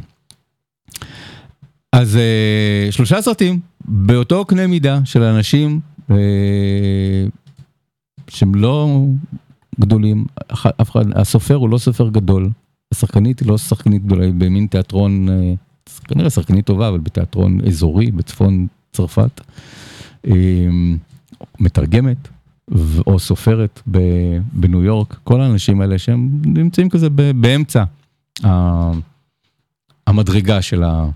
אז 1.92 2.16
אה, 2.16 2.88
שלושה 2.90 3.22
סרטים 3.22 3.60
באותו 3.84 4.44
קנה 4.44 4.66
מידה 4.66 5.00
של 5.04 5.22
אנשים 5.22 5.80
שהם 8.34 8.54
לא 8.54 9.04
גדולים, 9.80 10.24
אף 10.52 10.90
אחד, 10.90 11.04
הסופר 11.14 11.54
הוא 11.54 11.68
לא 11.68 11.78
סופר 11.78 12.08
גדול, 12.08 12.50
השחקנית 12.92 13.40
היא 13.40 13.48
לא 13.48 13.58
שחקנית 13.58 14.04
גדולה, 14.04 14.24
היא 14.24 14.34
במין 14.38 14.66
תיאטרון, 14.66 15.28
כנראה 16.04 16.30
שחקנית 16.30 16.66
טובה, 16.66 16.88
אבל 16.88 16.98
בתיאטרון 16.98 17.60
אזורי 17.66 18.10
בצפון 18.10 18.66
צרפת. 18.92 19.40
מתרגמת 21.60 22.28
או 23.06 23.18
סופרת 23.18 23.80
בניו 24.52 24.84
יורק, 24.84 25.16
כל 25.24 25.40
האנשים 25.40 25.80
האלה 25.80 25.98
שהם 25.98 26.42
נמצאים 26.44 26.88
כזה 26.88 27.10
באמצע 27.10 27.84
המדרגה 30.06 30.62
של, 30.62 30.82
ה, 30.82 31.06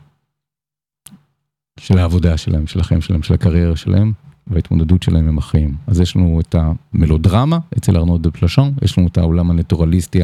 של 1.81 1.99
העבודה 1.99 2.37
שלהם, 2.37 2.67
של 2.67 2.81
החיים 2.81 3.01
שלהם, 3.01 3.23
של 3.23 3.35
הקריירה 3.35 3.77
שלהם 3.77 4.13
וההתמודדות 4.51 5.03
שלהם 5.03 5.29
עם 5.29 5.39
החיים. 5.39 5.75
אז 5.87 6.01
יש 6.01 6.17
לנו 6.17 6.41
את 6.41 6.55
המלודרמה 6.59 7.59
אצל 7.79 7.97
ארנוד 7.97 8.23
דה 8.23 8.31
פלשון, 8.31 8.73
יש 8.83 8.99
לנו 8.99 9.09
את 9.09 9.19
העולם 9.19 9.51
הנטורליסטי 9.51 10.23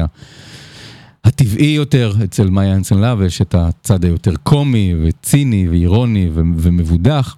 הטבעי 1.25 1.71
יותר 1.71 2.13
אצל 2.23 2.49
מאיה 2.49 2.75
אנסן 2.75 2.97
להב, 2.97 3.21
יש 3.21 3.41
את 3.41 3.55
הצד 3.55 4.03
היותר 4.05 4.35
קומי 4.43 4.93
וציני 5.01 5.69
ואירוני 5.69 6.29
ומבודח 6.33 7.37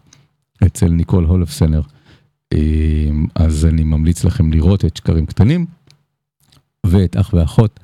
אצל 0.65 0.89
ניקול 0.89 1.23
הולפסנר. 1.23 1.81
אמ, 2.53 3.25
אז 3.35 3.65
אני 3.65 3.83
ממליץ 3.83 4.23
לכם 4.23 4.51
לראות 4.51 4.85
את 4.85 4.97
שקרים 4.97 5.25
קטנים, 5.25 5.65
ואת 6.85 7.15
אח 7.15 7.33
ואחות, 7.33 7.79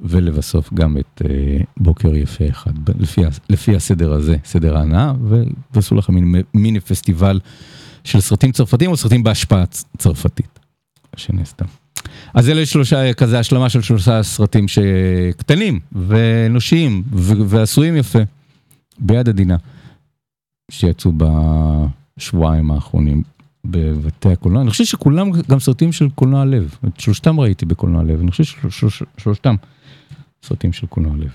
ולבסוף 0.00 0.72
גם 0.74 0.98
את 0.98 1.22
אה, 1.24 1.58
בוקר 1.76 2.14
יפה 2.14 2.48
אחד, 2.48 2.72
לפי, 3.00 3.20
לפי 3.48 3.76
הסדר 3.76 4.12
הזה, 4.12 4.36
סדר 4.44 4.76
ההנאה, 4.76 5.12
ועשו 5.74 5.94
לכם 5.94 6.14
מיני, 6.14 6.42
מיני 6.54 6.80
פסטיבל 6.80 7.40
של 8.04 8.20
סרטים 8.20 8.52
צרפתיים 8.52 8.90
או 8.90 8.96
סרטים 8.96 9.22
בהשפעה 9.22 9.64
צרפתית, 9.98 10.58
שנעשתה. 11.16 11.64
אז 12.34 12.48
אלה 12.48 12.66
שלושה, 12.66 13.12
כזה 13.12 13.38
השלמה 13.38 13.68
של 13.68 13.82
שלושה 13.82 14.22
סרטים 14.22 14.66
שקטנים 14.68 15.80
ואנושיים 15.92 17.02
ועשויים 17.48 17.96
יפה, 17.96 18.18
ביד 18.98 19.28
עדינה, 19.28 19.56
שיצאו 20.70 21.12
בשבועיים 22.18 22.70
האחרונים. 22.70 23.22
בבתי 23.64 24.32
הקולנוע, 24.32 24.62
אני 24.62 24.70
חושב 24.70 24.84
שכולם 24.84 25.30
גם 25.50 25.60
סרטים 25.60 25.92
של 25.92 26.08
קולנוע 26.14 26.44
לב, 26.44 26.74
את 26.88 27.00
שלושתם 27.00 27.40
ראיתי 27.40 27.66
בקולנוע 27.66 28.02
לב, 28.02 28.20
אני 28.20 28.30
חושב 28.30 28.44
ששלושתם 28.44 29.54
סרטים 30.42 30.72
של 30.72 30.86
קולנוע 30.86 31.16
לב. 31.16 31.30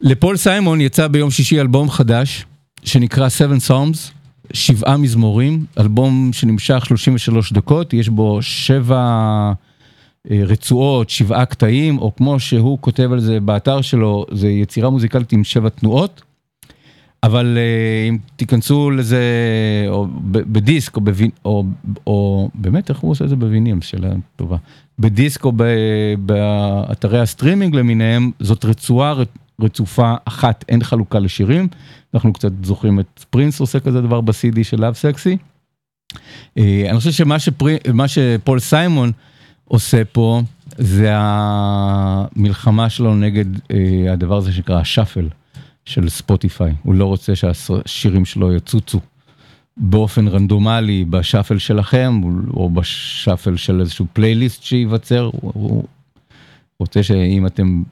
לפול 0.00 0.36
סיימון 0.36 0.80
יצא 0.80 1.08
ביום 1.08 1.30
שישי 1.30 1.60
אלבום 1.60 1.90
חדש 1.90 2.46
שנקרא 2.84 3.28
Seven 3.28 3.68
Psalms, 3.68 4.10
שבעה 4.52 4.96
מזמורים, 4.96 5.64
אלבום 5.80 6.30
שנמשך 6.32 6.84
33 6.86 7.52
דקות, 7.52 7.92
יש 7.92 8.08
בו 8.08 8.38
שבע 8.42 9.02
אה, 10.30 10.42
רצועות, 10.46 11.10
שבעה 11.10 11.44
קטעים, 11.44 11.98
או 11.98 12.14
כמו 12.16 12.40
שהוא 12.40 12.78
כותב 12.80 13.12
על 13.12 13.20
זה 13.20 13.40
באתר 13.40 13.80
שלו, 13.80 14.26
זה 14.32 14.48
יצירה 14.48 14.90
מוזיקלית 14.90 15.32
עם 15.32 15.44
שבע 15.44 15.68
תנועות. 15.68 16.22
אבל 17.22 17.58
uh, 17.58 18.08
אם 18.08 18.18
תיכנסו 18.36 18.90
לזה 18.90 19.22
או 19.88 20.06
בדיסק 20.30 20.96
או, 20.96 21.00
בווין, 21.00 21.30
או, 21.44 21.64
או 22.06 22.50
באמת 22.54 22.90
איך 22.90 22.98
הוא 22.98 23.10
עושה 23.10 23.24
את 23.24 23.28
זה 23.28 23.36
בווינים, 23.36 23.82
שאלה 23.82 24.08
טובה. 24.36 24.56
בדיסק 24.98 25.44
או 25.44 25.52
באתרי 26.18 27.20
הסטרימינג 27.20 27.74
למיניהם, 27.74 28.30
זאת 28.40 28.64
רצועה 28.64 29.14
רצופה 29.60 30.14
אחת, 30.24 30.64
אין 30.68 30.84
חלוקה 30.84 31.18
לשירים. 31.18 31.68
אנחנו 32.14 32.32
קצת 32.32 32.52
זוכרים 32.62 33.00
את 33.00 33.24
פרינס 33.30 33.60
עושה 33.60 33.80
כזה 33.80 34.00
דבר 34.00 34.20
ב-CD 34.20 34.58
של 34.62 34.80
לאב 34.80 34.94
סקסי. 34.94 35.36
אה, 36.14 36.60
אני 36.90 36.98
חושב 36.98 37.10
שמה 37.10 37.38
שפרי, 37.38 37.76
שפול 38.06 38.58
סיימון 38.58 39.12
עושה 39.64 40.04
פה 40.04 40.42
זה 40.78 41.10
המלחמה 41.14 42.90
שלו 42.90 43.14
נגד 43.14 43.56
אה, 43.56 43.60
הדבר 44.10 44.36
הזה 44.36 44.52
שנקרא 44.52 44.80
ה 44.80 44.85
shuffle. 44.85 45.28
של 45.86 46.08
ספוטיפיי, 46.08 46.74
הוא 46.82 46.94
לא 46.94 47.04
רוצה 47.04 47.36
שהשירים 47.36 48.24
שלו 48.24 48.52
יצוצו 48.52 49.00
באופן 49.76 50.28
רנדומלי 50.28 51.04
ב 51.04 51.11
shuffle 51.11 51.58
שלכם, 51.58 52.20
או 52.54 52.70
ב 52.70 52.81
shuffle 52.81 53.56
של 53.56 53.80
איזשהו 53.80 54.06
פלייליסט 54.12 54.62
שייווצר, 54.62 55.30
הוא 55.32 55.84
רוצה 56.78 57.02
שאם 57.02 57.46
אתם, 57.46 57.82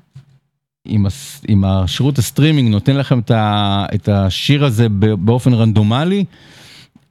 אם, 0.88 1.64
השירות 1.64 2.18
הסטרימינג 2.18 2.68
נותן 2.68 2.96
לכם 2.96 3.20
את 3.94 4.08
השיר 4.08 4.64
הזה 4.64 4.88
באופן 5.18 5.52
רנדומלי, 5.54 6.24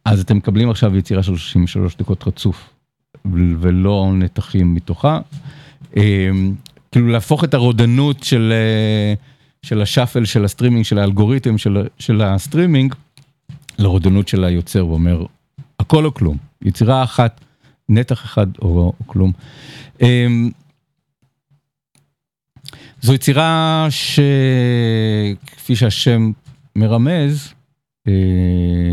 אז 0.05 0.19
אתם 0.19 0.37
מקבלים 0.37 0.69
עכשיו 0.69 0.97
יצירה 0.97 1.23
של 1.23 1.37
33 1.37 1.95
דקות 1.95 2.27
רצוף, 2.27 2.69
ולא 3.33 4.11
נתחים 4.13 4.73
מתוכה. 4.73 5.19
אמ, 5.97 6.55
כאילו 6.91 7.07
להפוך 7.07 7.43
את 7.43 7.53
הרודנות 7.53 8.23
של... 8.23 8.53
של 9.63 9.81
ה 9.81 9.87
shuffle 9.87 10.25
של 10.25 10.45
הסטרימינג, 10.45 10.85
של 10.85 10.99
האלגוריתם 10.99 11.57
של, 11.99 12.21
הסטרימינג, 12.21 12.95
לרודנות 13.79 14.27
של 14.27 14.43
היוצר, 14.43 14.87
ואומר, 14.87 15.25
הכל 15.79 16.05
או 16.05 16.13
כלום, 16.13 16.37
יצירה 16.61 17.03
אחת, 17.03 17.41
נתח 17.89 18.23
אחד 18.23 18.47
או, 18.61 18.93
כלום. 19.05 19.31
זו 23.03 23.13
יצירה 23.13 23.87
שכפי 23.89 25.75
שהשם 25.75 26.31
מרמז, 26.75 27.53
אה, 28.07 28.13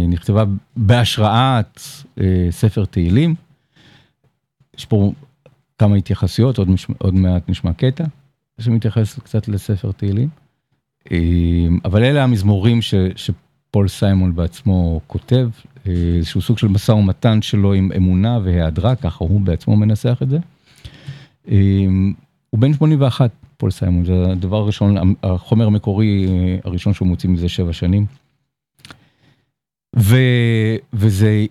נכתבה 0.08 0.44
בהשראת 0.76 1.80
אה, 2.20 2.46
ספר 2.50 2.84
תהילים. 2.84 3.34
יש 4.78 4.84
פה 4.84 5.12
כמה 5.78 5.96
התייחסויות, 5.96 6.58
עוד, 6.58 6.68
עוד 6.98 7.14
מעט 7.14 7.48
נשמע 7.48 7.72
קטע 7.72 8.04
שמתייחס 8.60 9.18
קצת 9.18 9.48
לספר 9.48 9.92
תהילים. 9.92 10.28
אמ, 11.10 11.78
אבל 11.84 12.02
אלה 12.02 12.24
המזמורים 12.24 12.82
ש, 12.82 12.94
שפול 13.16 13.88
סיימון 13.88 14.34
בעצמו 14.34 15.00
כותב, 15.06 15.48
אה, 15.86 15.92
איזשהו 16.16 16.40
סוג 16.40 16.58
של 16.58 16.68
משא 16.68 16.92
ומתן 16.92 17.42
שלו 17.42 17.72
עם 17.72 17.92
אמונה 17.96 18.38
והיעדרה, 18.44 18.96
ככה 18.96 19.24
הוא 19.24 19.40
בעצמו 19.40 19.76
מנסח 19.76 20.18
את 20.22 20.28
זה. 20.28 20.38
הוא 22.50 22.60
בן 22.60 22.74
81, 22.74 23.30
פול 23.60 23.70
סיימון, 23.70 24.04
זה 24.04 24.12
הדבר 24.32 24.56
הראשון, 24.56 25.14
החומר 25.22 25.66
המקורי 25.66 26.26
הראשון 26.64 26.94
שהוא 26.94 27.08
מוציא 27.08 27.30
מזה 27.30 27.48
שבע 27.48 27.72
שנים. 27.72 28.06
ו, 29.96 30.16
וזה 30.92 31.46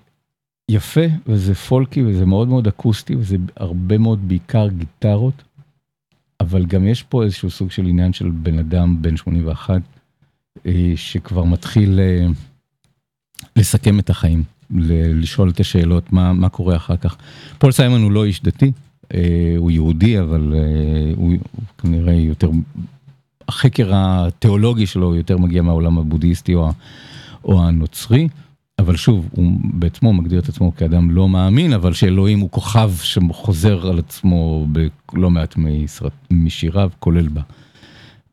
יפה, 0.69 1.05
וזה 1.27 1.55
פולקי, 1.55 2.03
וזה 2.03 2.25
מאוד 2.25 2.47
מאוד 2.47 2.67
אקוסטי, 2.67 3.15
וזה 3.15 3.37
הרבה 3.55 3.97
מאוד 3.97 4.27
בעיקר 4.27 4.67
גיטרות. 4.67 5.43
אבל 6.39 6.65
גם 6.65 6.87
יש 6.87 7.03
פה 7.03 7.23
איזשהו 7.23 7.49
סוג 7.49 7.71
של 7.71 7.85
עניין 7.85 8.13
של 8.13 8.29
בן 8.29 8.59
אדם 8.59 9.01
בן 9.01 9.17
81, 9.17 9.81
אה, 10.65 10.93
שכבר 10.95 11.43
מתחיל 11.43 11.99
אה, 11.99 12.27
לסכם 13.55 13.99
את 13.99 14.09
החיים, 14.09 14.43
לשאול 14.71 15.49
את 15.49 15.59
השאלות, 15.59 16.13
מה, 16.13 16.33
מה 16.33 16.49
קורה 16.49 16.75
אחר 16.75 16.97
כך. 16.97 17.17
פול 17.57 17.71
סיימון 17.71 18.01
הוא 18.01 18.11
לא 18.11 18.25
איש 18.25 18.43
דתי, 18.43 18.71
הוא 19.57 19.71
יהודי, 19.71 20.19
אבל 20.19 20.53
הוא, 21.15 21.33
הוא 21.51 21.63
כנראה 21.77 22.13
יותר, 22.13 22.49
החקר 23.47 23.91
התיאולוגי 23.93 24.87
שלו 24.87 25.15
יותר 25.15 25.37
מגיע 25.37 25.61
מהעולם 25.61 25.97
הבודהיסטי 25.97 26.55
או, 26.55 26.71
או 27.45 27.63
הנוצרי. 27.63 28.27
אבל 28.79 28.95
שוב, 28.95 29.29
הוא 29.31 29.51
בעצמו 29.63 30.13
מגדיר 30.13 30.39
את 30.39 30.49
עצמו 30.49 30.75
כאדם 30.75 31.11
לא 31.11 31.29
מאמין, 31.29 31.73
אבל 31.73 31.93
שאלוהים 31.93 32.39
הוא 32.39 32.49
כוכב 32.49 32.91
שחוזר 33.01 33.87
על 33.87 33.99
עצמו 33.99 34.67
בלא 35.13 35.29
מעט 35.29 35.53
מסרט, 35.57 36.13
משיריו, 36.31 36.89
כולל 36.99 37.27
בה, 37.27 37.41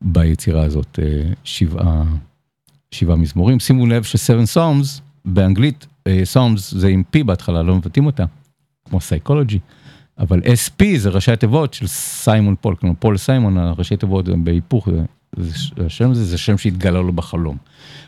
ביצירה 0.01 0.63
הזאת, 0.63 0.99
אה, 1.01 1.31
שבעה, 1.43 2.03
שבעה 2.91 3.15
מזמורים. 3.15 3.59
שימו 3.59 3.87
לב 3.87 4.03
ש 4.03 4.15
Seven 4.15 4.45
Psalms, 4.45 5.01
באנגלית, 5.25 5.87
Psalms 6.23 6.73
זה 6.73 6.87
עם 6.87 7.03
פי 7.11 7.23
בהתחלה, 7.23 7.63
לא 7.63 7.75
מבטאים 7.75 8.05
אותה, 8.05 8.25
כמו 8.89 9.01
סייקולוגי. 9.01 9.59
אבל 10.19 10.41
SP 10.41 10.81
זה 10.97 11.09
ראשי 11.09 11.31
התיבות 11.31 11.73
של 11.73 11.87
סיימון 11.87 12.55
פול, 12.61 12.75
כלומר 12.75 12.95
פול 12.99 13.17
סיימון, 13.17 13.57
הראשי 13.57 13.97
תיבות 13.97 14.29
בהיפוך, 14.29 14.87
השם 15.85 16.11
הזה 16.11 16.25
זה 16.25 16.37
שם 16.37 16.57
שהתגלה 16.57 17.01
לו 17.01 17.13
בחלום. 17.13 17.57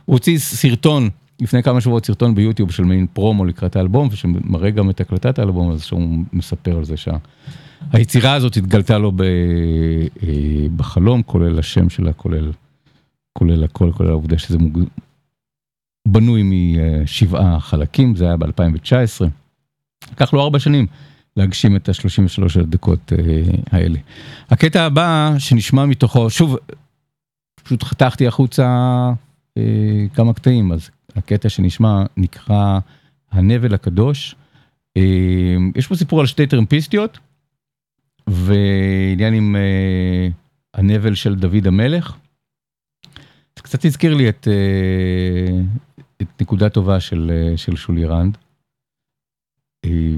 הוא 0.06 0.14
הוציא 0.14 0.38
סרטון, 0.38 1.10
לפני 1.42 1.64
כמה 1.64 1.82
שבועות 1.82 2.06
סרטון 2.06 2.36
ביוטיוב 2.36 2.72
של 2.72 2.84
מין 2.84 3.08
פרומו 3.14 3.46
לקראת 3.46 3.76
האלבום, 3.76 4.08
ושמראה 4.12 4.70
גם 4.70 4.90
את 4.90 5.02
הקלטת 5.02 5.40
האלבום, 5.40 5.72
אז 5.72 5.84
שהוא 5.84 6.20
מספר 6.34 6.78
על 6.78 6.86
זה 6.86 6.96
שהיצירה 6.98 8.34
הזאת 8.34 8.58
התגלתה 8.58 8.98
לו 8.98 9.12
ב, 9.12 9.22
אה, 9.22 10.68
בחלום, 10.76 11.24
כולל 11.24 11.60
השם 11.60 11.90
שלה, 11.90 12.14
כולל, 12.14 12.52
כולל 13.34 13.64
הכל, 13.64 13.92
כולל 13.92 14.10
העובדה 14.10 14.38
שזה 14.38 14.58
מוג... 14.58 14.80
בנוי 16.08 16.44
משבעה 16.44 17.60
חלקים, 17.60 18.16
זה 18.16 18.26
היה 18.26 18.38
ב-2019. 18.38 19.26
לקח 20.12 20.34
לו 20.34 20.42
ארבע 20.42 20.60
שנים. 20.60 20.88
להגשים 21.38 21.76
את 21.76 21.90
ה-33 21.90 22.60
הדקות 22.60 23.14
אה, 23.14 23.52
האלה. 23.72 24.00
הקטע 24.50 24.84
הבא 24.84 25.34
שנשמע 25.38 25.86
מתוכו, 25.86 26.30
שוב, 26.30 26.58
פשוט 27.64 27.84
חתכתי 27.84 28.28
החוצה 28.28 28.68
אה, 29.58 30.06
כמה 30.14 30.34
קטעים, 30.34 30.72
אז 30.72 30.90
הקטע 31.16 31.50
שנשמע 31.50 32.04
נקרא 32.18 32.80
הנבל 33.32 33.74
הקדוש. 33.74 34.36
אה, 34.98 35.56
יש 35.76 35.88
פה 35.88 35.96
סיפור 35.96 36.20
על 36.20 36.26
שתי 36.26 36.48
טרמפיסטיות, 36.48 37.20
ועניין 38.28 39.34
עם 39.34 39.56
אה, 39.56 40.28
הנבל 40.74 41.16
של 41.16 41.36
דוד 41.36 41.68
המלך. 41.68 42.16
זה 43.56 43.64
קצת 43.64 43.86
הזכיר 43.86 44.14
לי 44.14 44.30
את, 44.30 44.48
אה, 44.48 45.62
את 46.22 46.42
נקודה 46.42 46.70
טובה 46.70 47.00
של, 47.00 47.32
אה, 47.34 47.58
של 47.58 47.76
שולי 47.76 48.06
רנד. 48.06 48.38
אה, 49.86 50.16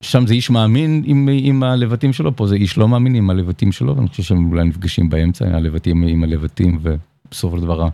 שם 0.00 0.26
זה 0.26 0.34
איש 0.34 0.50
מאמין 0.50 1.02
עם, 1.06 1.28
עם 1.32 1.62
הלבטים 1.62 2.12
שלו, 2.12 2.36
פה 2.36 2.46
זה 2.46 2.54
איש 2.54 2.78
לא 2.78 2.88
מאמין 2.88 3.14
עם 3.14 3.30
הלבטים 3.30 3.72
שלו, 3.72 3.96
ואני 3.96 4.08
חושב 4.08 4.22
שהם 4.22 4.50
אולי 4.50 4.64
נפגשים 4.64 5.10
באמצע, 5.10 5.56
הלבטים 5.56 6.02
עם 6.02 6.24
הלבטים, 6.24 6.78
ובסופו 6.82 7.56
של 7.56 7.62
דבר 7.62 7.88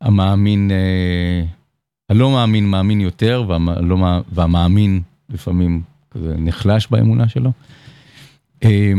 המאמין, 0.00 0.70
אה, 0.70 1.44
הלא 2.10 2.30
מאמין 2.30 2.70
מאמין 2.70 3.00
יותר, 3.00 3.44
והלא, 3.48 3.96
והמאמין 4.32 5.00
לפעמים 5.30 5.82
כזה 6.10 6.34
נחלש 6.38 6.88
באמונה 6.90 7.28
שלו. 7.28 7.52
אה, 8.64 8.92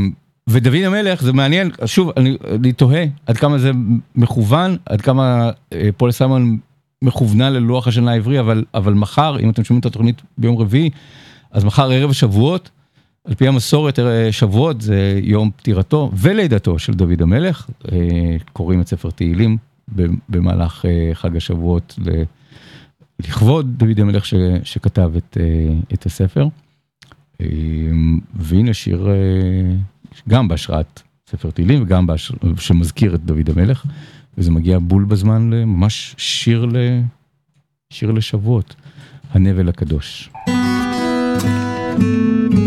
ודוד 0.50 0.84
המלך, 0.86 1.24
זה 1.24 1.34
מעניין, 1.34 1.72
שוב, 1.86 2.12
אני, 2.18 2.38
אני 2.56 2.72
תוהה 2.74 3.06
עד 3.26 3.38
כמה 3.38 3.58
זה 3.58 3.72
מכוון, 4.16 4.78
עד 4.86 5.02
כמה 5.02 5.50
אה, 5.74 5.90
פול 5.98 6.12
סמון 6.12 6.58
מכוונה 7.02 7.50
ללוח 7.50 7.88
השנה 7.88 8.12
העברי, 8.12 8.40
אבל, 8.40 8.64
אבל 8.74 8.94
מחר, 8.94 9.40
אם 9.40 9.50
אתם 9.50 9.64
שומעים 9.64 9.80
את 9.80 9.86
התוכנית 9.86 10.22
ביום 10.38 10.58
רביעי, 10.58 10.90
אז 11.56 11.64
מחר 11.64 11.92
ערב 11.92 12.12
שבועות, 12.14 12.70
על 13.26 13.34
פי 13.34 13.48
המסורת 13.48 14.00
שבועות 14.32 14.82
זה 14.82 15.20
יום 15.24 15.52
פטירתו 15.56 16.12
ולידתו 16.14 16.80
של 16.80 16.94
דוד 16.94 17.22
המלך, 17.22 17.70
אה, 17.92 17.98
קוראים 18.54 18.82
את 18.82 18.88
ספר 18.88 19.10
תהילים 19.10 19.58
במהלך 20.30 20.86
אה, 20.86 21.10
חג 21.14 21.36
השבועות 21.38 22.00
לכבוד 23.20 23.78
דוד 23.78 24.00
המלך 24.00 24.26
ש, 24.26 24.34
שכתב 24.64 25.12
את, 25.18 25.38
אה, 25.40 25.76
את 25.94 26.06
הספר. 26.06 26.48
והנה 28.36 28.74
שיר 28.74 29.08
גם 30.30 30.48
בהשראת 30.48 31.02
ספר 31.30 31.52
תהילים 31.52 31.82
וגם 31.82 32.08
בהש... 32.08 32.32
שמזכיר 32.58 33.16
את 33.16 33.26
דוד 33.26 33.50
המלך, 33.50 33.86
וזה 34.38 34.52
מגיע 34.52 34.80
בול 34.80 35.04
בזמן 35.04 35.50
ממש 35.50 36.16
שיר, 36.18 36.66
ל... 36.66 37.02
שיר 37.90 38.12
לשבועות, 38.12 38.76
הנבל 39.34 39.70
הקדוש. 39.70 40.30
Música 41.46 42.65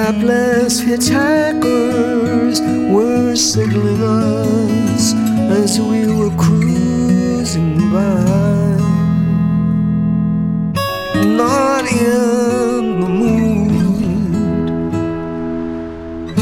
hapless 0.00 0.74
hitchhikers 0.80 2.56
were 2.94 3.36
signaling 3.36 4.02
us 4.02 5.12
as 5.60 5.78
we 5.78 6.00
were 6.18 6.34
cruising 6.44 7.76
by. 7.92 8.78
Not 11.42 11.84
in 11.92 13.00
the 13.02 13.10
mood 13.20 13.72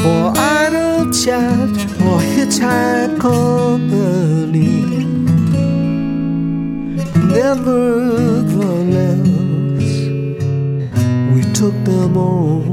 for 0.03 0.23
idle 0.61 1.03
chat 1.23 1.75
or 2.07 2.19
hitchhike 2.35 3.15
company. 3.19 4.77
Nevertheless, 7.35 9.29
we 11.33 11.41
took 11.59 11.77
them 11.85 12.17
on 12.17 12.68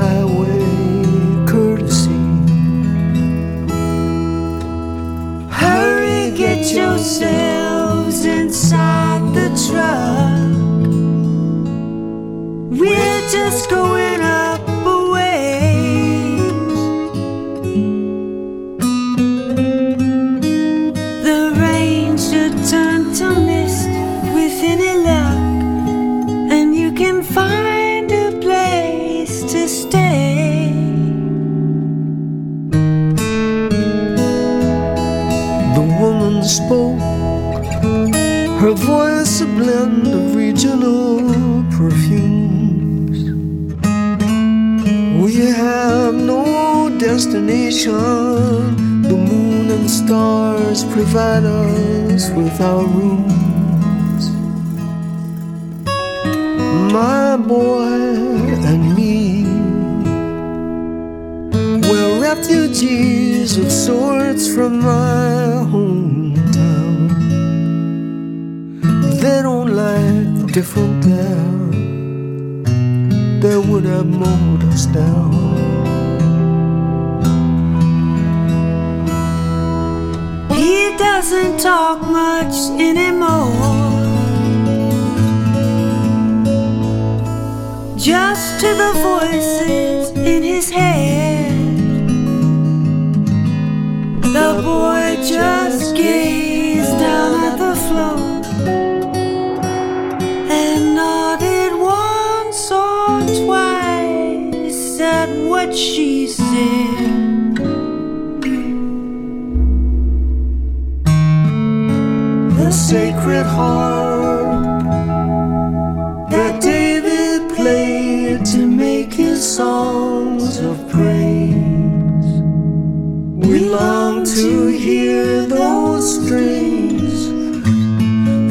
highway 0.00 0.64
courtesy. 1.46 2.22
Hurry, 5.60 6.30
get 6.36 6.72
yourselves 6.72 8.24
inside 8.24 9.22
the 9.34 9.48
truck. 9.66 10.40
We're 12.80 13.28
just 13.28 13.68
going. 13.68 13.79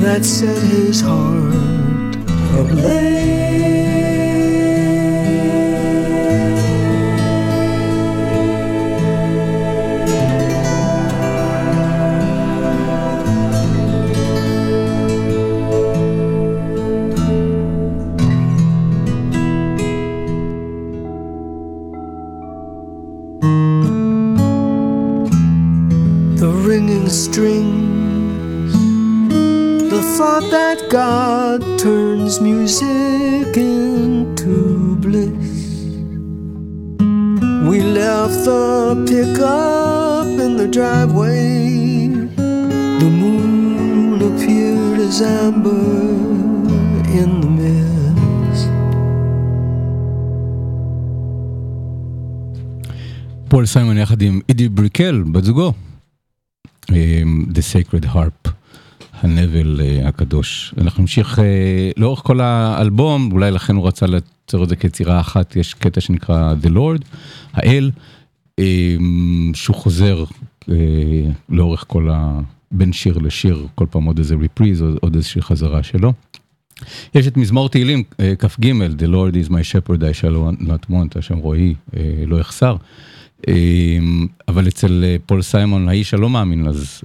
That 0.02 0.24
set 0.24 0.62
his 0.64 1.02
heart 1.02 2.16
ablaze. 2.58 3.79
turns 32.29 32.39
music 32.51 33.53
into 33.57 34.57
bliss. 35.05 35.53
We 37.69 37.77
left 38.01 38.39
the 38.51 38.65
pickup 39.11 40.29
in 40.45 40.53
the 40.61 40.69
driveway. 40.77 41.49
The 43.03 43.11
moon 43.23 44.19
appeared 44.31 44.99
as 45.09 45.19
amber 45.23 45.87
in 47.21 47.31
the 47.43 47.51
mist. 47.59 48.69
פול 53.49 53.67
סיימון 53.67 53.99
יחד 53.99 54.23
עם 54.23 54.41
אידי 54.49 54.69
בריקל, 54.69 55.23
בת 55.33 55.45
זוגו. 55.45 55.73
אה, 56.91 57.23
The 57.55 57.63
Sacred 57.73 58.07
Harp, 58.15 58.48
הנבל 59.22 59.82
אה, 59.82 60.08
הקדוש. 60.08 60.74
אנחנו 60.78 61.02
נמשיך 61.02 61.40
אה, 61.40 61.92
לאורך 61.98 62.20
כל 62.20 62.42
האלבום, 62.42 63.32
אולי 63.32 63.52
לכן 63.52 63.76
הוא 63.76 63.88
רצה 63.88 64.06
ליצור 64.08 64.64
את 64.64 64.70
זה 64.70 64.76
כיצירה 64.76 65.20
אחת, 65.20 65.56
יש 65.56 65.74
קטע 65.74 66.02
שנקרא 66.02 66.54
The 66.64 66.70
Lord, 66.70 67.04
האל, 67.54 67.92
אה, 68.60 68.96
שהוא 69.54 69.76
חוזר 69.76 70.24
לאורך 71.50 71.86
כל 71.88 72.10
ה... 72.14 72.40
בין 72.72 72.94
שיר 72.94 73.18
לשיר, 73.18 73.68
כל 73.76 73.86
פעם 73.90 74.04
עוד 74.04 74.18
איזה 74.18 74.36
ריפריז, 74.36 74.82
עוד, 75.02 75.16
איזושהי 75.16 75.42
חזרה 75.42 75.84
שלו. 75.84 76.14
יש 77.16 77.28
את 77.28 77.38
מזמור 77.38 77.70
תהילים, 77.70 78.04
כ"ג, 78.40 78.72
The 79.00 79.08
Lord 79.08 79.48
is 79.48 79.50
my 79.50 79.64
shepherd, 79.72 80.00
I 80.00 80.22
shall 80.22 80.62
not 80.62 80.92
want, 80.92 81.20
השם 81.20 81.38
רועי, 81.38 81.76
לא 82.28 82.40
יחסר. 82.40 82.76
אבל 84.48 84.68
אצל 84.68 85.04
פול 85.26 85.42
סיימון, 85.42 85.90
האיש 85.90 86.14
הלא 86.14 86.30
מאמין, 86.30 86.68
אז 86.68 87.02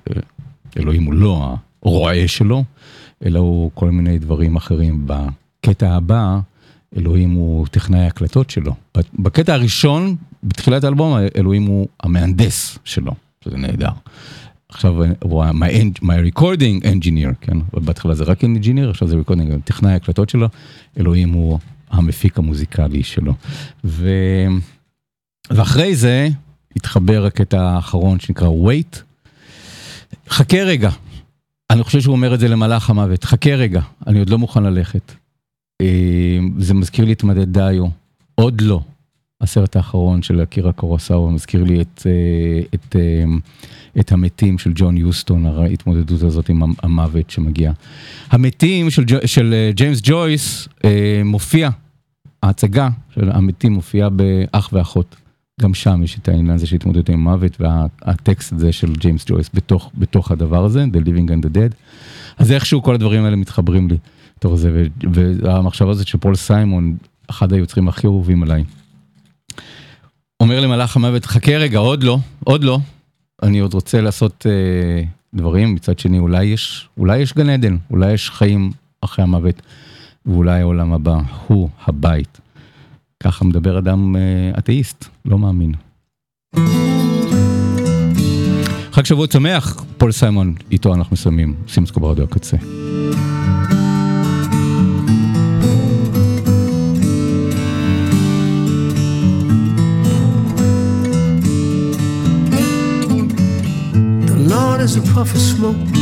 אלוהים 0.77 1.05
הוא 1.05 1.15
לא 1.15 1.55
הרועה 1.85 2.29
שלו, 2.29 2.65
אלא 3.25 3.39
הוא 3.39 3.71
כל 3.75 3.91
מיני 3.91 4.19
דברים 4.19 4.57
אחרים. 4.57 5.07
בקטע 5.07 5.93
הבא, 5.93 6.39
אלוהים 6.97 7.31
הוא 7.31 7.67
טכנאי 7.67 8.01
ההקלטות 8.01 8.51
שלו. 8.51 8.75
בקטע 9.19 9.55
הראשון, 9.55 10.17
בתחילת 10.43 10.85
האלבום, 10.85 11.19
אלוהים 11.37 11.63
הוא 11.63 11.89
המהנדס 12.01 12.79
שלו, 12.85 13.13
שזה 13.45 13.57
נהדר. 13.57 13.91
עכשיו 14.69 14.95
הוא 15.23 15.45
my, 15.45 16.03
my 16.03 16.33
recording 16.33 16.85
engineer, 16.85 17.35
כן? 17.41 17.57
בהתחלה 17.73 18.15
זה 18.15 18.25
רק 18.25 18.45
engineer, 18.45 18.91
עכשיו 18.91 19.09
זה 19.09 19.17
recording, 19.17 19.61
טכנאי 19.65 19.93
ההקלטות 19.93 20.29
שלו, 20.29 20.49
אלוהים 20.99 21.33
הוא 21.33 21.59
המפיק 21.91 22.39
המוזיקלי 22.39 23.03
שלו. 23.03 23.35
ו... 23.85 24.11
ואחרי 25.51 25.97
זה 25.97 26.29
התחבר 26.77 27.27
הקטע 27.27 27.63
האחרון 27.63 28.21
שנקרא 28.21 28.49
wait. 28.49 28.99
חכה 30.29 30.63
רגע, 30.63 30.91
אני 31.75 31.85
חושב 31.85 32.01
שהוא 32.01 32.13
אומר 32.13 32.35
את 32.35 32.41
זה 32.41 32.49
למלאך 32.49 32.91
המוות, 32.91 33.25
חכה 33.25 33.55
רגע, 33.55 33.81
אני 34.07 34.19
עוד 34.19 34.31
לא 34.31 34.39
מוכן 34.39 34.63
ללכת. 34.63 35.13
אה, 35.81 36.39
זה 36.59 36.75
מזכיר 36.75 37.05
לי 37.05 37.13
את 37.13 37.25
מדד 37.25 37.59
דיו, 37.59 37.87
עוד 38.35 38.61
לא. 38.61 38.81
הסרט 39.41 39.77
האחרון 39.77 40.23
של 40.23 40.43
אקירה 40.43 40.73
קורוסאווה 40.73 41.31
מזכיר 41.31 41.65
לי 41.65 41.81
את, 41.81 42.07
אה, 42.07 42.61
את, 42.75 42.97
אה, 42.97 43.25
את 44.01 44.13
המתים 44.13 44.59
של 44.59 44.73
ג'ון 44.75 44.97
יוסטון, 44.97 45.47
ההתמודדות 45.47 46.23
הזאת 46.23 46.49
עם 46.49 46.63
המוות 46.83 47.31
שמגיע. 47.31 47.73
המתים 48.31 48.91
של, 48.91 49.05
של 49.27 49.71
ג'יימס 49.75 50.01
ג'ויס 50.03 50.69
מופיע, 51.25 51.71
ההצגה 52.43 52.89
של 53.15 53.31
המתים 53.31 53.73
מופיעה 53.73 54.09
באח 54.11 54.71
ואחות. 54.73 55.17
גם 55.61 55.75
שם 55.75 56.03
יש 56.03 56.19
את 56.19 56.29
העניין 56.29 56.51
הזה 56.51 56.67
של 56.67 56.77
התמודדות 56.77 57.09
עם 57.09 57.25
מוות 57.25 57.61
והטקסט 57.61 58.53
הזה 58.53 58.73
של 58.73 58.93
ג'יימס 58.93 59.25
ג'ויס 59.27 59.51
בתוך, 59.55 59.91
בתוך 59.95 60.31
הדבר 60.31 60.65
הזה, 60.65 60.85
The 60.93 61.07
Living 61.07 61.29
and 61.29 61.47
the 61.47 61.55
Dead. 61.55 61.75
אז 62.39 62.53
איכשהו 62.53 62.83
כל 62.83 62.95
הדברים 62.95 63.25
האלה 63.25 63.37
מתחברים 63.37 63.89
לי 63.89 63.97
בתוך 64.39 64.55
זה, 64.55 64.87
והמחשבה 65.13 65.91
הזאת 65.91 66.07
של 66.07 66.19
פול 66.19 66.35
סיימון, 66.35 66.97
אחד 67.31 67.53
היוצרים 67.53 67.89
הכי 67.89 68.07
אהובים 68.07 68.43
עליי. 68.43 68.65
אומר 70.41 70.61
למלאך 70.61 70.97
המוות, 70.97 71.27
חכה 71.27 71.57
רגע, 71.57 71.79
עוד 71.79 72.03
לא, 72.03 72.19
עוד 72.45 72.65
לא, 72.65 72.79
אני 73.43 73.59
עוד 73.59 73.75
רוצה 73.75 74.01
לעשות 74.01 74.47
אה, 74.49 75.03
דברים, 75.35 75.75
מצד 75.75 75.99
שני 75.99 76.19
אולי 76.19 76.45
יש, 76.45 76.89
אולי 76.99 77.19
יש 77.19 77.35
גן 77.35 77.49
עדן, 77.49 77.77
אולי 77.91 78.13
יש 78.13 78.31
חיים 78.31 78.73
אחרי 79.01 79.23
המוות, 79.23 79.63
ואולי 80.27 80.61
העולם 80.61 80.93
הבא 80.93 81.21
הוא 81.47 81.69
הבית. 81.87 82.41
ככה 83.23 83.45
מדבר 83.45 83.79
אדם 83.79 84.17
אה, 84.17 84.21
אתאיסט, 84.59 85.05
לא 85.25 85.39
מאמין. 85.39 85.73
חג 88.93 89.05
שבוע 89.05 89.27
שמח, 89.33 89.85
פול 89.99 90.13
סיימון, 90.13 90.55
איתו 90.71 90.95
אנחנו 90.95 91.15
מסיימים, 91.15 91.55
סימסקו 91.69 92.01
ברדיו 92.01 92.25
הקצה. 92.25 92.57
Is 104.85 104.97
a 104.97 105.01
puff 105.15 105.33
of 105.33 105.41
smoke 105.41 105.95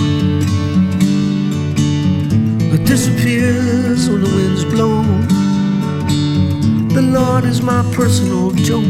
that 2.70 2.82
disappears 2.84 4.10
when 4.10 4.24
the 4.24 4.30
winds 4.36 4.64
blow. 4.64 5.31
The 6.94 7.00
Lord 7.00 7.44
is 7.44 7.62
my 7.62 7.82
personal 7.94 8.50
joke, 8.50 8.84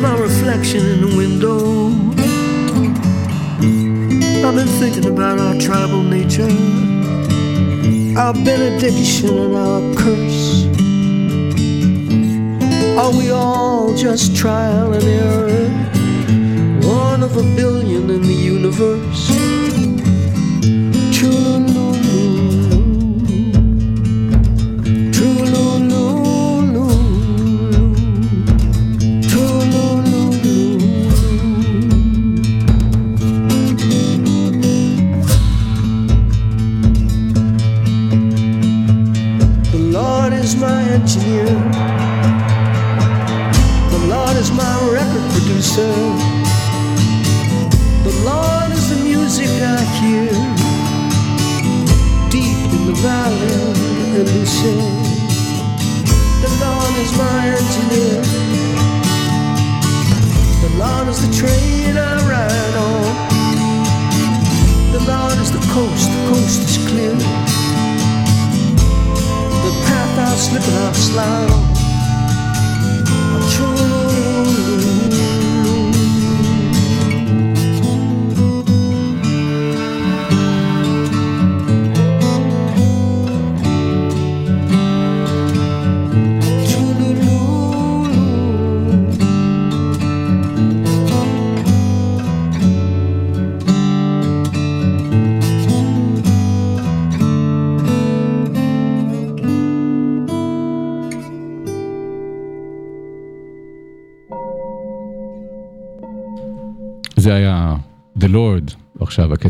my 0.00 0.16
reflection 0.16 0.86
in 0.86 1.00
the 1.00 1.16
window. 1.16 1.88
I've 4.46 4.54
been 4.54 4.68
thinking 4.78 5.06
about 5.06 5.40
our 5.40 5.56
tribal 5.58 6.04
nature, 6.04 6.44
our 8.16 8.32
benediction 8.32 9.36
and 9.36 9.56
our 9.56 9.80
curse. 9.96 10.66
Are 12.96 13.10
we 13.10 13.30
all 13.32 13.92
just 13.96 14.36
trial 14.36 14.92
and 14.92 15.02
error? 15.02 15.68
One 16.88 17.24
of 17.24 17.36
a 17.36 17.42
billion 17.56 18.10
in 18.10 18.22
the 18.22 18.32
universe. 18.32 19.39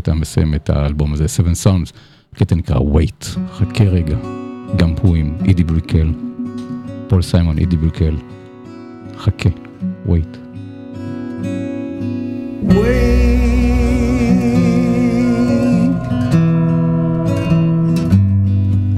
הקטע 0.01 0.11
המסיים 0.11 0.55
את 0.55 0.69
האלבום 0.69 1.13
הזה, 1.13 1.25
Seven 1.25 1.65
Sounds, 1.65 1.91
הקטע 2.33 2.55
נקרא 2.55 2.79
Wait, 2.79 3.25
חכה 3.53 3.83
רגע, 3.83 4.17
גם 4.75 4.93
הוא 5.01 5.15
עם 5.15 5.37
אידי 5.45 5.63
בריקל, 5.63 6.13
פול 7.07 7.21
סיימון, 7.21 7.57
אידי 7.57 7.77
בריקל, 7.77 8.15
חכה, 9.17 9.49
Wait. 10.07 10.37
Wait. 12.69 12.81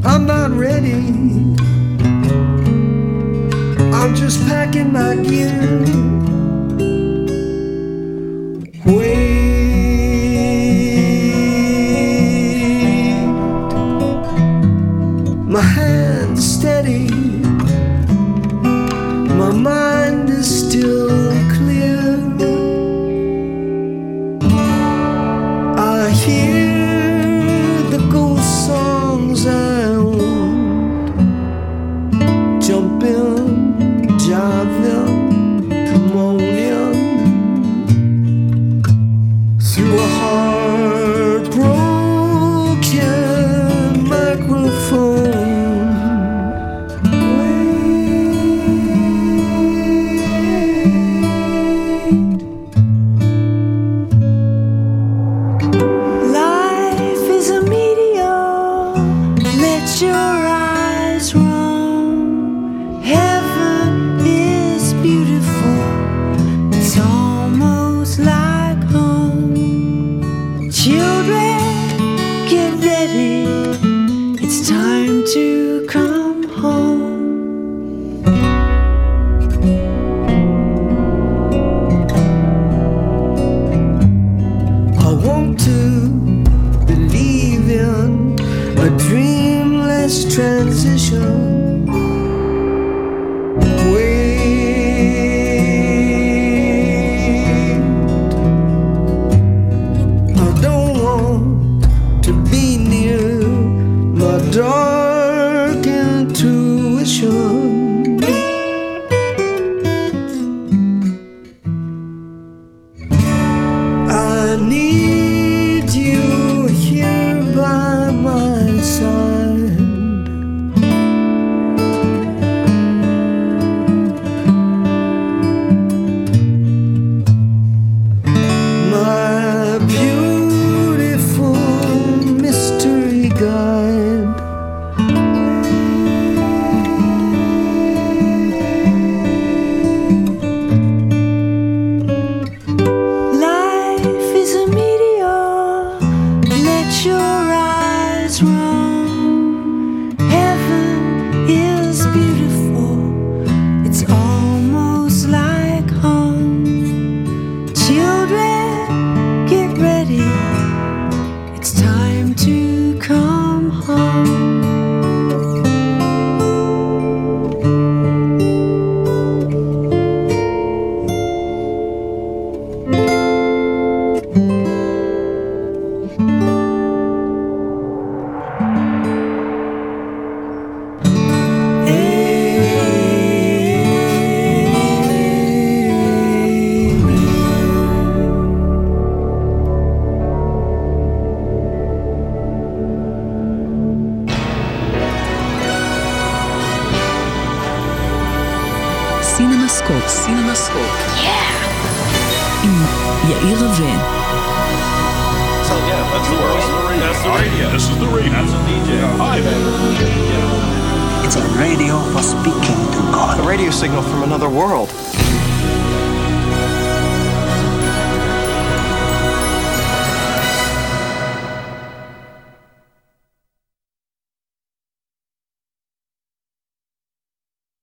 I'm. 0.05 0.23
I'm 3.99 4.15
just 4.15 4.39
packing 4.47 4.91
my 4.93 5.15
gear. 5.27 6.32